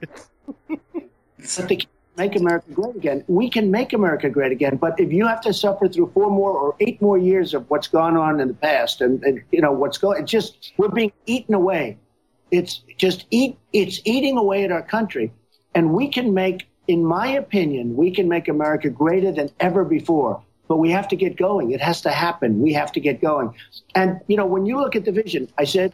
[0.69, 3.25] But they can make America great again.
[3.29, 4.77] We can make America great again.
[4.77, 7.89] But if you have to suffer through four more or eight more years of what's
[7.89, 11.13] gone on in the past, and, and you know what's going, it's just we're being
[11.27, 11.99] eaten away.
[12.51, 13.59] It's just eat.
[13.73, 15.33] It's eating away at our country,
[15.75, 20.43] and we can make, in my opinion, we can make America greater than ever before.
[20.69, 21.73] But we have to get going.
[21.73, 22.61] It has to happen.
[22.61, 23.55] We have to get going.
[23.95, 25.93] And you know, when you look at the vision, I said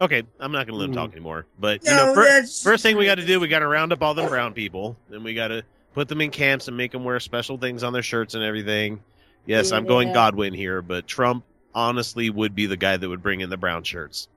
[0.00, 1.46] Okay, I'm not gonna let him talk anymore.
[1.58, 3.66] But you No, know, fir- that's- first thing we got to do, we got to
[3.66, 5.62] round up all the brown people, and we got to
[5.94, 9.02] put them in camps and make them wear special things on their shirts and everything.
[9.46, 11.44] Yes, I'm going Godwin here, but Trump
[11.74, 14.28] honestly would be the guy that would bring in the brown shirts.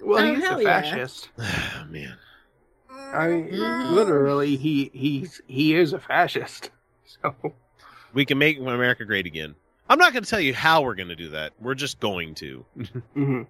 [0.00, 0.80] Well, Oh, he's hell a yeah.
[0.82, 1.28] fascist.
[1.38, 2.16] Oh, man,
[2.90, 3.90] I mean, Mhm.
[3.92, 6.70] literally, he he's he is a fascist.
[7.22, 7.34] So
[8.12, 9.54] we can make America great again.
[9.88, 11.52] I'm not going to tell you how we're going to do that.
[11.60, 12.64] We're just going to.
[13.16, 13.46] mhm.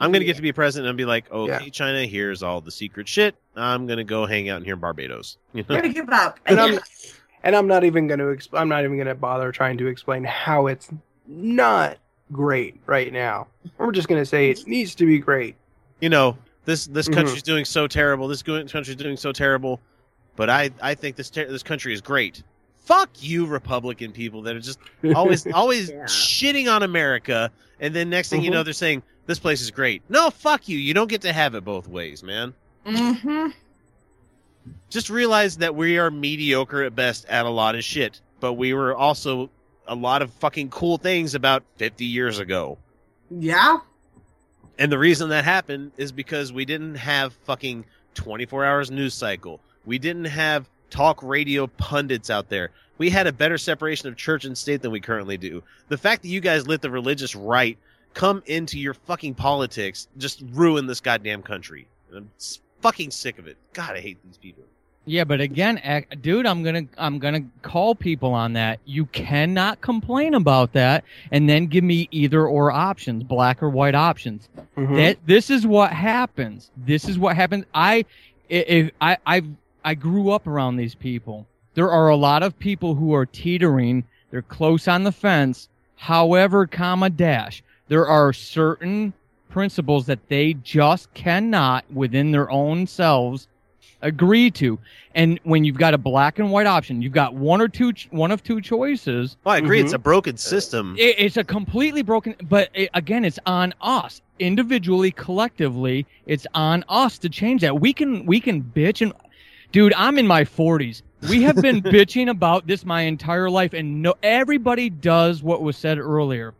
[0.00, 1.70] I'm going to get to be president and be like, okay, Yeah.
[1.70, 3.34] China, here's all the secret shit.
[3.56, 5.38] I'm going to go hang out in here in Barbados.
[5.54, 5.76] You know?
[5.76, 6.38] Gotta give up.
[6.46, 6.78] and I'm
[7.44, 9.86] and I'm not even going to exp- I'm not even going to bother trying to
[9.86, 10.90] explain how it's
[11.26, 11.96] not
[12.32, 13.46] great right now.
[13.78, 15.54] We're just going to say it needs to be great.
[16.00, 16.36] you know
[16.66, 17.14] this this Mhm.
[17.14, 19.80] country's doing so terrible this country's doing so terrible
[20.34, 22.42] but i i think this ter- this country is great
[22.84, 24.78] fuck you republican people that are just
[25.14, 26.02] always always Yeah.
[26.04, 27.50] shitting on america
[27.80, 30.02] and then next thing you know they're saying this place is great.
[30.08, 30.78] No, fuck you.
[30.78, 32.54] You don't get to have it both ways, man.
[32.86, 33.48] Mm-hmm.
[34.88, 38.72] Just realize that we are mediocre at best at a lot of shit, but we
[38.72, 39.50] were also
[39.86, 42.78] a lot of fucking cool things about 50 years ago.
[43.30, 43.78] Yeah.
[44.78, 47.84] And the reason that happened is because we didn't have fucking
[48.14, 49.60] 24 hours news cycle.
[49.84, 52.70] We didn't have talk radio pundits out there.
[52.98, 55.62] We had a better separation of church and state than we currently do.
[55.88, 57.78] The fact that you guys let the religious right
[58.16, 61.86] come into your fucking politics just ruin this goddamn country.
[62.14, 62.30] I'm
[62.80, 63.58] fucking sick of it.
[63.74, 64.64] God, I hate these people.
[65.04, 65.80] Yeah, but again,
[66.22, 68.80] dude, I'm gonna I'm gonna call people on that.
[68.86, 73.94] You cannot complain about that and then give me either or options, black or white
[73.94, 74.48] options.
[74.76, 74.96] Mhm.
[74.96, 76.70] That this is what happens.
[76.76, 77.66] This is what happens.
[77.74, 78.06] I
[78.48, 79.42] if I I
[79.84, 81.46] I grew up around these people.
[81.74, 84.04] There are a lot of people who are teetering.
[84.30, 85.68] They're close on the fence.
[85.96, 89.12] However, comma dash, there are certain
[89.48, 93.48] principles that they just cannot within their own selves
[94.02, 94.78] agree to.
[95.14, 98.08] And when you've got a black and white option, you've got one or two, ch-
[98.10, 99.36] one of two choices.
[99.44, 99.80] Well, I agree.
[99.80, 100.02] It's a mm-hmm.
[100.02, 100.94] broken system.
[100.98, 106.06] It, it's a completely broken, but it, again, it's on us individually, collectively.
[106.26, 107.80] It's on us to change that.
[107.80, 109.12] We can, we can bitch and,
[109.72, 111.02] dude, I'm in my 40s.
[111.28, 115.76] We have been bitching about this my entire life, and no, everybody does what was
[115.76, 116.54] said earlier.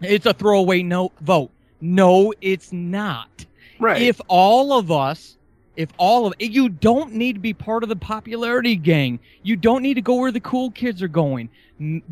[0.00, 1.50] It's a throwaway no vote.
[1.80, 3.46] No, it's not.
[3.78, 4.02] Right.
[4.02, 5.36] If all of us,
[5.76, 9.18] if all of you don't need to be part of the popularity gang.
[9.42, 11.50] You don't need to go where the cool kids are going.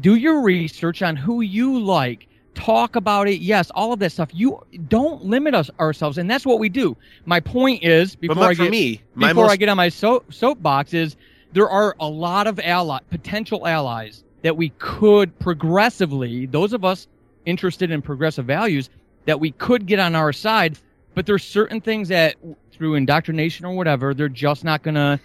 [0.01, 2.29] Do your research on who you like.
[2.55, 3.41] Talk about it.
[3.41, 4.29] Yes, all of that stuff.
[4.33, 6.97] You don't limit us ourselves, and that's what we do.
[7.25, 11.17] My point is, before I get me, before I get on my soap soapbox, is
[11.53, 17.09] there are a lot of ally potential allies that we could progressively, those of us
[17.47, 18.91] interested in progressive values,
[19.27, 20.79] that we could get on our side.
[21.15, 22.37] But there's certain things that
[22.73, 25.21] through indoctrination or whatever, they're just not gonna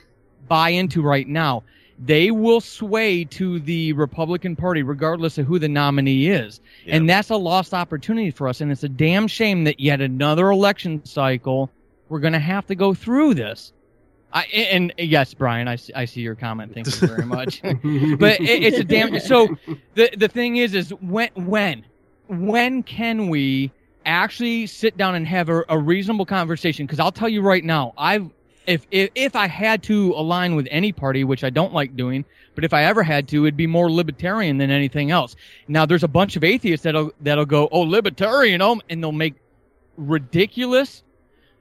[0.48, 1.64] buy into right now.
[2.02, 6.62] They will sway to the Republican Party regardless of who the nominee is.
[6.88, 8.62] And that's a lost opportunity for us.
[8.62, 11.70] And it's a damn shame that yet another election cycle,
[12.08, 13.74] we're going to have to go through this.
[14.32, 16.74] I, and yes, Brian, I, see- I see your comment.
[16.74, 17.62] Thank you very much.
[17.64, 19.20] but it, it's a damn.
[19.20, 19.58] So
[19.96, 21.84] the the thing is, is when when
[22.30, 23.72] when can we
[24.06, 26.86] actually sit down and have a, a reasonable conversation?
[26.86, 28.30] Because I'll tell you right now, I've
[28.68, 32.24] if, if if I had to align with any party, which I don't like doing,
[32.54, 35.36] but if I ever had to, it'd be more libertarian than anything else.
[35.68, 39.36] Now, there's a bunch of atheists that'll that'll go, oh, libertarian, oh, and they'll make
[39.98, 41.04] ridiculous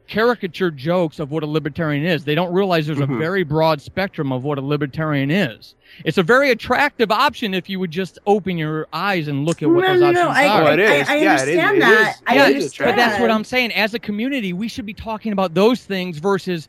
[0.09, 2.25] caricature jokes of what a libertarian is.
[2.25, 3.15] They don't realize there's Mhm.
[3.17, 5.75] a very broad spectrum of what a libertarian is.
[6.05, 9.69] It's a very attractive option if you would just open your eyes and look at
[9.69, 10.63] what No, those no, options no, I- are.
[10.63, 11.09] Oh, it I- is.
[11.09, 12.11] I Yeah, it is- understand it that.
[12.17, 12.89] is- I Yeah, understand.
[12.91, 13.73] But that's what I'm saying.
[13.73, 16.69] As a community, we should be talking about those things versus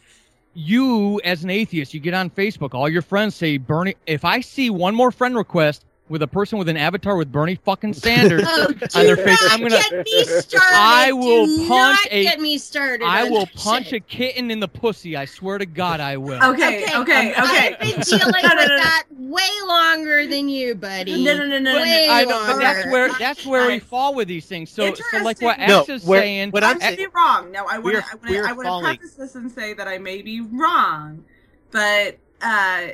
[0.54, 1.94] you as an atheist.
[1.94, 3.96] You get on Facebook, all your friends say Bernie.
[4.06, 7.56] If I see one more friend request with a person with an avatar with Bernie
[7.56, 9.80] fucking Sanders Oh, on their face, I'm gonna.
[9.80, 10.76] get me started.
[10.76, 12.24] I will Do punch not a.
[12.24, 13.06] get me started.
[13.06, 13.94] I will punch shit.
[13.94, 15.16] a kitten in the pussy.
[15.16, 16.44] I swear to God, I will.
[16.44, 17.32] Okay, okay, okay.
[17.32, 17.36] okay.
[17.36, 18.78] I've been dealing No, no, with no, no.
[18.78, 21.24] that way longer than you, buddy.
[21.24, 24.16] No, no, no, no, no, Way I know, but that's where that's where we fall
[24.16, 24.70] with these things.
[24.72, 25.96] So, so like what Interesting.
[25.96, 26.50] Ash is saying.
[26.52, 27.52] what I I'm could be wrong.
[27.52, 28.06] No, I want We're- to.
[28.08, 28.50] I want we're to.
[28.50, 28.98] I want to falling.
[28.98, 31.24] preface this and say that I may be wrong,
[31.72, 32.88] but uh,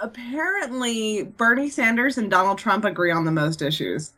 [0.00, 4.12] apparently Bernie Sanders and Donald Trump agree on the most issues.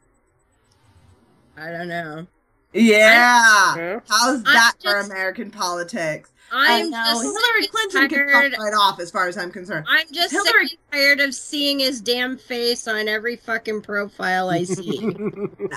[1.57, 2.27] I don't know.
[2.73, 6.31] Yeah, how's I'm that for just- American politics?
[6.53, 6.91] I'm I know.
[6.91, 9.87] just Hillary Clinton and can tired- fuck right off, as far as I'm concerned.
[9.89, 14.99] I'm just Hillary- tired of seeing his damn face on every fucking profile I see.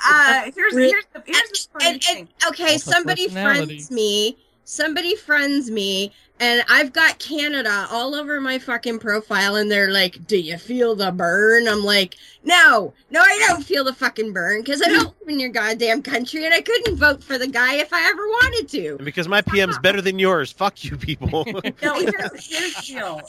[0.09, 2.17] Uh, here's here's the here's the funny and, thing.
[2.17, 4.37] and, okay, That's somebody friends me.
[4.65, 10.25] Somebody friends me, and I've got Canada all over my fucking profile, and they're like,
[10.27, 14.61] "Do you feel the burn?" I'm like, "No, no, I don't feel the fucking burn
[14.61, 17.75] because I don't live in your goddamn country, and I couldn't vote for the guy
[17.75, 21.45] if I ever wanted to." And because my PM's better than yours, fuck you people.
[21.81, 23.21] No, here's, here's the deal.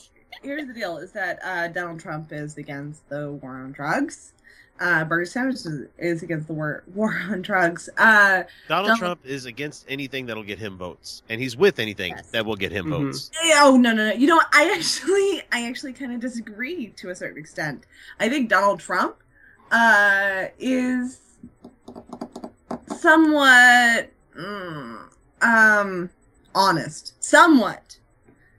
[0.43, 4.33] Here's the deal: is that uh, Donald Trump is against the war on drugs.
[4.81, 7.89] Uh, Bernie Sanders is, is against the war war on drugs.
[7.99, 12.15] Uh, Donald Donald- Trump is against anything that'll get him votes, and he's with anything
[12.33, 12.91] that will get him Mhm.
[12.91, 13.31] votes.
[13.57, 14.13] Oh no no no!
[14.15, 14.41] You know?
[14.53, 17.85] I actually I actually kind of disagree to a certain extent.
[18.21, 19.17] I think Donald Trump
[19.73, 21.19] uh, is
[22.97, 24.99] somewhat mm,
[25.43, 26.11] um
[26.55, 27.98] honest, somewhat.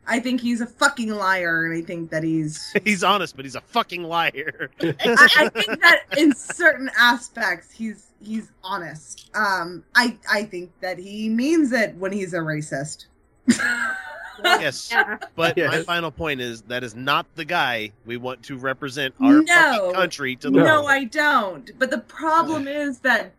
[0.09, 2.73] I think he's a fucking liar, and I think that he's.
[2.83, 4.71] He's honest, but he's a fucking liar.
[4.81, 4.93] I,
[5.37, 9.29] I think that in certain aspects, he's he's honest.
[9.35, 13.05] Um, I I think that he means it when he's a racist.
[14.43, 14.91] yes,
[15.35, 19.41] but my final point is that is not the guy we want to represent our
[19.41, 20.85] no, fucking country to the no, world.
[20.89, 21.71] I don't.
[21.77, 23.33] But the problem is that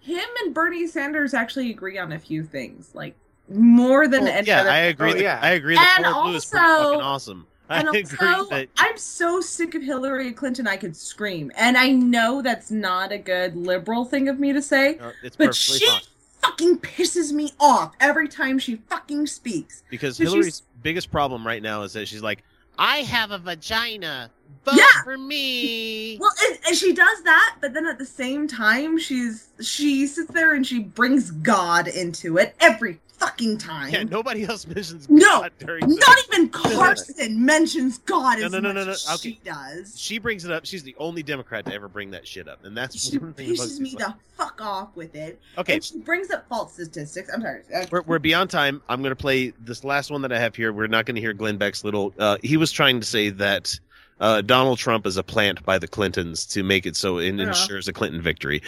[0.00, 3.16] him and Bernie Sanders actually agree on a few things, like
[3.48, 4.70] more than oh, any yeah, other.
[4.70, 5.12] I agree.
[5.12, 7.46] Oh, yeah, I agree that And Ford Blue is pretty also- fucking awesome.
[7.68, 10.68] I and agree also, that I'm so sick of Hillary Clinton.
[10.68, 14.62] I could scream, and I know that's not a good liberal thing of me to
[14.62, 16.00] say, it's but she fine
[16.42, 19.82] fucking pisses me off every time she fucking speaks.
[19.90, 22.44] because But she's- Hillary's biggest problem right now is that she's like,
[22.78, 24.30] I have a vagina.
[24.64, 25.02] Vote Yeah.
[25.02, 26.18] for me.
[26.20, 30.30] Well, and, and she does that, but then at the same time, she's she sits
[30.32, 33.92] there and she brings God into it every fucking time.
[33.92, 38.52] Yeah, nobody else mentions No, God during Not the- even Carson mentions God No, as
[38.52, 38.90] no, no, much no, no.
[38.92, 39.16] as Okay.
[39.30, 39.94] she does.
[39.98, 40.66] She brings it up.
[40.66, 43.50] She's the only Democrat to ever bring that shit up, and that's She one thing
[43.50, 43.90] pisses me.
[43.90, 45.40] me the fuck off with it.
[45.58, 45.74] Okay.
[45.74, 47.30] And she brings up false statistics.
[47.32, 47.62] I'm sorry.
[47.74, 48.82] Uh, We're, we're beyond time.
[48.88, 50.72] I'm going to play this last one that I have here.
[50.72, 52.12] We're not going to hear Glenn Beck's little.
[52.18, 53.78] Uh, he was trying to say that
[54.20, 57.48] uh, Donald Trump is a plant by the Clintons to make it so it Yeah.
[57.48, 58.62] ensures a Clinton victory.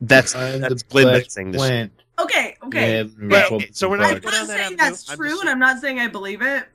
[0.00, 1.60] That's I'm that's Glenn Beck plant saying this.
[1.60, 1.92] plant.
[2.18, 2.98] Okay, okay.
[2.98, 5.28] Yeah, But, okay, so we're not I'm going not down that saying that's I'm true,
[5.30, 6.66] just- and I'm not saying I believe it,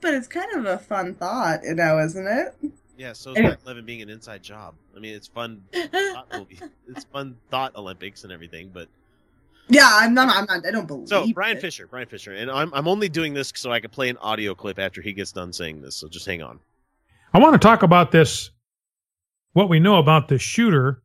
[0.00, 2.54] but it's kind of a fun thought, you know, isn't it?
[2.96, 3.56] Yeah, so is Anyway.
[3.64, 4.74] 9/11 being an inside job.
[4.96, 5.62] I mean, it's fun.
[5.72, 8.88] It's fun thought Olympics and everything, but
[9.68, 10.34] Yeah, I'm not.
[10.34, 10.66] I'm not.
[10.66, 11.08] I don't believe.
[11.08, 11.60] So Bryan it.
[11.60, 14.54] Fischer, Bryan Fischer, and I'm I'm only doing this so I can play an audio
[14.54, 15.94] clip after he gets done saying this.
[15.96, 16.58] So just hang on.
[17.34, 18.50] I want to talk about this,
[19.52, 21.02] what we know about the shooter,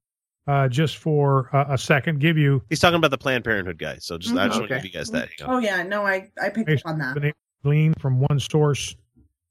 [0.47, 2.19] uh, just for uh, a second.
[2.19, 3.97] Give you He's talking about the Planned Parenthood guy.
[3.99, 4.83] So just I just want to Okay.
[4.83, 5.29] give you guys that.
[5.45, 7.13] Oh yeah, no, I I picked up on that.
[7.15, 8.95] been able to glean from one source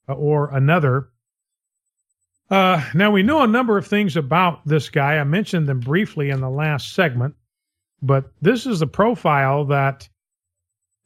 [0.09, 1.09] uh, or another.
[2.51, 5.17] Uh, now we know a number of things about this guy.
[5.17, 7.35] I mentioned them briefly in the last segment,
[8.03, 10.07] but this is the profile that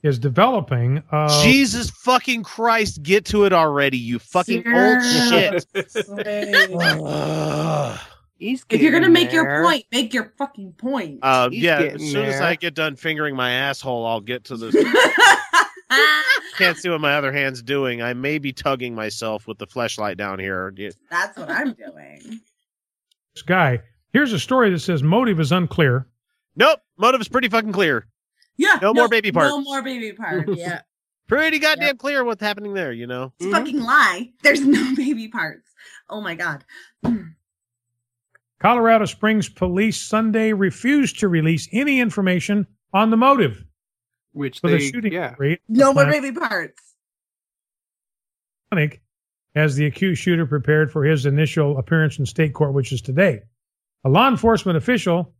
[0.02, 1.04] is developing.
[1.12, 5.64] Uh, Jesus fucking Christ, get to it already, you fucking old shit.
[8.36, 8.40] Ugh.
[8.46, 11.20] He's if you're gonna getting make your point, make your fucking point.
[11.22, 12.40] Uh, He's yeah, as getting soon as.
[12.40, 14.74] I get done fingering my asshole, I'll get to this.
[16.58, 18.02] Can't see what my other hand's doing.
[18.02, 20.72] I may be tugging myself with the flashlight down here.
[21.10, 22.40] That's what I'm doing.
[23.34, 23.80] this guy.
[24.12, 26.06] Here's a story that says motive is unclear.
[26.56, 28.06] Nope, motive is pretty fucking clear.
[28.56, 28.78] Yeah.
[28.80, 29.50] No more baby parts.
[29.50, 30.50] No more baby parts.
[30.54, 30.80] Yeah.
[31.28, 32.92] Pretty goddamn clear what's happening there.
[32.92, 33.32] You know.
[33.40, 34.30] It's a fucking lie.
[34.42, 35.68] There's no baby parts.
[36.08, 36.64] Oh my god.
[38.66, 43.64] Colorado Springs police Sunday refused to release any information on the motive
[44.32, 45.34] Which for they, the shooting yeah.
[45.34, 45.58] spree.
[45.68, 46.82] No more baby parts.
[48.72, 49.02] Clinic
[49.54, 53.42] as the accused shooter prepared for his initial appearance in state court, which is today.
[54.04, 55.32] A law enforcement official,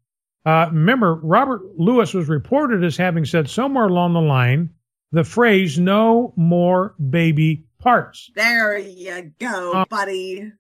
[0.45, 4.71] uh, remember, Robert Lewis was reported as having said somewhere along the line
[5.11, 10.53] the phrase "no more baby parts." There you go, Uh, buddy.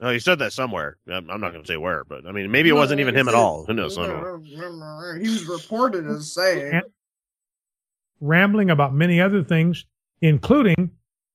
[0.00, 0.98] Oh, he said that somewhere.
[1.08, 3.28] I'm I'm not going to say where, but I mean, maybe it wasn't even him
[3.28, 3.64] at all.
[3.66, 3.96] Who knows?
[3.96, 5.18] I don't know.
[5.20, 6.82] He was reported as saying.
[8.20, 9.84] Rambling about many other things,
[10.20, 10.90] including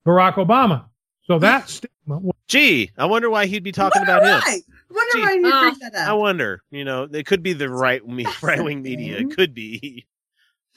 [0.06, 0.86] Barack Obama.
[1.24, 4.30] So that statement was Gee, I wonder why he'd be talking about him.
[4.30, 4.60] Why?
[4.90, 6.64] Wonder Gee, why you uh, bring that I wonder.
[6.72, 9.20] You know, it could be the right me right wing media.
[9.20, 10.08] It could be.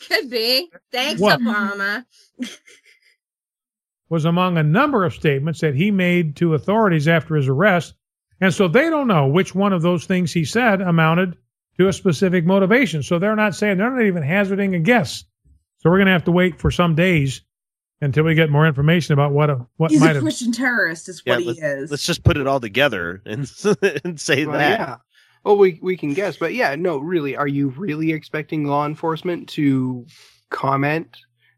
[0.09, 0.71] Could be.
[0.91, 1.41] Thanks, What?
[1.41, 2.05] Obama.
[4.13, 7.95] was among a number of statements that he made to authorities after his arrest.
[8.43, 11.35] And so they don't know which one of those things he said amounted
[11.79, 13.03] to a specific motivation.
[13.03, 15.25] So they're not saying, they're not even hazarding a guess.
[15.79, 17.41] So we're going to have to wait for some days
[18.03, 20.23] until we get more information about what a, what He's might a have.
[20.23, 21.91] Christian terrorist, is Yeah, what he let's, is.
[21.91, 23.51] let's just put it all together and
[24.05, 24.79] and say Well, that.
[24.79, 24.97] yeah.
[25.43, 29.49] Well, we we can guess, but yeah, no, really, are you really expecting law enforcement
[29.51, 30.05] to
[30.51, 31.17] comment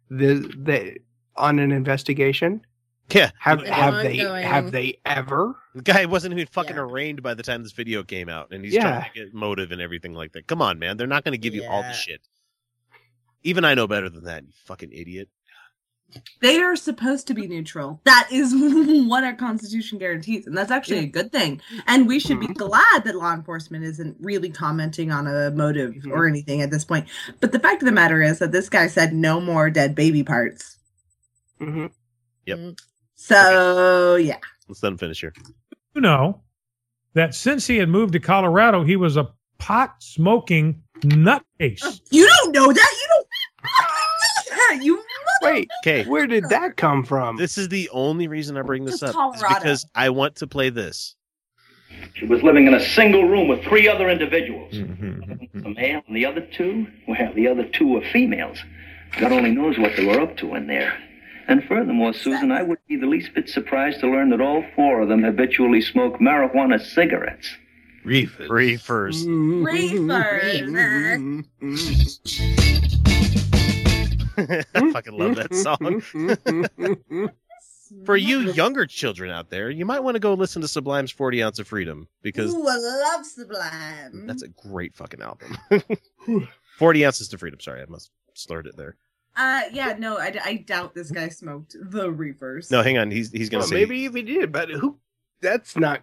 [0.09, 0.99] the the
[1.36, 2.65] on an investigation?
[3.11, 3.31] Yeah.
[3.39, 5.56] Have It's have they have they ever?
[5.74, 6.82] The guy wasn't even fucking Yeah.
[6.82, 8.82] arraigned by the time this video came out, and he's Yeah.
[9.01, 10.47] trying to get motive and everything like that.
[10.47, 10.97] Come on, man.
[10.97, 12.23] They're not going to give you all the shit.
[13.43, 15.28] Even I know better than that, you fucking idiot.
[16.40, 18.01] They are supposed to be neutral.
[18.05, 18.55] That is
[19.09, 21.61] what our Constitution guarantees, and that's actually a good thing.
[21.86, 26.11] And we should be glad that law enforcement isn't really commenting on a motive Mhm.
[26.12, 27.06] or anything at this point.
[27.40, 30.23] But the fact of the matter is that this guy said no more dead baby
[30.23, 30.78] parts.
[31.65, 32.70] Hmm
[33.15, 34.39] So yeah,
[34.69, 35.32] Let's let him finish here.
[35.95, 36.43] You know
[37.15, 42.01] that since he had moved to Colorado, he was a pot smoking nutcase.
[42.11, 42.97] you don't know that.
[43.01, 43.27] You don't.
[43.65, 44.85] know that.
[44.85, 45.03] You
[45.43, 46.05] Wait, Okay.
[46.07, 47.36] where did that come from?
[47.36, 49.15] This is the only reason I bring this up.
[49.35, 51.16] is because I want to play this.
[52.15, 54.73] She was living in a single room with three other individuals.
[54.73, 55.66] Mm-hmm.
[55.66, 58.59] A male and the other two, well, the other two were females.
[59.19, 60.97] God only knows what they were up to in there.
[61.47, 65.03] And furthermore, Susan, I would be the least bit surprised to learn that all four
[65.03, 67.49] of them habitually smoke marijuana cigarettes.
[68.05, 68.51] Reefers.
[68.51, 69.27] Reefers.
[69.27, 70.62] Reefers.
[74.37, 76.03] I fucking love that song.
[78.05, 81.43] For you younger children out there, you might want to go listen to Sublime's 40
[81.43, 84.27] Ounce of Freedom because Ooh, I love Sublime.
[84.27, 85.57] that's a great fucking album.
[86.79, 87.61] 40 Ounces to Freedom.
[87.61, 88.97] Sorry, I must have slurred it there.
[89.36, 92.70] Uh, yeah, no, I, I doubt this guy smoked the Reefers.
[92.70, 93.11] No, hang on.
[93.11, 94.98] He's he's gonna Well, say maybe if he did, but who?
[95.40, 96.02] That's not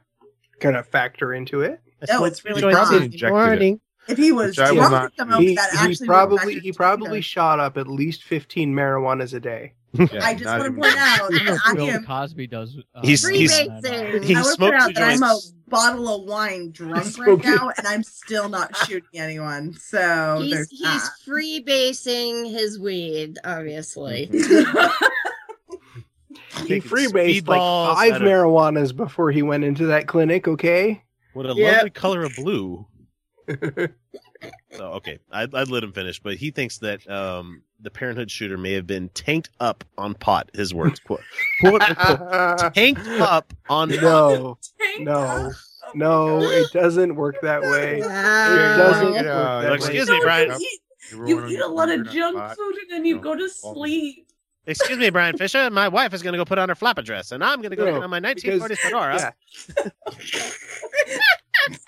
[0.60, 1.80] gonna factor into it.
[2.10, 2.88] No, it's really He not.
[2.88, 3.82] probably injected it.
[4.08, 6.08] If he was Which I will drunk not at the moment, He, that he actually
[6.08, 7.24] would probably he probably it.
[7.24, 9.74] shot up at least fifteen marijuanas a day.
[9.98, 12.78] I just want to point out that I Bill am Cosby does.
[12.96, 14.24] Uh, He's- he's- freebasing.
[14.24, 15.54] he I want to smoked point out the that I'm a joints.
[15.72, 17.50] Bottle of wine drunk right Smoking.
[17.50, 19.74] now, and I'm still not shooting anyone.
[19.74, 21.10] So he's there's he's that.
[21.28, 24.30] freebasing his weed, obviously.
[26.64, 30.48] He Taking freebased like five out of- marijuanas before he went into that clinic.
[30.48, 31.02] Okay.
[31.34, 31.74] What a Yep.
[31.76, 32.86] lovely color of blue.
[34.72, 38.58] so okay, I'd, I'd let him finish, but he thinks that um, the Parenthood shooter
[38.58, 40.50] may have been tanked up on pot.
[40.54, 41.22] His words, quote,
[41.62, 45.52] quote unquote, tanked up on no, Tank no,
[45.96, 46.42] no.
[46.42, 48.00] It doesn't work that way.
[48.00, 49.26] It doesn't Yeah, work that
[49.64, 49.76] Well, way.
[49.76, 50.50] excuse me, Bryan.
[50.52, 50.80] You eat,
[51.12, 53.22] You you eat a lot of junk about- food and then you No.
[53.22, 54.28] go to sleep.
[54.68, 55.72] Excuse me, Bryan Fischer.
[55.72, 57.76] My wife is going to go put on her flapper dress, and I'm going to
[57.76, 59.34] go No, put on my 1940s fedora.
[59.76, 59.90] Yeah.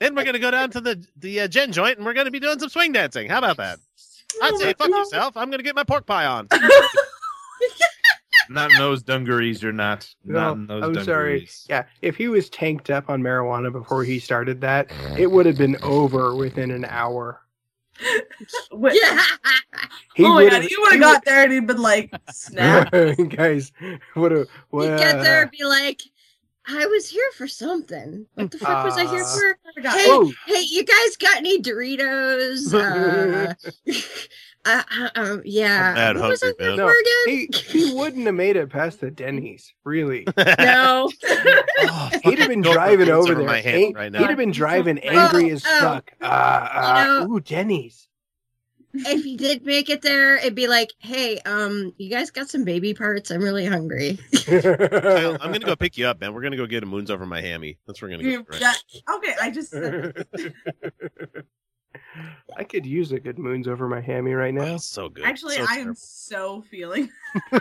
[0.00, 2.24] Then we're going to go down to the the uh, gin joint, and we're going
[2.26, 3.28] to be doing some swing dancing.
[3.28, 3.78] How about that?
[4.42, 5.36] I'd Oh say, fuck yourself.
[5.36, 6.48] I'm going to get my pork pie on.
[8.50, 10.06] Not in those dungarees or not.
[10.22, 11.48] Not in those I'm sorry.
[11.68, 15.56] Yeah, if he was tanked up on marijuana before he started that, it would have
[15.56, 17.40] been over within an hour.
[18.70, 19.22] Wait, Yeah.
[20.14, 22.12] He oh my would god, have- you would have got there and he'd been like,
[22.32, 22.90] snap.
[23.30, 23.72] guys,
[24.12, 26.02] what a You well, get there and be like,
[26.66, 28.26] I was here for something.
[28.34, 29.58] What the fuck was I here Uh, for?
[29.86, 29.98] I.
[29.98, 30.32] Hey, Oh.
[30.46, 32.72] hey, you guys got any Doritos?
[34.66, 36.14] Uh, uh, uh, um, yeah.
[36.14, 36.76] What was I hungry, here man.
[36.78, 37.26] No, again?
[37.26, 37.48] he
[37.84, 40.26] he wouldn't have made it past the Denny's, really.
[40.58, 41.10] No.
[41.80, 43.46] Oh, He'd have been driving over over there.
[43.46, 44.20] my hand right now.
[44.20, 46.12] He'd have been driving Oh, angry as oh, fuck.
[46.18, 48.08] Uh, uh, know- ooh, Denny's.
[48.94, 52.64] If you did make it there, it'd be like, hey, um, you guys got some
[52.64, 53.30] baby parts?
[53.30, 54.18] I'm really hungry.
[54.46, 56.32] Kyle, I'm going to go pick you up, man.
[56.34, 57.78] We're going to go get a moons over my hammy.
[57.86, 58.52] That's where we're going to You- go.
[58.52, 58.60] Right?
[58.60, 60.26] yeah, okay, I just said
[62.56, 64.74] I could use a good moons over my hammy right now.
[64.74, 65.24] Oh, so good.
[65.24, 67.10] Actually, So I am so feeling.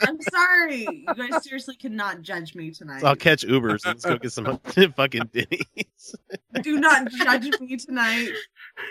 [0.00, 0.86] I'm sorry.
[0.90, 3.00] You guys seriously cannot judge me tonight.
[3.00, 3.84] So I'll catch Ubers.
[3.86, 4.58] Let's go get some
[4.96, 6.14] fucking Denny's.
[6.62, 8.30] Do not judge me tonight.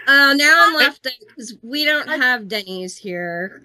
[0.07, 3.61] Uh, now I'm left because we don't have Denny's here.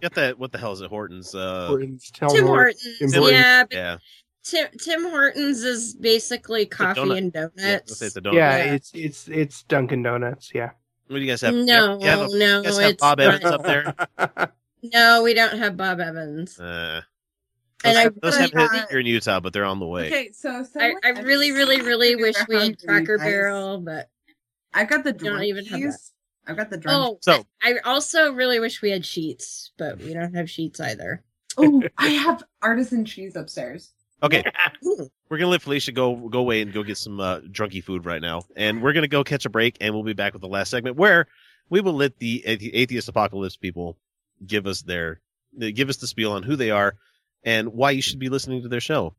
[0.00, 0.38] Get that.
[0.38, 0.88] What the hell is it?
[0.88, 1.34] Hortons.
[1.34, 2.82] Uh, Hortons, Tim Tim Hortons.
[2.82, 3.32] Hortons, Tim Hortons.
[3.32, 3.96] yeah, but yeah.
[4.44, 7.18] Tim Tim Hortons is basically coffee donut.
[7.18, 7.56] and donuts.
[8.00, 8.34] let's it's donut.
[8.34, 8.72] Yeah, Yeah.
[8.74, 10.52] it's it's it's Dunkin' Donuts.
[10.54, 10.70] Yeah.
[11.08, 11.54] What do you guys have?
[11.54, 13.94] No, you have, a- no, you guys have it's Bob Evans up there.
[14.92, 16.60] No, we don't have Bob Evans.
[16.60, 17.00] Uh,
[17.84, 19.86] And those I have, those have really- hit here in Utah, but they're on the
[19.86, 20.08] way.
[20.08, 23.26] Okay, so I, I really, really, really wish we had Cracker guys.
[23.26, 24.10] Barrel, but
[24.74, 25.98] I've got the don't even have that.
[26.46, 27.02] I've got the drunk.
[27.02, 31.24] oh, So I also really wish we had Sheetz, but we don't have Sheetz either.
[31.56, 33.93] Oh, I have artisan cheese upstairs.
[34.24, 34.44] Okay,
[35.28, 38.20] we're gonna let Felicia go go away and go get some uh, drunky food right
[38.20, 40.70] now, and we're gonna go catch a break, and we'll be back with the last
[40.70, 41.26] segment where
[41.70, 43.96] we will let the atheist apocalypse people
[44.44, 45.20] give us their
[45.74, 46.96] give us the spiel on who they are
[47.44, 49.14] and why you should be listening to their show.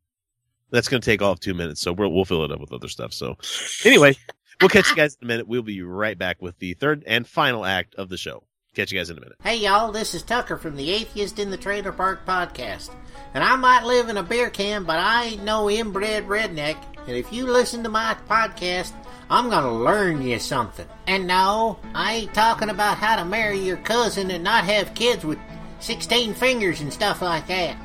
[0.71, 2.89] That's gonna take all of two minutes, so we'll we'll fill it up with other
[2.89, 3.13] stuff.
[3.13, 3.37] So
[3.85, 4.15] anyway,
[4.59, 5.47] we'll catch you guys in a minute.
[5.47, 8.43] We'll be right back with the third and final act of the show.
[8.75, 9.37] Catch you guys in a minute.
[9.41, 12.91] Hey y'all, this is Tucker from the Atheist in the Trailer Park podcast.
[13.33, 16.75] And I might live in a beer can, but I ain't no inbred redneck.
[17.07, 18.91] And if you listen to my podcast,
[19.29, 20.85] I'm gonna learn you something.
[21.07, 25.23] And no, I ain't talking about how to marry your cousin and not have kids
[25.23, 25.39] with
[25.79, 27.77] 16 fingers and stuff like that.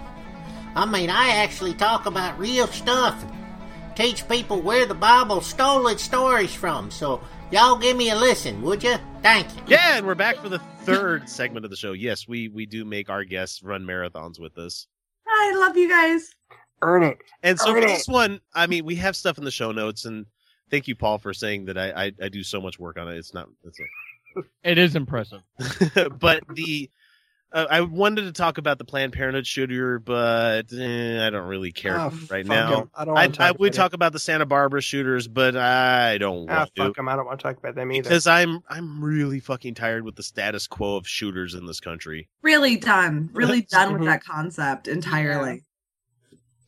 [0.75, 5.87] I mean, I actually talk about real stuff and teach people where the Bible stole
[5.87, 6.91] its stories from.
[6.91, 8.97] So y'all give me a listen, would you?
[9.23, 9.63] Thank you.
[9.67, 11.93] Yeah, and we're back for the third segment of the show.
[11.93, 14.87] Yes, we we do make our guests run marathons with us.
[15.29, 16.35] I love you guys.
[16.83, 17.19] Earn it.
[17.43, 17.89] And so Earn for it.
[17.89, 20.25] this one, I mean, we have stuff in the show notes, and
[20.71, 23.17] thank you, Paul, for saying that I I, I do so much work on it.
[23.17, 23.79] It's not, it's
[24.65, 25.43] It is impressive.
[26.19, 26.89] but the
[27.53, 31.73] Uh, I wanted to talk about the Planned Parenthood shooter, but eh, I don't really
[31.73, 32.71] care Oh, right now.
[32.71, 32.81] now.
[32.83, 32.91] 'em.
[32.95, 35.57] I don't wanna I, talk I would about talk about the Santa Barbara shooters, but
[35.57, 37.09] I don't Ah, want fuck to them.
[37.09, 38.05] I don't want to talk about them either.
[38.09, 42.29] because I'm I'm really fucking tired with the status quo of shooters in this country.
[42.43, 43.31] Really done.
[43.33, 44.07] Really done with Mhm.
[44.07, 45.65] that concept entirely.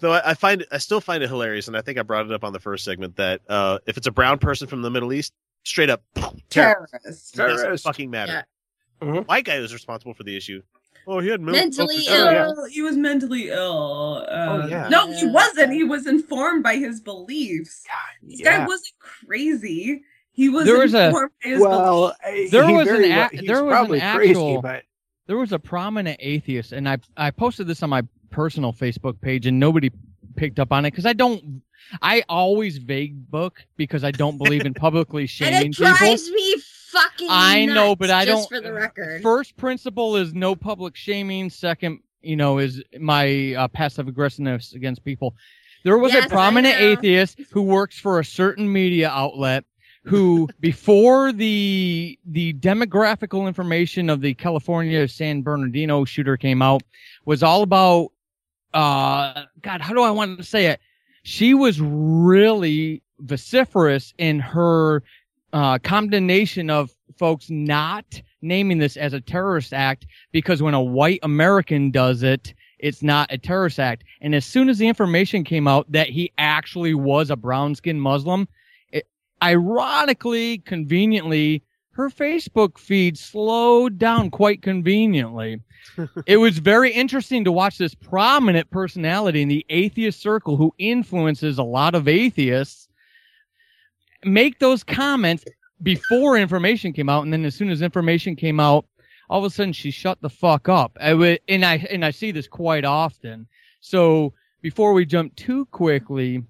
[0.01, 2.33] Though I, I find I still find it hilarious, and I think I brought it
[2.33, 5.13] up on the first segment that uh, if it's a brown person from the Middle
[5.13, 5.33] East,
[5.63, 6.03] straight up
[6.51, 7.35] Terrorist.
[7.35, 8.45] It doesn't fucking matter.
[9.03, 9.19] Mm-hmm.
[9.27, 10.63] White guy was responsible for the issue.
[11.07, 12.45] Oh, he had mil- Mentally oh, yeah.
[12.47, 12.65] ill.
[12.67, 14.25] He was mentally ill.
[14.29, 14.89] Uh, Oh, yeah.
[14.89, 15.73] No, he wasn't.
[15.73, 17.85] He was informed by his beliefs.
[18.23, 20.03] This guy wasn't crazy.
[20.31, 22.15] He was There was a- informed by his Well,
[22.51, 24.85] there he was an a- there was probably an crazy, but-
[25.27, 29.47] there was a prominent atheist and I I posted this on my personal Facebook page
[29.47, 29.91] and nobody
[30.37, 31.63] picked up on it because I don't
[32.01, 35.95] I always vague book because I don't believe in publicly And shaming it people.
[35.95, 36.57] drives me
[36.93, 37.29] fucking.
[37.31, 41.51] I know, but I don't- For the record, First principle is no public shaming.
[41.51, 45.35] Second, you know, is my uh, passive aggressiveness against people.
[45.85, 49.65] There was Yes, a prominent atheist who works for a certain media outlet
[50.05, 56.83] who before the the demographical information of the California San Bernardino shooter came out
[57.25, 58.11] was all about
[58.75, 60.81] uh god how do I want to say it
[61.25, 65.03] she was really vociferous in her
[65.53, 71.21] uh, condemnation of folks not naming this as a terrorist act because when a white
[71.23, 74.05] American does it, it's not a terrorist act.
[74.21, 78.03] And as soon as the information came out that he actually was a brown skinned
[78.03, 78.49] Muslim,
[78.91, 79.07] it,
[79.43, 81.63] ironically, conveniently,
[81.93, 85.61] her Facebook feed slowed down quite conveniently.
[86.27, 91.59] it was very interesting to watch this prominent personality in the atheist circle who influences
[91.59, 92.89] a lot of atheists
[94.25, 95.45] make those comments
[95.83, 98.87] before information came out, and then as soon as information came out,
[99.29, 100.97] all of a sudden she shut the fuck up.
[101.01, 103.47] I would, and I and I see this quite often.
[103.81, 106.43] So before we jump too quickly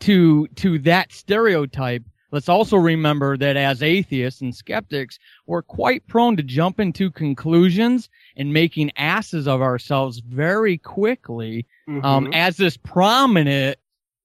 [0.00, 2.02] to to that stereotype,
[2.32, 8.08] let's also remember that as atheists and skeptics, we're quite prone to jump into conclusions
[8.36, 11.66] and making asses of ourselves very quickly.
[11.88, 12.34] Um, Mhm.
[12.34, 13.78] as this prominent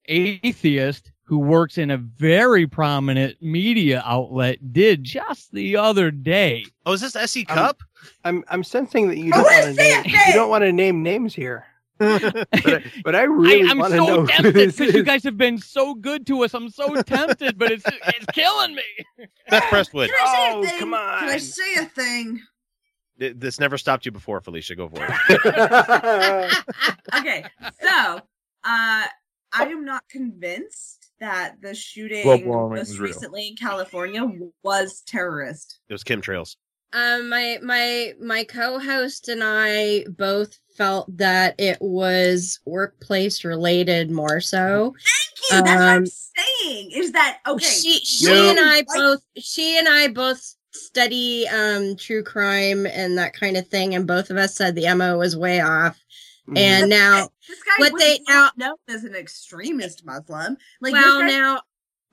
[0.08, 6.66] atheist who works in a very prominent media outlet did just the other day.
[6.86, 7.80] Oh, is this SE Cupp?
[8.26, 11.04] I'm I'm sensing that you Oh, don't want to name you don't want to name
[11.04, 11.66] names here.
[12.00, 14.26] but, I, but I really I, am want to so know.
[14.26, 16.54] tempted because you guys have been so good to us.
[16.54, 18.84] I'm so tempted, but it's it's killing me.
[19.50, 20.10] Beth Prestwood.
[20.10, 21.20] Can I say a Oh, come on.
[21.20, 22.42] Can I say a thing?
[23.18, 24.76] This never stopped you before, Felicia.
[24.76, 26.54] Go for it.
[27.16, 27.46] okay,
[27.82, 28.16] so
[28.66, 29.06] uh,
[29.54, 33.08] I am not convinced that the shooting most is real.
[33.14, 34.28] recently in California
[34.64, 35.80] was terrorist.
[35.88, 36.58] It was chemtrails.
[36.94, 44.42] um, my my my co-host and I both felt that it was workplace related more
[44.42, 44.94] so.
[44.94, 45.66] Thank you.
[45.66, 46.92] That's what I'm Um, saying.
[46.92, 47.66] Is that okay?
[47.66, 48.50] She she No.
[48.50, 53.58] and I Like- both she and I both study um true crime and that kind
[53.58, 55.98] of thing, and both of us said the MO was way off.
[56.56, 60.58] And now this guy what they now not known as an extremist Muslim.
[60.82, 61.62] Like well guy- now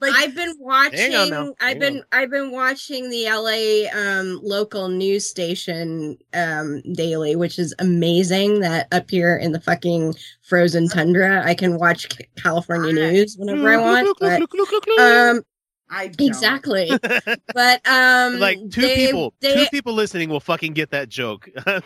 [0.00, 1.54] like I've been watching on.
[1.60, 7.58] I've Hang been I've been watching the LA um local news station um daily which
[7.58, 13.36] is amazing that up here in the fucking frozen tundra I can watch California news
[13.36, 14.42] whenever I want but
[15.00, 15.42] um
[15.90, 16.90] I exactly
[17.54, 21.48] but um like two they- people, they- two people listening will fucking get that joke.
[21.66, 21.80] I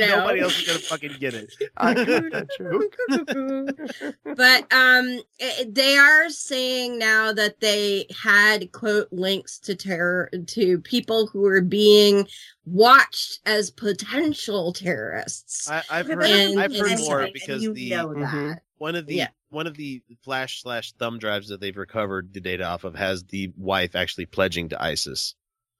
[0.00, 0.18] know.
[0.20, 1.52] Nobody else is gonna fucking get it.
[1.76, 4.36] I heard that joke.
[4.36, 10.78] but um i- they are saying now that they had quote links to terror to
[10.80, 12.26] people who were being
[12.64, 17.74] watched as potential terrorists I, I've heard, but that's I've heard anything, more because you
[17.74, 18.62] the know that.
[18.82, 19.28] One of the Yeah.
[19.50, 23.22] one of the flash slash thumb drives that they've recovered the data off of has
[23.24, 25.36] the wife actually pledging to ISIS.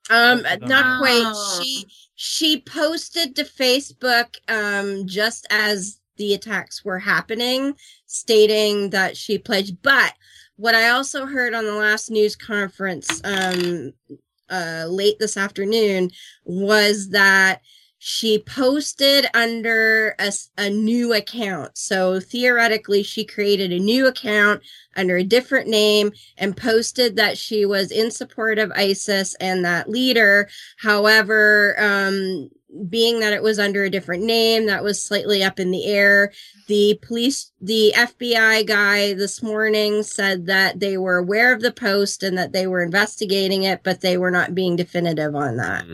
[0.09, 1.35] um Both of not quite
[1.65, 7.75] she she posted to facebook um just as the attacks were happening
[8.07, 10.13] stating that she pledged but
[10.57, 13.93] what i also heard on the last news conference um
[14.51, 16.11] uh late this afternoon
[16.45, 17.63] was that
[18.05, 21.79] she posted under a, a, new account.
[21.79, 24.61] So theoretically, she created a new account
[24.97, 29.89] under a different name and posted that she was in support of ISIS and that
[29.89, 30.49] leader.
[30.79, 32.51] However, um,
[32.89, 36.33] being that it was under a different name, that was slightly up in the air.
[36.67, 42.25] The police, the FBI guy this morning said that they were aware of the post
[42.25, 45.85] and that they were investigating it, but they were not being definitive on that.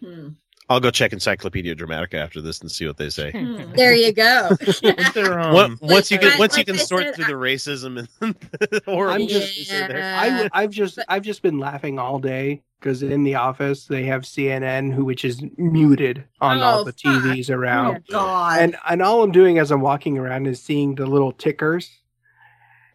[0.00, 0.28] Hmm.
[0.68, 3.32] I'll go check Encyclopedia Dramatica after this and see what they say.
[3.32, 3.72] Hmm.
[3.76, 4.50] There you go.
[5.52, 9.22] What- once you can Like- once you can sort through the racism and the horrible
[9.22, 9.88] I'm just, yeah.
[9.88, 10.02] there.
[10.02, 14.22] I, I've just, I've just been laughing all day because in the office they have
[14.22, 17.22] CNN, who which is muted on all Oh, the fuck.
[17.22, 17.96] TVs oh, around.
[18.10, 18.60] Oh, God.
[18.60, 21.90] And and all I'm doing as I'm walking around is seeing the little tickers.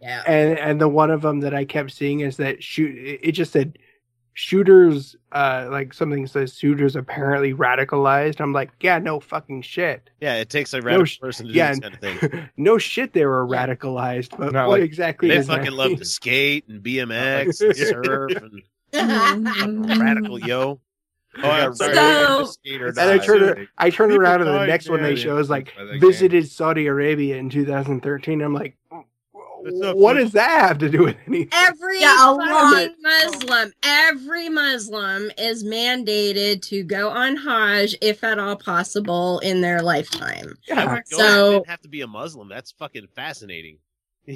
[0.01, 0.23] Yeah.
[0.25, 2.97] And and the one of them that I kept seeing is that shoot.
[2.97, 3.77] It it just said
[4.39, 5.15] shooters.
[5.31, 8.39] Uh, like something says shooters apparently radicalized.
[8.39, 10.09] I'm like, yeah, no fucking shit.
[10.21, 12.49] Yeah, it takes a No radical sh- person to yeah, do this kind of thing.
[12.57, 14.35] no shit, they were radicalized.
[14.37, 15.27] But Not what like- exactly?
[15.27, 15.97] They does that fucking love mean?
[15.99, 20.01] to skate and BMX and surf and Mm-hmm.
[20.01, 20.79] radical yo.
[21.43, 21.75] Oh, I'm.
[21.75, 23.23] So- skater And I died.
[23.23, 25.17] turn I turn around and the next one they there.
[25.17, 26.01] show is like By that game.
[26.01, 28.41] visited Saudi Arabia in 2013.
[28.41, 28.75] I'm like,
[29.61, 31.49] what does that have to do with anything?
[31.53, 32.89] Every Yeah, a lot.
[33.01, 39.81] Muslim, every Muslim is mandated to go on Hajj if at all possible in their
[39.81, 40.53] lifetime.
[40.75, 42.49] I would go So and have to be a Muslim.
[42.49, 43.77] That's fucking fascinating.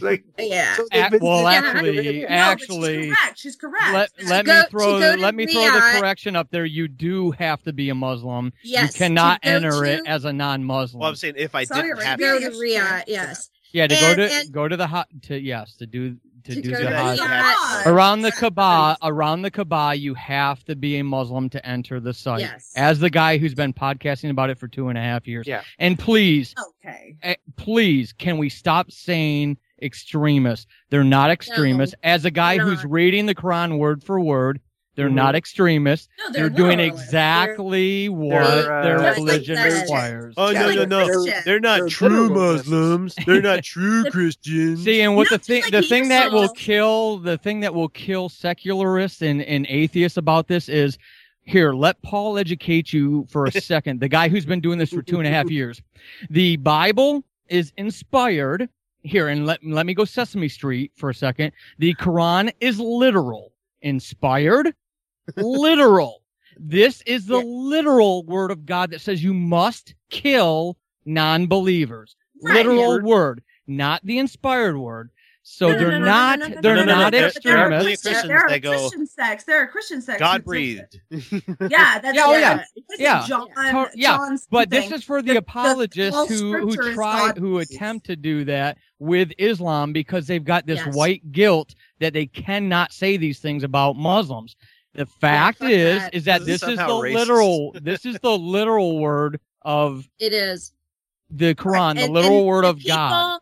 [0.02, 0.76] Like, yeah.
[0.92, 1.62] Ac- well, Yeah.
[1.66, 3.38] actually, No, but she's actually, correct.
[3.40, 3.94] She's correct.
[3.94, 6.66] let, let go- me throw let me throw the correction up there.
[6.66, 8.54] You do have to be a Muslim.
[8.64, 11.00] Yes, you cannot go enter it as a non-Muslim.
[11.02, 13.50] Well, I'm saying if I Saudi didn't have go to, to Riyadh, yes.
[13.74, 16.62] Yeah, to and- go to go to the hot to yes to do to, To
[16.62, 17.20] do the to Hajj.
[17.20, 17.86] Riyadh.
[17.86, 18.98] around the Kaaba.
[19.02, 22.42] Around the Kaaba, you have to be a Muslim to enter the site.
[22.42, 22.74] Yes.
[22.76, 25.48] As the guy who's been podcasting about it for two and a half years.
[25.48, 25.62] Yeah.
[25.80, 26.54] And please,
[26.86, 27.16] Okay.
[27.24, 30.68] eh, please, can we stop saying extremists?
[30.90, 31.96] They're not extremists.
[32.04, 34.60] As a guy they're who's reading the Quran word for word,
[34.96, 36.08] they're not extremists.
[36.20, 36.88] No, they're, they're doing literalists.
[36.88, 39.82] exactly what they're, uh, their Just like religion Christians.
[39.84, 40.34] requires.
[40.38, 41.06] Oh Just no no no!
[41.06, 41.46] Christians.
[41.46, 42.30] They're not They're true.
[42.30, 43.16] Muslims.
[43.26, 44.84] They're not true Christians.
[44.84, 47.60] See, and what No, the thing, just the like thing that will kill, the thing
[47.62, 50.98] that will kill secularists and, and atheists about this is,
[51.46, 54.00] here, let Paul educate you for a second.
[54.00, 55.82] The guy who's been doing this for two and a half years.
[56.30, 58.70] The Bible is inspired.
[59.06, 61.52] Here, and let let me go Sesame Street for a second.
[61.80, 63.52] The Quran is literal,
[63.82, 64.74] inspired,
[65.38, 66.22] literal.
[66.58, 72.16] This is the literal word of God that says you must kill non-believers.
[72.44, 72.56] Right.
[72.56, 75.10] Literal word, not the inspired word.
[75.46, 77.26] So No, they're no, no, not no, no, no, they're no, no, not no, there-
[77.26, 78.04] are extremists.
[78.24, 79.44] there are that go, Christian sects.
[79.44, 80.20] There are Christian sects.
[80.20, 81.02] God breathed.
[81.10, 82.64] Yeah, that's Yeah, oh, yeah.
[82.98, 83.26] Yeah.
[83.28, 83.48] John,
[83.94, 84.18] yeah,
[84.50, 88.06] But this is for the, The- the apologists false who who try God who attempt
[88.06, 90.96] to do that with Islam because they've got this Yes.
[90.96, 94.56] white guilt that they cannot say these things about Muslims.
[94.96, 96.14] The fact fuck is that.
[96.14, 97.14] is that This is this is the racist.
[97.16, 100.74] literal this is the literal word of It is.
[101.30, 103.40] the Quran, the And- literal and word the of God.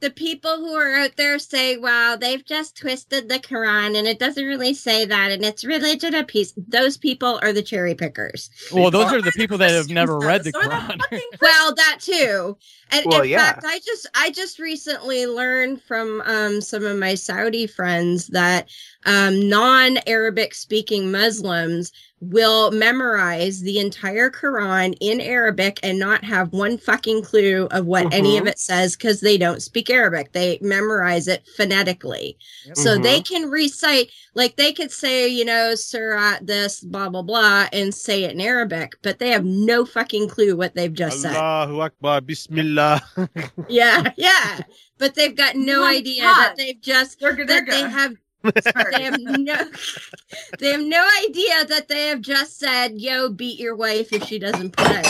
[0.00, 4.06] People- The people who are out there say, well, they've just twisted the Quran and
[4.06, 6.52] it doesn't really say that and it's religion of peace.
[6.56, 8.48] Those people are the cherry pickers.
[8.72, 10.70] Well, those are the people that have never read the So are the
[11.10, 11.20] Quran.
[11.42, 12.56] Well, that too.
[12.92, 13.38] And Well, in yeah.
[13.52, 18.68] fact, I just I just recently learned from um, some of my Saudi friends that
[19.06, 26.76] um, non-Arabic speaking Muslims will memorize the entire Quran in Arabic and not have one
[26.76, 28.48] fucking clue of what any of Mhm.
[28.50, 30.32] it says because they don't speak Arabic.
[30.32, 32.36] They memorize it phonetically.
[32.74, 37.68] So they can recite, like they could say, you know, Surah this, blah, blah, blah,
[37.72, 41.34] and say it in Arabic, but they have no fucking clue what they've just said.
[41.34, 43.00] Allahu Akbar, Bismillah.
[43.68, 44.60] Yeah, yeah.
[44.98, 46.36] But they've got no My idea God.
[46.36, 47.34] that they've just They're.
[47.34, 48.18] They're that they have Sorry.
[48.42, 49.56] They have no
[50.58, 54.38] they have no idea that they have just said, yo, beat your wife if she
[54.38, 55.02] doesn't pray.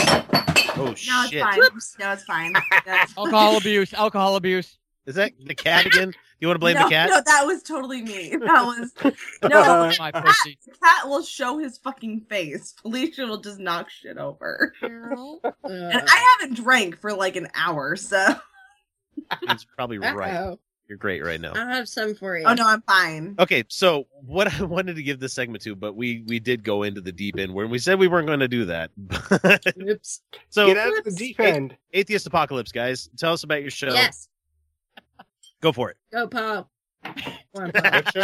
[0.76, 1.42] Oh No, it's shit!
[1.42, 1.58] fine.
[1.98, 2.52] No, it's fine.
[2.84, 4.78] That's- alcohol abuse, alcohol abuse.
[5.06, 6.12] Is that the cat again?
[6.40, 7.10] You want to blame no, the cat?
[7.10, 8.30] No, that was totally me.
[8.30, 8.92] That was
[9.42, 9.92] no.
[9.98, 10.58] My cat, pussy.
[10.82, 12.74] cat will show his fucking face.
[12.80, 14.72] Felicia will just knock shit over.
[14.82, 18.26] And I haven't drank for like an hour, so
[19.46, 20.56] That's probably right.
[20.90, 20.94] Uh-oh.
[20.94, 21.52] You're great right now.
[21.54, 22.44] I'll have some for you.
[22.46, 23.36] oh no, I'm fine.
[23.38, 26.82] Okay, so what I wanted to give this segment to, but we we did go
[26.82, 28.90] into the deep end when we said we weren't going to do that.
[29.88, 30.22] Oops.
[30.48, 31.76] so Get out of the deep end.
[31.92, 33.92] Atheist Apocalypse, guys, tell us about your show.
[33.92, 34.28] Yes.
[35.62, 35.96] Go for it.
[36.12, 36.70] Go, Paul.
[37.04, 37.14] On,
[37.54, 37.72] Paul.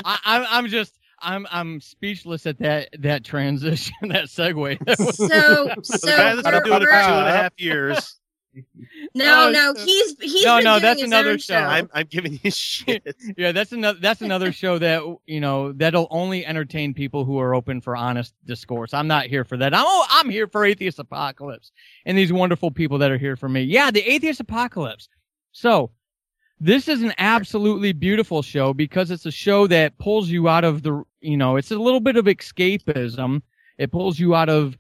[0.05, 4.79] I, I'm I'm just I'm I'm speechless at that that transition that segue.
[4.87, 5.27] That was- So,
[5.83, 8.17] So so the guy that's been doing it for two we're- and a half years.
[9.15, 11.57] no, Oh, no, he's he's No, been no, that's another own show.
[11.57, 13.17] I'm I'm giving you shit.
[13.37, 17.55] yeah, that's another that's another show that you know that'll only entertain people who are
[17.55, 18.95] open for honest discourse.
[18.95, 19.75] I'm not here for that.
[19.75, 21.73] I'm oh, I'm here for Atheist Apocalypse
[22.05, 23.63] and these wonderful people that are here for me.
[23.63, 25.09] Yeah, the Atheist Apocalypse.
[25.53, 25.91] So
[26.59, 30.83] this is an absolutely beautiful show because it's a show that pulls you out of
[30.83, 33.43] the you know it's a little bit of escapism.
[33.79, 34.79] It pulls you out of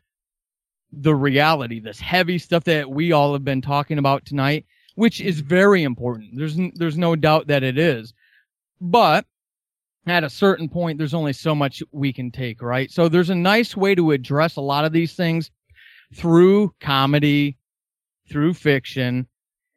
[0.96, 5.40] the reality, this heavy stuff that we all have been talking about tonight, which is
[5.40, 6.30] very important.
[6.36, 8.14] There's n- there's no doubt that it is,
[8.80, 9.26] but
[10.06, 12.90] at a certain point, there's only so much we can take, right?
[12.90, 15.50] So there's a nice way to address a lot of these things
[16.14, 17.56] through comedy,
[18.30, 19.26] through fiction,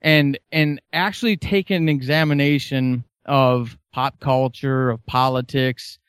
[0.01, 5.99] and and actually take an examination of pop culture, of politics,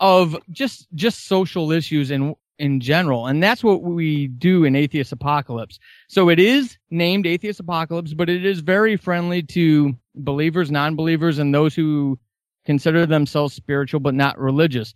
[0.00, 3.26] of just just social issues in in general.
[3.26, 5.78] And that's what we do in Atheist Apocalypse.
[6.08, 11.54] So it is named Atheist Apocalypse, but it is very friendly to believers, non-believers, and
[11.54, 12.18] those who
[12.64, 14.94] consider themselves spiritual but not religious.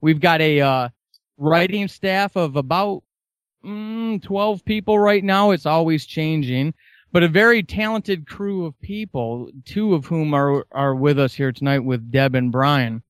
[0.00, 0.88] We've got a uh,
[1.36, 3.02] writing staff of about
[3.64, 5.50] mm, 12 people right now.
[5.50, 6.74] It's always changing,
[7.12, 11.52] but a very talented crew of people, two of whom are, are with us here
[11.52, 13.02] tonight with Deb and Brian.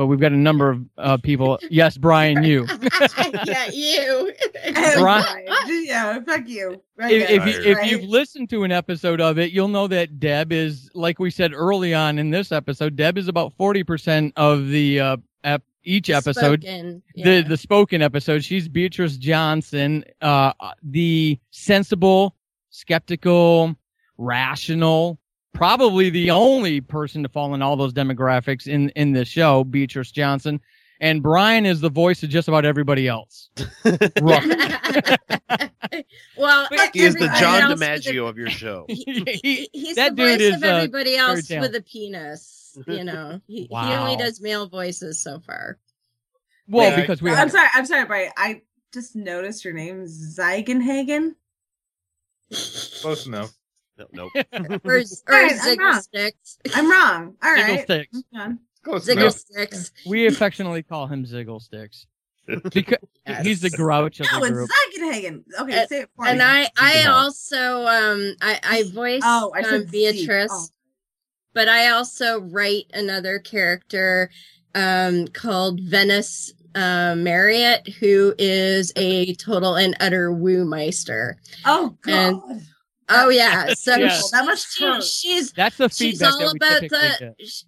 [0.00, 1.58] But we've got a number of uh, people.
[1.68, 2.66] Yes, Brian, you.
[3.46, 4.32] yeah, you.
[4.72, 6.82] Brian- yeah, fuck you.
[6.96, 7.90] Right if, if, you, if right?
[7.90, 11.52] you've listened to an episode of it, you'll know that Deb is, like we said
[11.52, 16.62] early on in this episode, Deb is about 40% of the uh, ep- each episode.
[16.62, 18.42] Spoken, The the spoken episode.
[18.42, 22.36] She's Beatrice Johnson, uh, the sensible,
[22.70, 23.76] skeptical,
[24.16, 25.18] rational,
[25.52, 30.10] probably the only person to fall in all those demographics in in this show, Beatrice
[30.10, 30.60] Johnson.
[31.02, 33.48] And Brian is the voice of just about everybody else.
[36.36, 38.86] Well, He is the John else with DiMaggio of your show.
[38.88, 42.78] He- he's that the voice dude is, of everybody very else with a penis.
[42.86, 45.78] You know, he, he only does male voices so far.
[46.68, 47.68] Well, Wait, because we I'm have sorry.
[47.74, 48.30] I'm sorry, Brian.
[48.36, 48.62] I
[48.94, 51.32] just noticed your name, Zeigenhagen.
[53.00, 53.52] Close enough.
[54.12, 54.46] No, nope.
[54.84, 56.00] Or, or Alright, I'm Ziggle.
[56.02, 56.58] Sticks.
[56.74, 57.34] I'm wrong.
[57.42, 57.82] All Ziggle.
[57.82, 58.18] Sticks.
[58.86, 59.34] Moving Ziggle enough.
[59.34, 59.92] Sticks.
[60.06, 62.06] we affectionately call him Ziggle Sticks
[62.72, 62.98] because
[63.42, 64.70] he's the grouch of No, the it's group.
[64.70, 65.42] Zeigenhagen.
[65.60, 66.44] Okay, And- say it for And me.
[66.44, 69.84] I, I also, um, I, I voice Oh, I um.
[69.90, 70.66] Beatrice, Oh.
[71.52, 74.30] but I also write another character,
[74.74, 81.36] um, called Venice, uh, Marriott, who is a total and utter woo meister.
[81.66, 82.60] Oh And- God.
[83.10, 84.20] Oh yeah, so Yeah.
[84.32, 87.48] That must she- she's That's the she's feedback all that we about typically the get.
[87.48, 87.62] sh-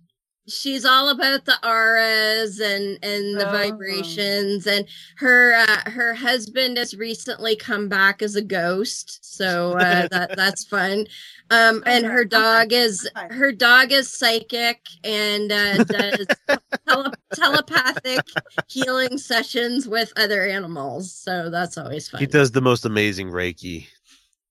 [0.48, 3.52] she's all about the auras and and the Oh.
[3.52, 4.86] vibrations and
[5.18, 10.64] her uh, her husband has recently come back as a ghost so uh, that that's
[10.64, 11.06] fun
[11.50, 16.26] um and her dog is her dog is psychic and uh, does
[16.88, 18.20] tele- telepathic
[18.68, 23.86] healing sessions with other animals so that's always fun He does the most amazing Reiki.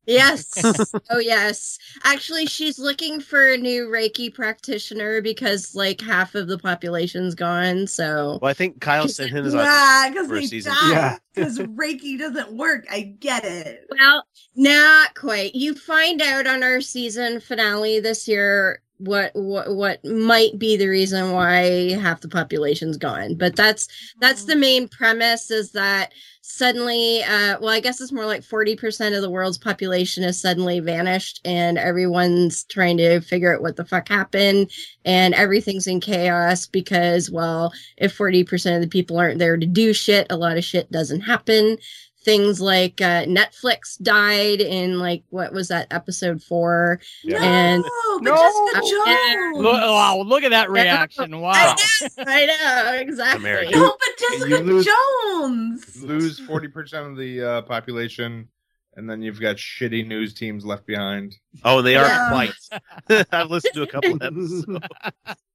[0.06, 0.50] Yes.
[1.10, 1.78] oh, yes.
[2.04, 7.88] Actually, she's looking for a new Reiki practitioner because like half of the population's gone.
[7.88, 10.74] So Well, I think Kyle sent him his Yeah, because for a they season.
[10.74, 11.18] die.
[11.34, 12.86] Because Reiki doesn't work.
[12.90, 13.86] I get it.
[14.00, 14.26] Well,
[14.56, 15.56] not quite.
[15.56, 20.88] You find out on our season finale this year what what what might be the
[20.88, 23.36] reason why half the population's gone.
[23.36, 23.88] But that's
[24.20, 24.62] that's the mm-hmm.
[24.62, 29.30] main premise is that suddenly uh well I guess it's more like 40% of the
[29.30, 34.72] world's population has suddenly vanished and everyone's trying to figure out what the fuck happened
[35.06, 39.94] and everything's in chaos because well if 40% of the people aren't there to do
[39.94, 41.78] shit, a lot of shit doesn't happen
[42.24, 47.00] things like uh, Netflix died in like what was that episode four?
[47.34, 48.36] And Oh, but No.
[48.36, 49.58] Jessica Jones.
[49.58, 51.32] Look, wow, look at that reaction!
[51.42, 51.76] Wow.
[52.20, 53.40] I know exactly.
[53.50, 53.80] American.
[53.80, 56.04] No, but Jessica You lose- Jones.
[56.04, 58.48] Lose forty percent of the uh, population,
[58.96, 61.36] and then you've got shitty news teams left behind.
[61.64, 62.30] Oh, they are Yeah.
[62.30, 63.26] quite.
[63.32, 64.66] I've listened to a couple of episodes.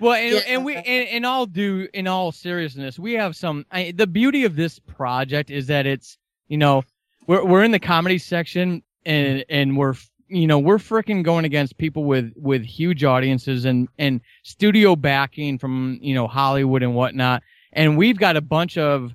[0.00, 0.40] Well, and, Yeah.
[0.48, 3.64] and we and, and all do in all seriousness, we have some.
[3.70, 6.18] I, the beauty of this project is that it's
[6.48, 6.82] you know
[7.26, 9.94] we're we're in the comedy section and and we're
[10.28, 15.58] you know we're freaking going against people with with huge audiences and and studio backing
[15.58, 17.42] from you know Hollywood and whatnot,
[17.72, 19.14] and we've got a bunch of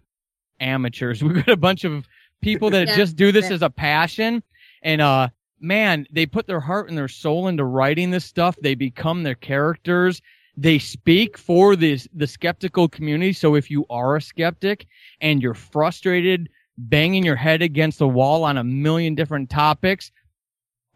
[0.60, 1.24] amateurs.
[1.24, 2.08] We've got a bunch of
[2.42, 2.96] people that Yeah.
[2.96, 3.56] just do this Yeah.
[3.56, 4.44] as a passion,
[4.84, 5.30] and uh
[5.60, 8.56] man, they put their heart and their soul into writing this stuff.
[8.62, 10.22] They become their characters
[10.58, 13.34] they speak for the the skeptical community.
[13.34, 14.88] So if you are a skeptic
[15.22, 20.12] and you're frustrated, banging your head against the wall on a million different topics,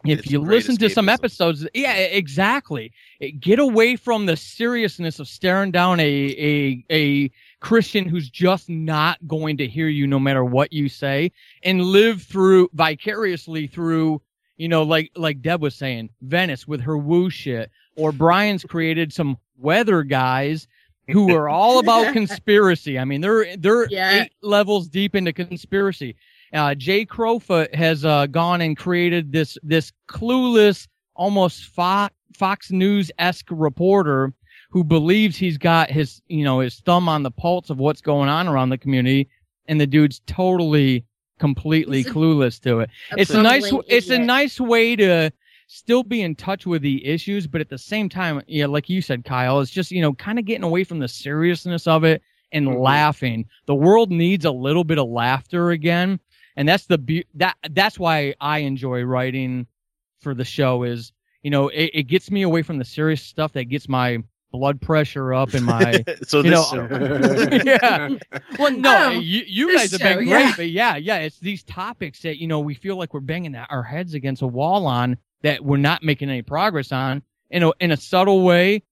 [0.04, 2.92] if It's you listen to some episodes, yeah, exactly.
[3.40, 7.30] Get away from the seriousness of staring down a a a
[7.60, 12.22] Christian who's just not going to hear you no matter what you say, and live
[12.22, 14.20] through vicariously through
[14.56, 19.12] you know, like like Deb was saying, Venice with her woo shit, or Brian's created
[19.12, 20.66] some weather guys
[21.08, 22.98] who are all about conspiracy.
[22.98, 24.22] I mean, they're they're Yeah.
[24.22, 26.16] eight levels deep into conspiracy.
[26.52, 33.10] Uh, Jay Crowfoot has uh, gone and created this this clueless, almost Fox, Fox News
[33.18, 34.32] esque reporter
[34.70, 38.28] who believes he's got his you know his thumb on the pulse of what's going
[38.28, 39.28] on around the community,
[39.66, 41.04] and the dude's totally
[41.38, 42.90] completely clueless to it.
[43.12, 45.30] a It's a nice bumbling it's a nice way to
[45.66, 49.02] still be in touch with the issues, but at the same time, yeah, like you
[49.02, 52.22] said, Kyle, it's just you know kind of getting away from the seriousness of it
[52.52, 52.78] and Mm-hmm.
[52.78, 53.44] laughing.
[53.66, 56.20] The world needs a little bit of laughter again,
[56.56, 59.66] and that's the be- that that's why I enjoy writing
[60.20, 60.84] for the show.
[60.84, 61.12] Is
[61.42, 64.18] you know it, it gets me away from the serious stuff that gets my
[64.52, 68.08] blood pressure up and my So you this know show- yeah
[68.58, 70.52] well no Oh, you, you guys have show, been great yeah.
[70.56, 73.82] but yeah yeah it's these topics that you know we feel like we're banging our
[73.82, 77.90] heads against a wall on that we're not making any progress on in a in
[77.90, 78.82] a subtle way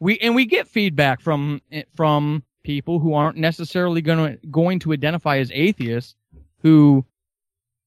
[0.00, 1.60] we and we get feedback from
[1.94, 6.14] from people who aren't necessarily going to going to identify as atheists
[6.58, 7.04] who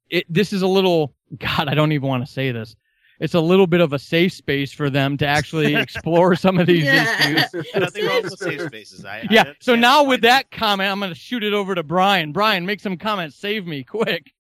[0.10, 2.76] it this is a little god i don't even want to say this
[3.20, 6.68] it's a little bit of a safe space for them to actually explore some of
[6.68, 9.06] these issues Nothing wrong with safe spaces.
[9.06, 9.44] I, I yeah.
[9.60, 9.82] So understand.
[9.82, 12.32] now with that comment, I'm going to shoot it over to Brian.
[12.32, 13.36] Brian, make some comments.
[13.36, 14.32] Save me quick.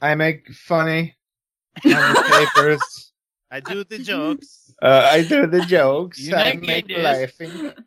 [0.00, 1.21] I make funny on the
[1.82, 3.12] papers.
[3.50, 4.72] I do the jokes.
[4.80, 6.18] Uh, I do the jokes.
[6.20, 7.72] You I make make laughing.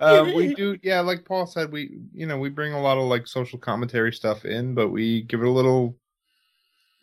[0.00, 1.00] Uh, we do, yeah.
[1.00, 4.46] Like Paul said, we you know we bring a lot of like social commentary stuff
[4.46, 5.94] in, but we give it a little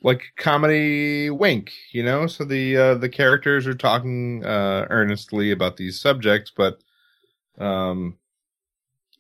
[0.02, 2.26] like comedy wink, you know.
[2.26, 6.80] So the uh, the characters are talking uh, earnestly about these subjects, but
[7.60, 8.18] um,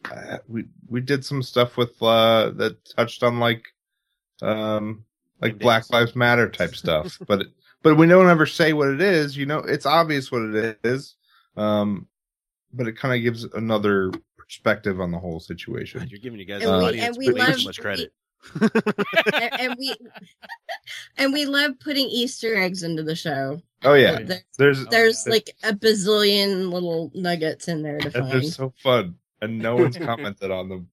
[0.09, 3.63] uh, we we did some stuff with uh, that touched on like
[4.41, 5.03] um
[5.41, 7.43] like Black Lives Matter type stuff, but
[7.83, 9.37] but we don't ever say what it is.
[9.37, 11.15] You know, it's obvious what it is.
[11.55, 12.07] Um,
[12.73, 16.07] but it kind of gives another perspective on the whole situation.
[16.09, 18.13] You're giving you guys And an we- audience and we way love- too much credit.
[18.61, 18.71] and,
[19.59, 19.95] and we
[21.17, 23.61] and we love putting Easter eggs into the show.
[23.83, 28.31] Oh yeah, There- there's There's like a bazillion little nuggets in there to and find.
[28.31, 30.89] they're so fun, and no one's commented on them.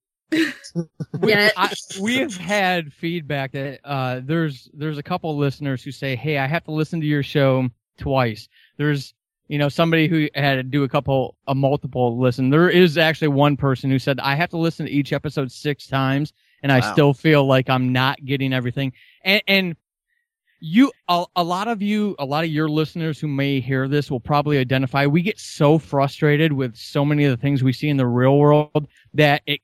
[1.23, 1.51] Yeah.
[1.57, 6.39] I, we have had feedback that uh, there's there's a couple listeners who say, "Hey,
[6.39, 9.15] I have to listen to your show twice." There's
[9.49, 12.51] you know somebody who had to do a couple a multiple listen.
[12.51, 15.87] There is actually one person who said, "I have to listen to each episode six
[15.87, 16.33] times,
[16.63, 18.93] and I still feel like I'm not getting everything."
[19.23, 19.77] And and
[20.61, 24.11] you a, a lot of you a lot of your listeners who may hear this
[24.11, 27.91] will probably identify we get so frustrated with so many of the things we see
[27.91, 29.61] in the real world that it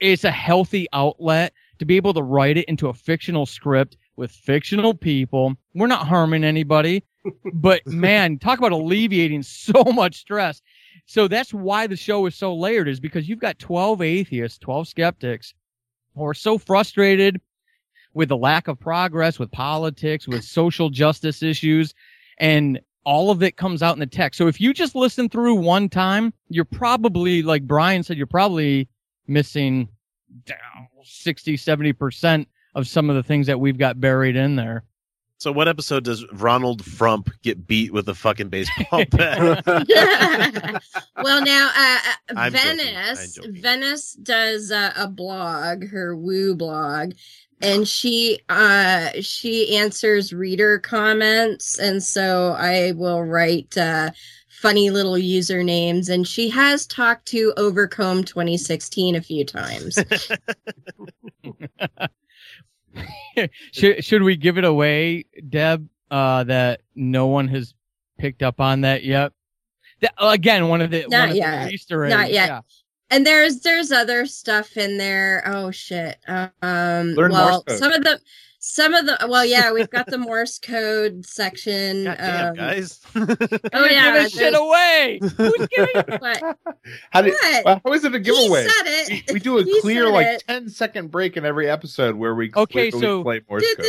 [0.00, 4.30] it's a healthy outlet to be able to write it into a fictional script with
[4.30, 5.54] fictional people.
[5.74, 7.04] We're not harming anybody,
[7.52, 10.60] but man, talk about alleviating so much stress.
[11.06, 14.88] So that's why the show is so layered is because you've got 12 atheists, 12
[14.88, 15.54] skeptics
[16.14, 17.40] who are so frustrated
[18.12, 21.94] with the lack of progress with politics, with social justice issues,
[22.38, 24.36] and all of it comes out in the text.
[24.36, 28.88] So if you just listen through one time, you're probably, like Brian said, you're probably
[29.28, 29.88] missing
[30.44, 34.84] down 60, 70% of some of the things that we've got buried in there.
[35.40, 39.64] So what episode does Ronald Frump get beat with a fucking baseball bat?
[41.22, 42.78] well, now uh, uh, I'm joking.
[42.78, 47.12] Venice Venice does uh, a blog, her Woo blog,
[47.60, 54.10] and she uh she answers reader comments, and so I will write uh
[54.60, 59.98] funny little usernames, and she has talked to Overcome 2016 a few times.
[63.72, 65.88] should should we give it away, Deb?
[66.10, 67.74] Uh, that no one has
[68.18, 69.32] picked up on that yet.
[70.00, 71.66] That, again, one of the one Not of yet.
[71.66, 72.14] the Easter eggs.
[72.14, 72.48] Not yet.
[72.48, 72.60] yeah.
[73.10, 75.42] And there's there's other stuff in there.
[75.46, 76.18] Oh shit.
[76.26, 78.20] Um Learn well Morse some of the
[78.60, 82.04] some of the well yeah, we've got the Morse code section.
[82.04, 83.00] Damn, um, guys.
[83.72, 84.12] Oh yeah.
[84.14, 85.20] Giving shit away.
[85.36, 86.18] Who's giving?
[86.18, 86.58] What?
[87.10, 87.34] How did?
[87.62, 87.80] What?
[87.84, 88.66] how is it a giveaway?
[88.66, 89.24] said it.
[89.28, 90.44] We, we do a He clear like it.
[90.48, 93.86] 10 second break in every episode where we Okay, clearly so- play Morse code.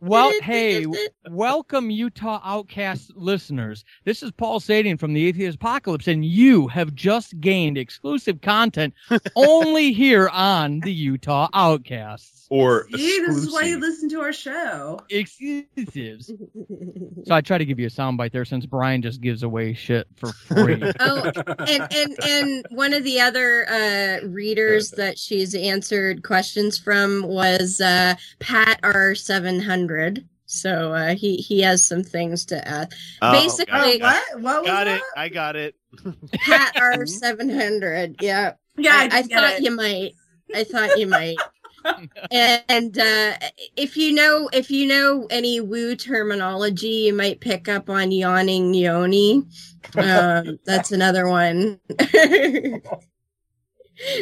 [0.00, 0.86] Well, hey,
[1.30, 3.84] welcome Utah Outcast listeners.
[4.04, 8.94] This is Paul Sading from the Atheist Apocalypse, and you have just gained exclusive content
[9.36, 12.46] only here on the Utah Outcasts.
[12.50, 15.00] Or See, this is why you listen to our show.
[15.10, 16.32] exclusives.
[17.24, 20.08] So I try to give you a soundbite there since Brian just gives away shit
[20.16, 20.82] for free.
[21.00, 21.30] Oh,
[21.68, 27.80] and and and one of the other uh readers that she's answered questions from was
[27.80, 30.26] uh Pat R seven hundred.
[30.46, 32.92] So uh, he he has some things to add.
[33.22, 34.40] Oh, Basically, got it.
[34.40, 34.42] What?
[34.42, 34.96] What was Got that?
[34.96, 35.02] it.
[35.16, 35.74] I got it.
[36.32, 38.16] Pat R seven hundred.
[38.20, 39.62] Yeah, Yeah, I I, did get thought it.
[39.62, 40.12] you might.
[40.54, 41.36] I thought you might.
[42.30, 43.32] And uh,
[43.76, 48.74] if you know if you know any woo terminology, you might pick up on yawning
[48.74, 49.42] yoni.
[49.96, 51.80] Um, that's another one.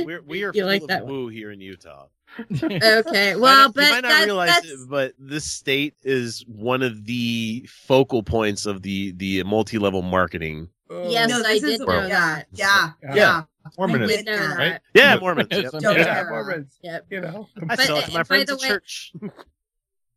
[0.05, 1.13] We're we are You full like of that one?
[1.13, 2.07] woo here in Utah.
[2.51, 6.45] okay, well, know- but you might not that- realize that's it, but this state is
[6.47, 10.69] one of the focal points of the the multi-level marketing.
[10.91, 12.47] yes, No, I this did is- know yeah, that.
[12.53, 13.15] Yeah, Yeah.
[13.15, 13.43] yeah.
[13.79, 14.57] Mormonism, I did know that.
[14.59, 14.81] right?
[14.95, 15.49] Yeah, Mormons.
[15.51, 15.73] Yep.
[15.81, 16.25] Yeah, Yeah.
[16.29, 16.79] Mormons.
[16.83, 17.07] Yep.
[17.11, 19.13] You know, I But, sell it to uh, my by friends the at way- church.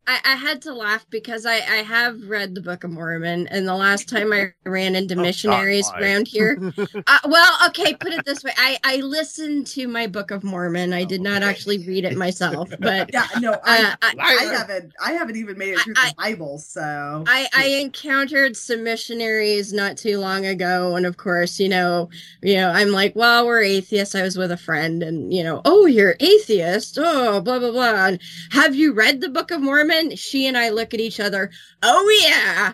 [0.06, 3.66] I, I had to laugh because I, I have read the Book of Mormon, and
[3.66, 6.02] the last time I ran into missionaries why.
[6.02, 6.60] around here,
[7.08, 10.92] uh, well, okay, put it this way: I, I listened to my Book of Mormon.
[10.92, 14.54] I did not actually read it myself, but Yeah, no, I, Uh, I- I, I-
[14.54, 19.72] haven't, I haven't even made it through the Bible, so I, I encountered some missionaries
[19.72, 22.10] not too long ago, and of course, you know,
[22.42, 24.16] you know, I'm like, well, we're atheists.
[24.16, 26.98] I was with a friend, and you know, oh, you're atheist.
[27.00, 28.08] Oh, blah blah blah.
[28.08, 28.20] And
[28.52, 29.93] have you read the Book of Mormon?
[30.15, 31.52] She and I look at each other.
[31.82, 32.74] Oh yeah,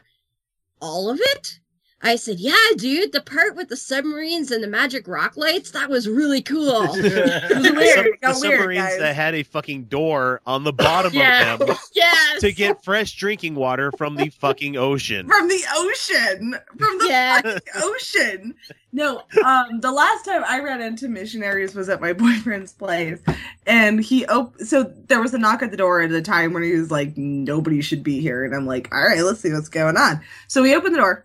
[0.81, 1.59] all of it.
[2.01, 5.89] I said, yeah, dude, the part with the submarines and the magic rock lights, that
[5.89, 6.83] was really cool.
[6.95, 7.95] it was The weird.
[7.95, 8.99] sub- It the got weird, submarines guys.
[8.99, 11.53] that had a fucking door on the bottom Yeah.
[11.55, 12.39] of them Yes.
[12.39, 15.27] to get fresh drinking water from the fucking ocean.
[15.27, 17.41] from the ocean, from the Yeah.
[17.41, 18.55] fucking ocean.
[18.91, 23.19] No, um, the last time I ran into missionaries was at my boyfriend's place,
[23.67, 26.63] and he op- so there was a knock at the door at the time when
[26.63, 29.69] he was like, "Nobody should be here," and I'm like, "All right, let's see what's
[29.69, 31.23] going on." So we opened the door,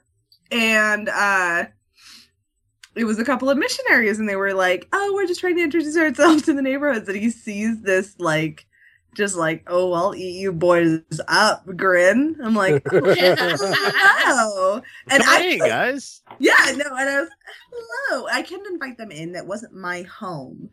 [0.50, 1.64] and uh,
[2.94, 5.62] it was a couple of missionaries, and they were like, "Oh, we're just trying to
[5.62, 8.66] introduce ourselves to the neighborhoods," and he sees this like.
[9.16, 10.98] Just like, oh, I'll eat you boys
[11.28, 12.36] up, grin.
[12.42, 14.82] I'm like, oh, hello.
[15.08, 16.20] And Come on I in, guys.
[16.40, 17.28] yeah, no, and I was
[17.72, 18.26] hello.
[18.32, 19.30] I couldn't invite them in.
[19.30, 20.68] That wasn't my home.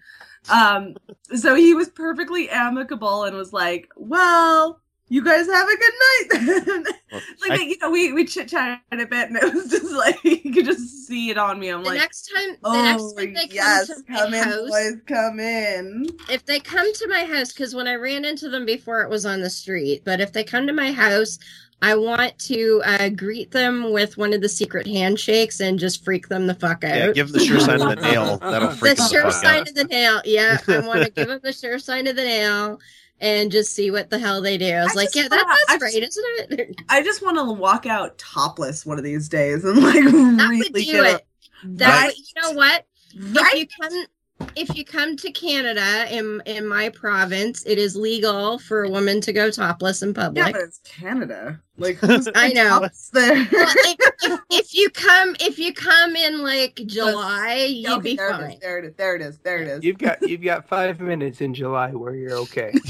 [0.49, 0.95] Um,
[1.35, 4.81] so he was perfectly amicable and was like, "Well,
[5.11, 6.27] you guys have a good night."
[6.63, 6.83] then."
[7.41, 10.23] like I- you know, we we chit chatted a bit, and it was just like
[10.23, 11.69] you could just see it on me.
[11.69, 14.33] I'm The like, next time, the "Oh next time they come yes, to my come
[14.33, 18.25] in, house, boys, come in." if they come to my house, because when I ran
[18.25, 20.03] into them before, it was on the street.
[20.05, 21.37] But if they come to my house,
[21.83, 26.27] I want to uh, greet them with one of the secret handshakes and just freak
[26.29, 26.95] them the fuck out.
[26.95, 28.37] Yeah, give them the sure sign of the nail.
[28.37, 29.67] That'll freak the them sure the fuck sign out.
[29.69, 30.21] of the nail.
[30.23, 32.79] Yeah, I want to give them the sure sign of the nail
[33.21, 34.65] and just see what the hell they do.
[34.73, 36.81] I was I like, yeah, wanna- that's I right, just- isn't it?
[36.89, 40.57] I just want to walk out topless one of these days and like That really
[40.57, 41.25] would do get it.
[41.63, 42.05] That Right?
[42.07, 42.85] would- you know what?
[43.13, 44.05] If you come
[44.55, 49.21] if you come to Canada in in my province, it is legal for a woman
[49.21, 50.45] to go topless in public.
[50.45, 51.59] Yeah, but it's Canada.
[51.77, 52.87] Like who's I know.
[53.13, 53.33] there?
[53.51, 58.15] Well, if, if, if you come if you come in like July, you'd Okay, be
[58.15, 58.51] there It fine.
[58.51, 58.93] is, there it is.
[58.95, 59.37] There it is.
[59.39, 59.83] There it is.
[59.83, 62.73] You've got you've got five minutes in July where you're okay.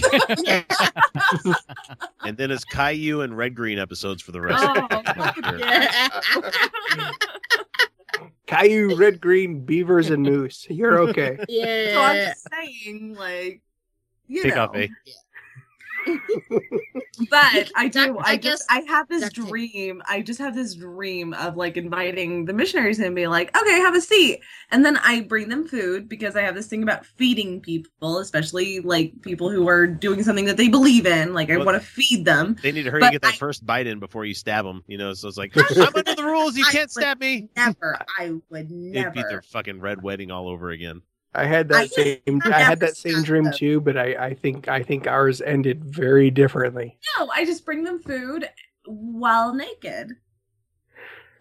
[2.23, 4.63] And then it's Caillou and Red Green episodes for the rest.
[4.63, 6.09] Oh, of Yeah.
[8.51, 10.67] Caillou, red, green, beavers, and moose.
[10.69, 11.37] You're okay.
[11.47, 11.93] yeah.
[11.93, 13.61] So I'm just saying, like,
[14.27, 14.63] you Take know.
[14.65, 14.87] off, eh?
[17.29, 18.07] But I do.
[18.13, 19.45] Duct- I, I just I have this duct tape.
[19.47, 20.01] dream.
[20.07, 23.79] I just have this dream of like inviting the missionaries in and be like, okay,
[23.79, 24.39] have a seat.
[24.71, 28.79] And then I bring them food because I have this thing about feeding people, especially
[28.79, 31.33] like people who are doing something that they believe in.
[31.33, 32.55] Like I Well, want to feed them.
[32.61, 34.83] They need to hurry and get that I- first bite in before you stab them.
[34.87, 36.57] You know, so it's like I'm under the rules.
[36.57, 37.49] You I can't stab me.
[37.55, 37.99] Never.
[38.17, 41.01] I would It'd be their fucking red wedding all over again.
[41.33, 43.53] I had that I- same I've had that same dream them.
[43.53, 46.97] too, but I, I think I think ours ended very differently.
[47.17, 48.49] No, I just bring them food
[48.85, 50.17] while naked.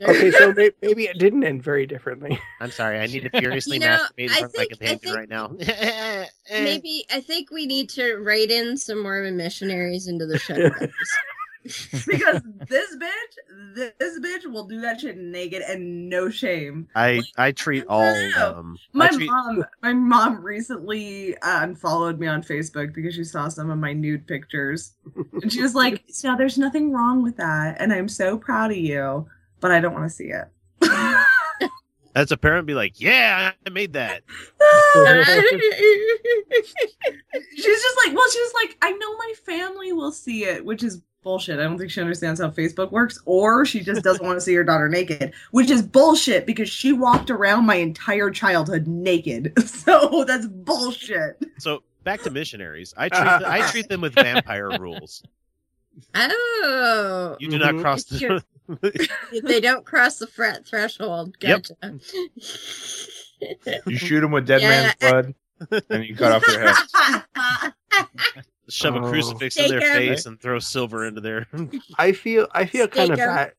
[0.02, 2.40] Okay, so may, maybe it didn't end very differently.
[2.60, 2.98] I'm sorry.
[3.00, 6.24] I need to furiously You know, masturbate in I front of my companion right now.
[6.50, 10.70] Maybe I think we need to write in some Mormon missionaries into the show.
[12.06, 16.88] because this bitch, this bitch will do that shit naked and no shame.
[16.94, 18.54] I I treat all No.
[18.56, 23.48] um My treat, mom, my mom recently uh, unfollowed me on Facebook because she saw
[23.48, 24.94] some of my nude pictures,
[25.42, 28.78] and she was like, "So there's nothing wrong with that, and I'm so proud of
[28.78, 29.26] you,
[29.60, 30.48] but I don't want to see it."
[32.14, 34.22] as a parent be like, yeah, I made that.
[37.54, 40.82] She's just like, well, she was like, I know my family will see it, which
[40.82, 41.58] is bullshit.
[41.58, 44.54] I don't think she understands how Facebook works, or she just doesn't want to see
[44.54, 49.52] her daughter naked, which is bullshit because she walked around my entire childhood naked.
[49.80, 51.42] So that's bullshit.
[51.58, 52.92] So back to missionaries.
[52.96, 55.22] I treat them, I treat them with vampire rules.
[56.14, 57.80] Oh, You do not Mhm.
[57.82, 59.42] cross If you're- the.
[59.44, 61.34] they don't cross the fret threshold.
[61.40, 61.66] Yep.
[63.86, 65.34] You shoot them with dead Yeah, man's blood,
[65.90, 68.44] and you cut off their head.
[68.70, 69.10] Shove a Oh.
[69.10, 71.46] crucifix in their face and throw silver into their.
[71.98, 73.52] I feel I feel kind of bad.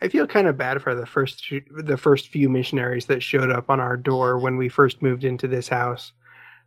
[0.00, 3.50] I feel kind of bad for the first few- the first few missionaries that showed
[3.50, 6.12] up on our door when we first moved into this house.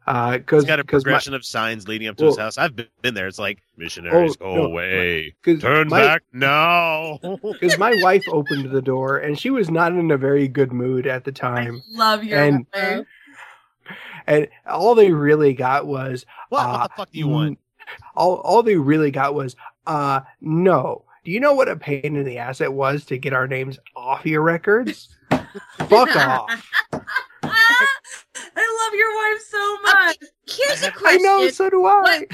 [0.05, 2.57] Because It's got a progression of signs leading up to his house.
[2.57, 3.27] I've been been there.
[3.27, 7.19] It's like missionaries Oh, go no, away, 'cause turn my- back now.
[7.43, 11.05] because my wife opened the door and she was not in a very good mood
[11.05, 12.65] at the time, Love your And-
[14.27, 17.59] and all they really got was What, uh, what the fuck do you want?
[18.21, 19.55] All all they really got was
[19.87, 21.03] uh no.
[21.23, 23.79] Do you know what a pain in the ass it was to get our names
[23.95, 25.09] off your records?
[25.89, 26.71] Fuck off.
[28.55, 30.17] I love your wife so much.
[30.47, 31.21] Here's a question.
[31.25, 32.25] I know, so do I.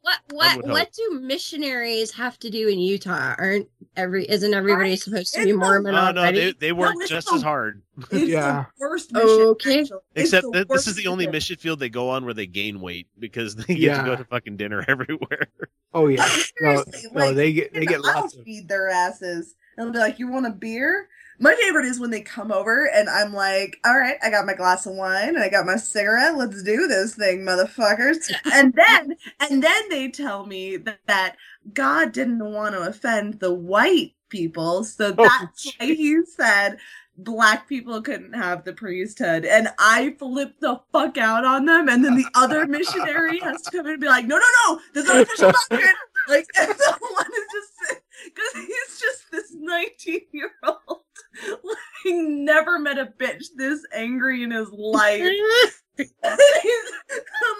[0.00, 0.92] What what would what help.
[0.92, 3.34] do missionaries have to do in Utah?
[3.38, 4.98] Aren't every isn't everybody Right.
[4.98, 7.42] supposed to It's be the- Mormon Oh no, they they work it's just the- as
[7.42, 7.82] hard.
[8.10, 8.64] It's Yeah.
[8.78, 9.28] the worst mission.
[9.28, 9.80] Okay.
[9.80, 9.98] actually.
[10.14, 11.32] Except the that this is the only mission.
[11.32, 13.98] mission field they go on where they gain weight because they get Yeah.
[14.02, 15.48] to go to fucking dinner everywhere.
[15.92, 16.26] Oh yeah.
[16.60, 19.54] No, Seriously, no, like, they get they and get I'll of feed their asses.
[19.76, 21.08] And they'll be like, "You want a beer?"
[21.38, 24.54] My favorite is when they come over and I'm like, "All right, I got my
[24.54, 26.36] glass of wine and I got my cigarette.
[26.36, 28.16] Let's do this thing, motherfuckers."
[28.52, 31.36] and then and then they tell me that, that
[31.74, 36.78] God didn't want to offend the white people, so Oh, that's why He said
[37.18, 39.44] black people couldn't have the priesthood.
[39.44, 41.88] And I flipped the fuck out on them.
[41.88, 44.80] And then the other missionary has to come in and be like, no, no, no,
[44.94, 45.94] this is official doctrine.
[46.28, 51.00] Like, and the one is just, because he's just this 19 year old.
[51.64, 55.22] Like, never met a bitch this angry in his life.
[55.98, 56.06] I'm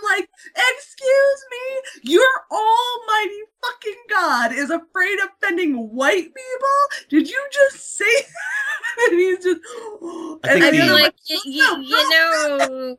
[0.05, 6.79] like, excuse me, your almighty fucking God is afraid of offending white people?
[7.11, 8.05] Did you just say
[8.97, 9.09] that?
[9.11, 12.97] And he's just, I and think the- mean, I'm like y- y- you know,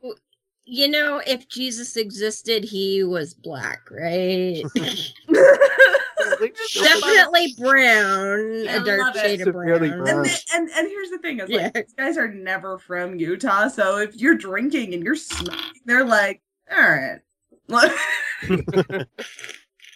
[0.66, 4.64] you know, if Jesus existed, he was black, right?
[6.74, 9.20] Definitely brown, I a dark love it.
[9.20, 9.78] shade of brown.
[9.78, 10.08] brown.
[10.08, 11.70] And, the, and and here's the thing: is like Yeah.
[11.74, 16.42] these guys are never from Utah, so if you're drinking and you're smoking, they're like,
[16.70, 17.20] all right.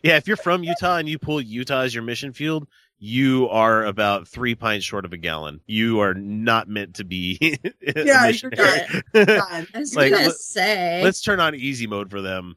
[0.02, 2.68] yeah, if you're from Utah and you pull Utah as your mission field,
[2.98, 5.60] you are about three pints short of a gallon.
[5.66, 7.38] You are not meant to be.
[7.42, 7.72] a
[8.04, 9.02] Yeah, you're missionary.
[9.14, 9.66] done.
[9.74, 12.54] I was Like, gonna let- say, Let's turn on easy mode for them.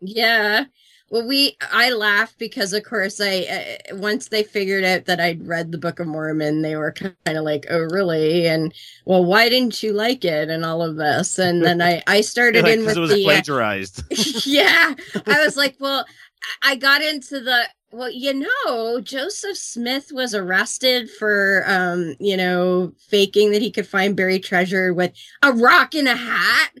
[0.00, 0.64] yeah.
[1.10, 5.46] Well, we I laugh because of course I uh, once they figured out that I'd
[5.46, 8.74] read the Book of Mormon, they were kind of like, "Oh, really?" And
[9.06, 10.50] well, why didn't you like it?
[10.50, 13.24] And all of this, and then I I started Like, in with it was the
[13.30, 14.02] uh, plagiarized.
[14.46, 14.94] yeah.
[15.26, 16.04] I was like, well,
[16.62, 22.36] I I got into the well, you know, Joseph Smith was arrested for um, you
[22.36, 25.12] know, faking that he could find buried treasure with
[25.42, 26.72] a rock in a hat.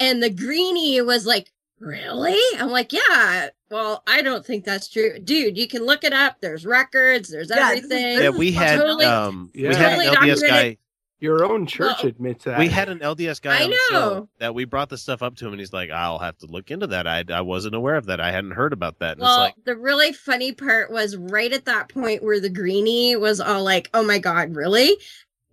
[0.00, 1.50] And the greenie was like,
[1.80, 2.38] Really?
[2.60, 3.48] I'm like, yeah.
[3.72, 5.18] Well, I don't think that's true.
[5.18, 6.36] Dude, you can look it up.
[6.40, 8.16] There's records, there's Yeah, this is- everything.
[8.16, 10.78] this yeah, we had totally- um, we had an Totally LDS guy.
[11.20, 12.58] Your own church Well, admits that.
[12.58, 14.28] We had an LDS guy I on the show know.
[14.40, 16.72] that we brought the stuff up to him, and he's like, "I'll have to look
[16.72, 17.06] into that.
[17.06, 18.20] I I wasn't aware of that.
[18.20, 21.52] I hadn't heard about that." And Well, it's like, the really funny part was right
[21.52, 24.96] at that point where the greenie was all like, "Oh my god, really?"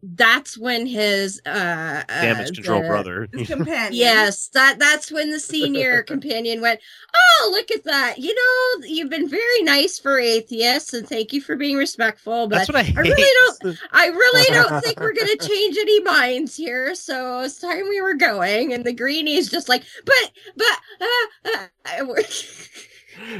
[0.01, 3.27] That's when his uh, damage uh, control the- brother.
[3.45, 3.93] Companion.
[3.93, 6.79] Yes, that that's when the senior companion went,
[7.13, 8.17] "Oh, look at that!
[8.17, 12.47] You know, you've been very nice for atheists, and thank you for being respectful.
[12.47, 12.95] But That's what I hate.
[12.97, 13.77] really don't.
[13.91, 16.95] I really don't think we're going to change any minds here.
[16.95, 21.05] So it's time we were going." And the greenie's just like, "But, but, uh,
[21.45, 21.67] uh,
[22.03, 22.79] uh, That's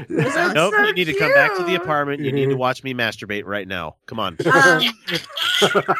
[0.08, 2.20] nope, so you need to come back to the apartment.
[2.20, 3.96] You need to watch me masturbate right now.
[4.06, 4.36] Come on.
[4.46, 4.82] Um,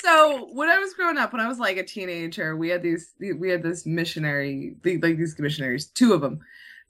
[0.00, 3.14] so when I was growing up, when I was like a teenager, we had these
[3.18, 6.40] we had this missionary, like these missionaries, two of them,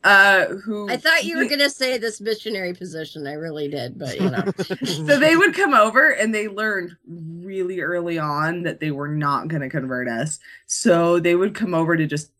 [0.04, 3.26] uh, who I thought you were going to say this missionary position.
[3.26, 4.44] I really did, but you know."
[4.84, 9.48] so they would come over and they learned really early on that they were not
[9.48, 10.38] going to convert us.
[10.66, 12.30] So they would come over to just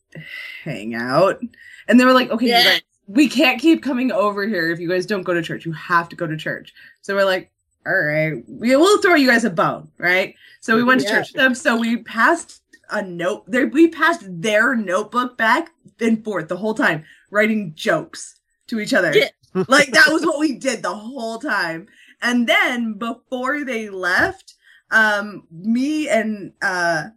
[0.65, 1.40] hang out.
[1.89, 4.88] And they were like, okay, you guys, we can't keep coming over here if you
[4.88, 5.64] guys don't go to church.
[5.66, 6.72] You have to go to church.
[7.00, 7.50] So we're like,
[7.84, 10.34] all right, we will throw you guys a bone, right?
[10.60, 11.16] So we went to Yeah.
[11.18, 11.54] church with them.
[11.54, 13.44] So we passed a note.
[13.50, 15.70] They, we passed their notebook back
[16.00, 18.38] and forth the whole time, writing jokes
[18.68, 19.12] to each other.
[19.14, 19.28] Yeah.
[19.68, 21.88] like that was what we did the whole time.
[22.22, 24.54] And then before they left,
[24.92, 27.08] um, me and uh,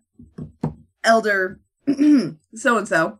[1.04, 1.60] Elder
[2.56, 3.20] so and so,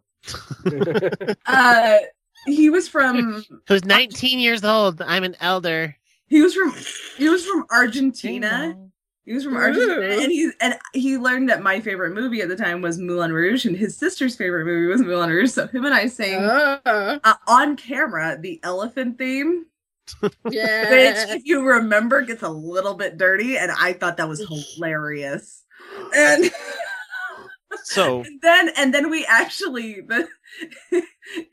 [1.46, 1.98] uh,
[2.46, 5.02] he was from Who's 19 years old?
[5.02, 5.96] I'm an elder.
[6.28, 6.74] he was from
[7.18, 8.76] he was from Argentina,
[9.26, 10.22] He was from Argentina, Ooh.
[10.22, 13.66] and he and he learned that my favorite movie at the time was Moulin Rouge,
[13.66, 15.52] and his sister's favorite movie was Moulin Rouge.
[15.52, 16.80] So him and I sang Oh.
[17.24, 19.66] uh, on camera the elephant theme,
[20.50, 20.90] Yeah.
[20.92, 24.46] which, if you remember, gets a little bit dirty, and I thought that was
[24.76, 25.64] hilarious.
[26.16, 26.46] And
[27.86, 30.28] So then and then we actually the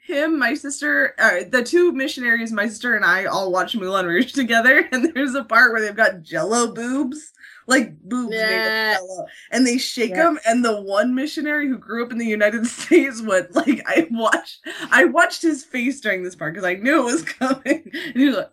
[0.06, 4.32] him my sister uh, the two missionaries my sister and i all watch moulin rouge
[4.42, 4.88] together.
[4.92, 7.32] And there's a part where they've got jello boobs
[7.68, 9.26] like boobs made of jello.
[9.52, 10.24] And they shake Yeah.
[10.24, 10.38] them.
[10.44, 14.60] And the one missionary who grew up in the united states went like i watched
[14.90, 17.90] i watched his face during this part because i knew it was coming.
[17.92, 18.50] And he was like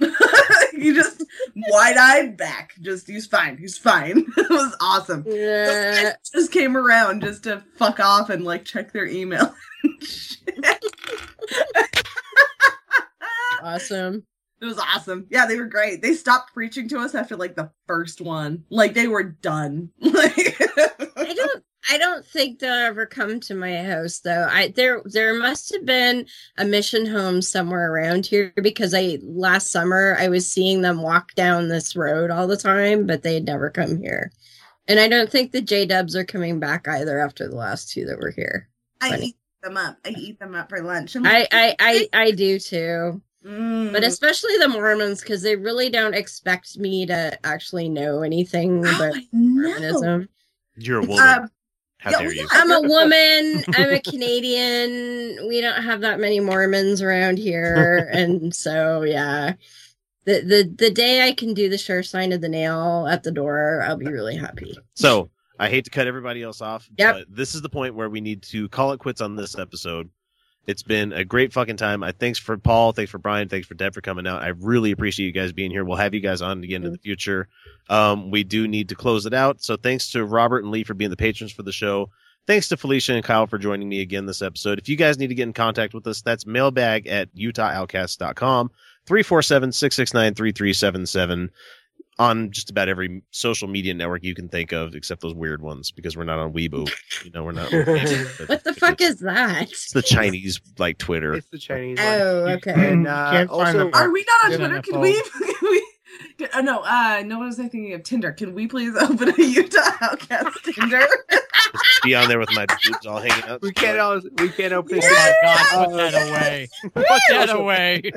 [0.72, 1.24] he just
[1.56, 2.74] wide-eyed back.
[2.80, 3.56] Just he's fine.
[3.58, 4.26] He's fine.
[4.36, 5.24] It was awesome.
[5.26, 6.14] Yeah.
[6.32, 9.54] just came around just to fuck off and like check their email
[13.62, 14.24] Awesome.
[14.60, 15.26] it was awesome.
[15.30, 16.00] Yeah they were great.
[16.02, 18.64] They stopped preaching to us after like the first one.
[18.70, 19.90] Like they were done.
[20.00, 20.56] Like
[21.16, 24.46] I don't I don't think they'll ever come to my house though.
[24.50, 26.26] I there there must have been
[26.58, 31.34] a mission home somewhere around here because I last summer I was seeing them walk
[31.34, 34.32] down this road all the time, but they'd never come here.
[34.86, 38.04] And I don't think the J Dubs are coming back either after the last two
[38.06, 38.68] that were here.
[39.00, 39.26] i Funny.
[39.26, 42.58] eat them up i eat them up for lunch I'm I I I, I do
[42.58, 43.22] too.
[43.44, 43.92] mm.
[43.92, 49.14] But especially the Mormons because they really don't expect me to actually know anything about
[49.32, 50.28] Mormonism.
[50.76, 51.28] you're a woman.
[51.28, 51.50] Um,
[51.98, 52.48] How yeah, dare you?
[52.52, 53.64] I'm a woman.
[53.74, 55.48] I'm a Canadian.
[55.48, 59.54] We don't have that many Mormons around here, and so yeah.
[60.24, 63.30] The, the the day I can do the sure sign of the nail at the
[63.32, 64.76] door, I'll be really happy.
[64.94, 67.14] So I hate to cut everybody else off, Yep.
[67.14, 70.10] but this is the point where we need to call it quits on this episode.
[70.68, 72.02] It's been a great fucking time.
[72.02, 74.42] I thanks for Paul, thanks for Brian, thanks for Deb for coming out.
[74.42, 75.82] I really appreciate you guys being here.
[75.82, 77.48] We'll have you guys on again in the future.
[77.88, 79.62] Um, we do need to close it out.
[79.62, 82.10] So thanks to Robert and Lee for being the patrons for the show.
[82.46, 84.78] Thanks to Felicia and Kyle for joining me again this episode.
[84.78, 88.70] If you guys need to get in contact with us, that's mailbag at utahoutcast.com,
[89.06, 91.48] 347-669-3377
[92.18, 95.90] on just about every social media network you can think of, except those weird ones,
[95.90, 96.90] because we're not on Weibo.
[97.24, 97.70] You know, we're not.
[98.48, 99.62] What the fuck is that?
[99.70, 101.34] It's the Chinese like Twitter.
[101.34, 101.98] It's the Chinese.
[102.00, 102.52] Oh, one.
[102.54, 102.72] okay.
[102.92, 105.87] And uh, can't find also, the- are we not on twitter can we can we
[106.54, 109.42] uh, no uh no what was i thinking of tinder can we please open a
[109.42, 111.04] utah outcast tinder
[112.02, 113.60] Be on there with my boobs all hanging out.
[113.60, 113.98] we can't.
[113.98, 115.00] al- We can't open.
[115.02, 116.68] Oh my God, put that away.
[116.94, 118.12] Put that away.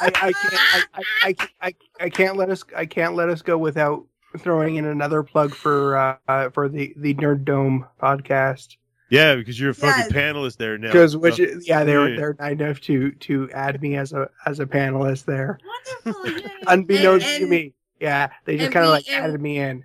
[0.00, 0.54] I, I can't.
[0.54, 2.62] I, I, I, I, I can't let us.
[2.76, 4.06] I can't let us go without
[4.38, 8.76] throwing in another plug for uh, uh for the the Nerd Dome podcast.
[9.12, 10.12] Yeah, because you're a fucking Yes.
[10.12, 10.88] panelist there now.
[10.88, 12.16] Because which So- yeah they're Yeah.
[12.16, 15.58] they're nice enough to to add me as a as a panelist there,
[16.04, 17.74] wonderful unbeknownst And- to me.
[18.00, 19.84] Yeah, they just kind of like and- added me in.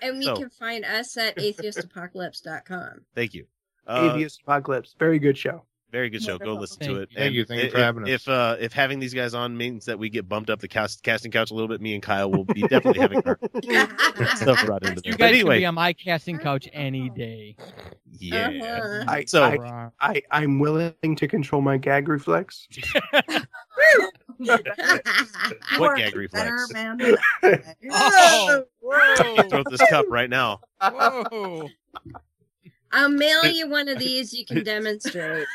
[0.00, 3.00] And we So- can find us at atheistapocalypse.com.
[3.14, 3.46] Thank you.
[3.86, 5.64] Uh, Atheist Apocalypse, very good show.
[5.94, 6.36] Very good show.
[6.38, 7.10] Go listen to it.
[7.12, 7.16] you.
[7.16, 7.44] Thank And you.
[7.44, 8.08] Thank you if- for having us.
[8.10, 11.02] If uh, if having these guys on means that we get bumped up the cast,
[11.04, 13.38] casting couch a little bit, me and Kyle will be definitely having our
[14.36, 15.12] stuff brought into You there.
[15.12, 17.54] But guys can anyway, be on my casting couch any day.
[18.10, 18.48] yeah.
[18.48, 19.04] Uh-huh.
[19.06, 22.66] I, So- I, I I'm willing to control my gag reflex.
[25.78, 26.72] What gag a reflex?
[26.72, 26.98] man.
[27.90, 30.60] Oh, whoa, Throw this cup right now.
[30.82, 31.68] whoa.
[32.94, 34.32] I'll mail you one of these.
[34.32, 35.46] You can demonstrate.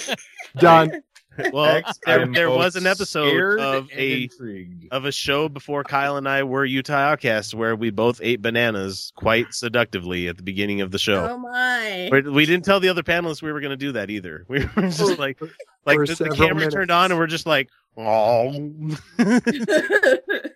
[0.58, 1.02] Done.
[1.50, 4.92] Well, there, there was an episode of a intrigued.
[4.92, 9.14] of a show before Kyle and I were Utah Outcasts where we both ate bananas
[9.16, 11.26] quite seductively at the beginning of the show.
[11.30, 12.10] Oh my!
[12.12, 14.44] We- We didn't tell the other panelists we were going to do that either.
[14.46, 15.40] We were just like,
[15.86, 16.74] like For the, the camera minutes.
[16.74, 18.52] turned on and we're just like, oh.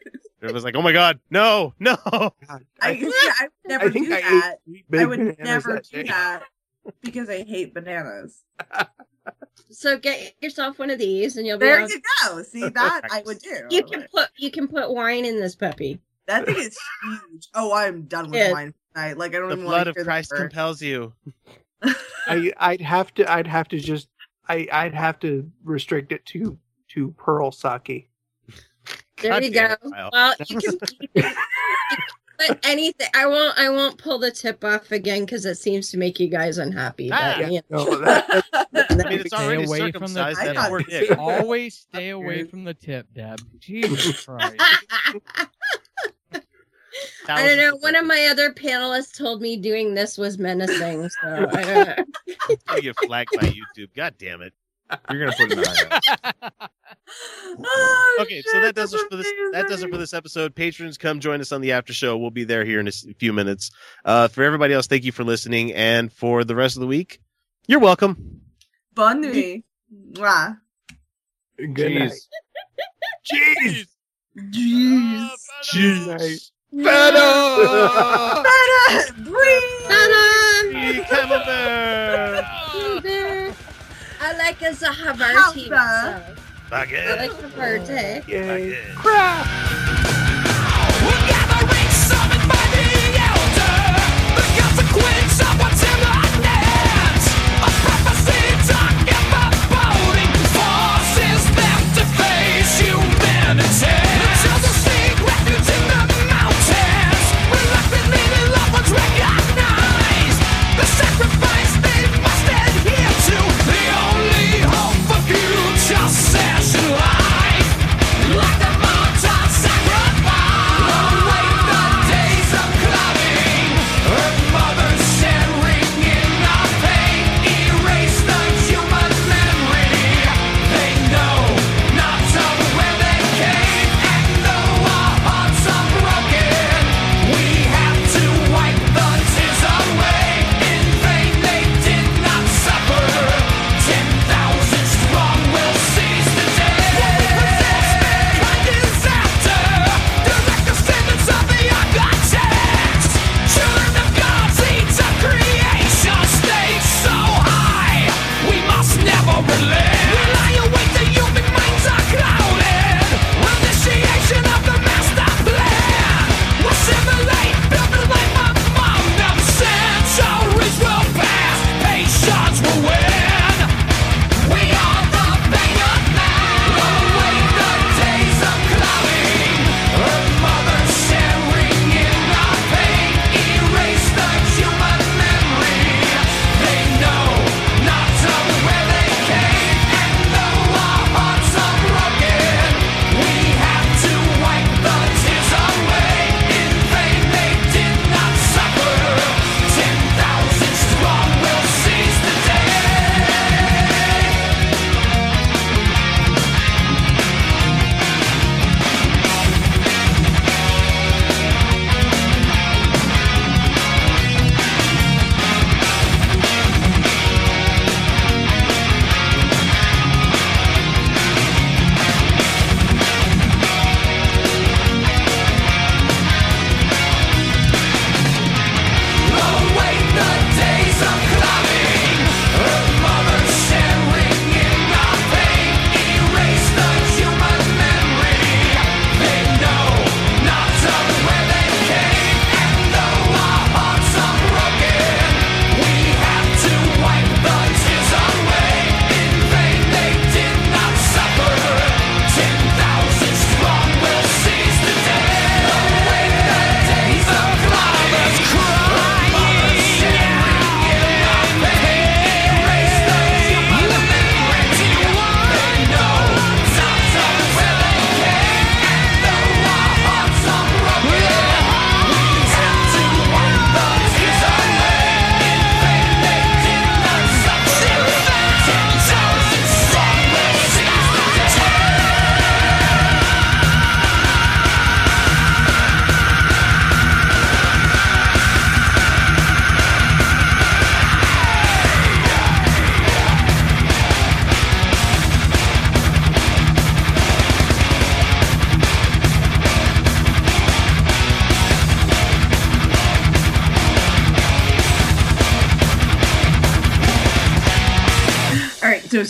[0.49, 1.97] it was like, oh my god, no, no.
[2.13, 4.53] God, I, I yeah, think, I would never I think do I that.
[4.55, 6.09] ate three big I would never that do day.
[6.09, 6.43] that
[7.03, 8.43] because I hate bananas.
[9.71, 11.67] so get yourself one of these, and you'll be.
[11.67, 12.43] There all- you go.
[12.43, 13.67] See that I would do.
[13.71, 16.01] You can put you can put wine in this puppy.
[16.27, 17.49] That thing is huge.
[17.55, 18.53] Oh, I'm done with Yeah.
[18.53, 19.17] wine tonight.
[19.19, 20.51] Like I don't The even blood want of to hear Christ the word.
[20.51, 21.13] compels you.
[22.27, 24.09] I I'd have to I'd have to just
[24.49, 26.59] I I'd have to restrict it to
[26.91, 28.09] to pearl sake.
[29.23, 29.65] There God you go.
[29.65, 29.79] it,
[30.13, 30.73] Well, you can,
[31.15, 31.35] you can
[32.39, 33.07] but anything.
[33.15, 33.59] I won't.
[33.59, 37.09] I won't pull the tip off again because it seems to make you guys unhappy.
[37.09, 37.39] But, Ah.
[37.41, 37.85] you know.
[37.85, 38.45] No, that,
[38.75, 41.17] I mean, it's Stay already away from the- circumcised I thought- poor dick.
[41.19, 43.41] Always stay away from the tip, Deb.
[43.59, 44.55] Jesus Christ.
[47.29, 47.77] I don't know.
[47.77, 51.09] One of my other panelists told me doing this was menacing.
[51.09, 52.55] So I don't know.
[52.77, 53.95] You get flagged by YouTube.
[53.97, 54.53] God damn it.
[55.11, 56.01] You're gonna put an eye
[56.51, 56.71] out.
[57.59, 59.27] Oh, okay, so that does it for this.
[59.53, 60.55] That does it for this episode.
[60.55, 62.17] Patrons, come join us on the after show.
[62.19, 63.71] We'll be there here in a few minutes.
[64.05, 67.21] Uh, for everybody else, thank you for listening, and for the rest of the week,
[67.67, 68.41] you're welcome.
[68.95, 69.65] Bonne nuit.
[70.13, 70.59] Mwah.
[71.57, 72.13] Good night.
[73.33, 73.87] Jeez.
[74.51, 75.31] Jeez.
[75.65, 76.51] Jeez.
[76.73, 78.43] Better.
[78.43, 79.13] Better.
[79.23, 79.63] Breathe.
[79.89, 80.27] Better.
[84.27, 85.69] I like as a Zahavarti.
[85.69, 86.21] Halva.
[86.73, 88.27] I like Zahavarti.
[88.27, 88.77] Yay.
[94.77, 95.16] Session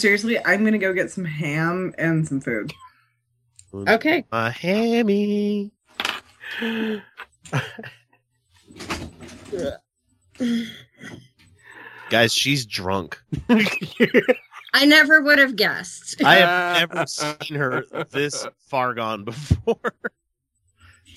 [0.06, 2.72] seriously, I'm gonna go get some ham and some food.
[3.74, 4.24] Okay.
[4.30, 5.72] A hammy.
[12.08, 13.20] Guys, she's drunk.
[14.72, 16.22] I never would have guessed.
[16.22, 19.80] I have never seen her this far gone before.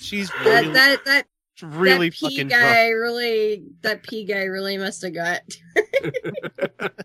[0.00, 1.26] She's really, that that
[1.60, 3.02] that really that pea fucking guy drunk.
[3.02, 5.42] really that pea guy really must have got.